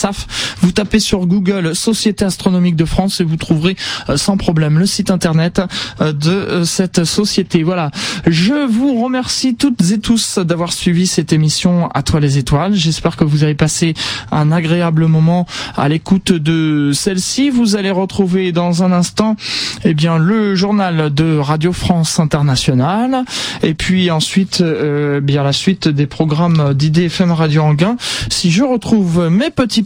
Vous 0.61 0.71
tapez 0.71 0.99
sur 0.99 1.25
Google 1.25 1.75
Société 1.75 2.25
astronomique 2.25 2.75
de 2.75 2.85
France 2.85 3.19
et 3.19 3.23
vous 3.23 3.37
trouverez 3.37 3.75
sans 4.15 4.37
problème 4.37 4.79
le 4.79 4.85
site 4.85 5.11
internet 5.11 5.61
de 5.99 6.63
cette 6.63 7.03
société. 7.03 7.63
Voilà. 7.63 7.91
Je 8.27 8.67
vous 8.67 9.01
remercie 9.03 9.23
Merci 9.23 9.55
toutes 9.55 9.89
et 9.89 9.99
tous 9.99 10.37
d'avoir 10.37 10.73
suivi 10.73 11.07
cette 11.07 11.33
émission 11.33 11.89
à 11.93 12.03
toi 12.03 12.19
les 12.19 12.37
étoiles. 12.37 12.73
J'espère 12.73 13.15
que 13.15 13.23
vous 13.23 13.43
avez 13.43 13.55
passé 13.55 13.93
un 14.31 14.51
agréable 14.51 15.07
moment 15.07 15.47
à 15.77 15.87
l'écoute 15.87 16.33
de 16.33 16.91
celle-ci. 16.93 17.49
Vous 17.49 17.75
allez 17.75 17.89
retrouver 17.89 18.51
dans 18.51 18.83
un 18.83 18.91
instant, 18.91 19.37
eh 19.85 19.93
bien, 19.93 20.17
le 20.17 20.55
journal 20.55 21.13
de 21.13 21.37
Radio 21.37 21.73
France 21.73 22.19
Internationale 22.19 23.23
et 23.63 23.73
puis 23.73 24.11
ensuite, 24.11 24.61
euh, 24.61 25.21
bien 25.21 25.41
la 25.41 25.53
suite 25.53 25.87
des 25.87 26.05
programmes 26.05 26.73
d'IDFM 26.73 27.31
Radio 27.31 27.63
Anguin. 27.63 27.95
Si 28.29 28.51
je 28.51 28.63
retrouve 28.63 29.29
mes 29.29 29.51
petits 29.51 29.83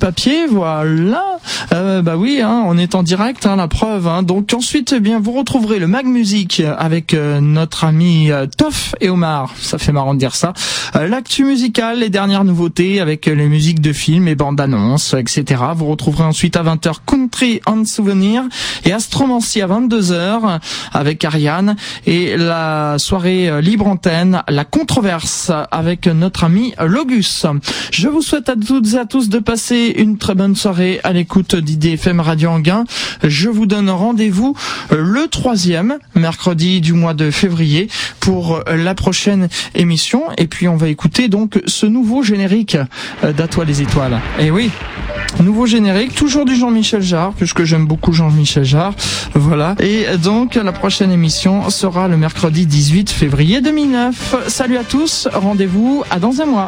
voilà. 0.49 1.39
Euh, 1.73 2.01
bah 2.01 2.17
oui, 2.17 2.41
hein, 2.41 2.63
on 2.65 2.77
est 2.77 2.95
en 2.95 3.03
direct, 3.03 3.45
hein, 3.45 3.55
la 3.55 3.67
preuve. 3.67 4.07
Hein. 4.07 4.23
Donc 4.23 4.53
ensuite, 4.53 4.93
eh 4.95 4.99
bien, 4.99 5.19
vous 5.19 5.31
retrouverez 5.31 5.79
le 5.79 5.87
Mag 5.87 6.05
Music 6.05 6.61
avec 6.77 7.13
euh, 7.13 7.39
notre 7.41 7.83
ami 7.83 8.31
euh, 8.31 8.45
Toff 8.45 8.95
et 9.01 9.09
Omar 9.09 9.53
ça 9.59 9.77
fait 9.77 9.91
marrant 9.91 10.13
de 10.13 10.19
dire 10.19 10.35
ça. 10.35 10.53
Euh, 10.95 11.07
l'actu 11.07 11.43
musical, 11.43 11.99
les 11.99 12.09
dernières 12.09 12.43
nouveautés 12.43 12.99
avec 12.99 13.25
les 13.25 13.47
musiques 13.47 13.81
de 13.81 13.93
films 13.93 14.27
et 14.27 14.35
bandes 14.35 14.59
annonces, 14.59 15.13
etc. 15.13 15.61
Vous 15.75 15.87
retrouverez 15.87 16.23
ensuite 16.23 16.55
à 16.55 16.63
20h 16.63 16.95
Country 17.05 17.61
en 17.65 17.85
Souvenir 17.85 18.43
et 18.85 18.93
Astromancy 18.93 19.61
à 19.61 19.67
22h 19.67 20.59
avec 20.93 21.23
Ariane 21.25 21.75
et 22.05 22.37
la 22.37 22.95
soirée 22.97 23.49
euh, 23.49 23.61
libre 23.61 23.87
antenne, 23.87 24.41
la 24.47 24.65
controverse 24.65 25.51
avec 25.71 26.07
notre 26.07 26.43
ami 26.43 26.73
Logus. 26.79 27.45
Je 27.91 28.07
vous 28.07 28.21
souhaite 28.21 28.49
à 28.49 28.55
toutes 28.55 28.93
et 28.93 28.97
à 28.97 29.05
tous 29.05 29.29
de 29.29 29.39
passer 29.39 29.93
une 29.97 30.17
très 30.17 30.35
bonne 30.35 30.55
soirée 30.55 30.99
à 31.03 31.11
l'écoute 31.11 31.55
d'IDFM 31.55 32.19
Radio 32.19 32.49
Anguin. 32.49 32.85
Je 33.23 33.49
vous 33.49 33.65
donne 33.65 33.89
rendez-vous 33.89 34.55
euh, 34.91 35.01
le 35.01 35.27
troisième 35.27 35.97
mercredi 36.15 36.79
du 36.81 36.93
mois 36.93 37.13
de 37.13 37.31
février 37.31 37.89
pour 38.19 38.61
la 38.67 38.95
prochaine 38.95 39.49
émission. 39.75 40.23
Et 40.37 40.47
puis 40.47 40.67
on 40.67 40.75
va 40.75 40.87
écouter 40.87 41.27
donc 41.27 41.61
ce 41.65 41.85
nouveau 41.85 42.23
générique 42.23 42.77
euh, 43.23 43.33
d'À 43.33 43.47
les 43.65 43.81
étoiles. 43.81 44.19
Et 44.39 44.45
eh 44.45 44.51
oui, 44.51 44.69
nouveau 45.43 45.65
générique, 45.65 46.13
toujours 46.13 46.45
du 46.45 46.55
Jean-Michel 46.55 47.01
Jarre, 47.01 47.33
puisque 47.33 47.63
j'aime 47.63 47.85
beaucoup 47.85 48.13
Jean-Michel 48.13 48.63
Jarre. 48.63 48.93
Voilà. 49.33 49.75
Et 49.79 50.05
donc 50.17 50.55
la 50.55 50.71
prochaine 50.71 51.11
émission 51.11 51.69
sera 51.69 52.07
le 52.07 52.17
mercredi 52.17 52.65
18 52.65 53.09
février 53.09 53.61
2009. 53.61 54.35
Salut 54.47 54.77
à 54.77 54.83
tous, 54.83 55.27
rendez-vous 55.33 56.03
à 56.09 56.19
dans 56.19 56.41
un 56.41 56.45
mois. 56.45 56.65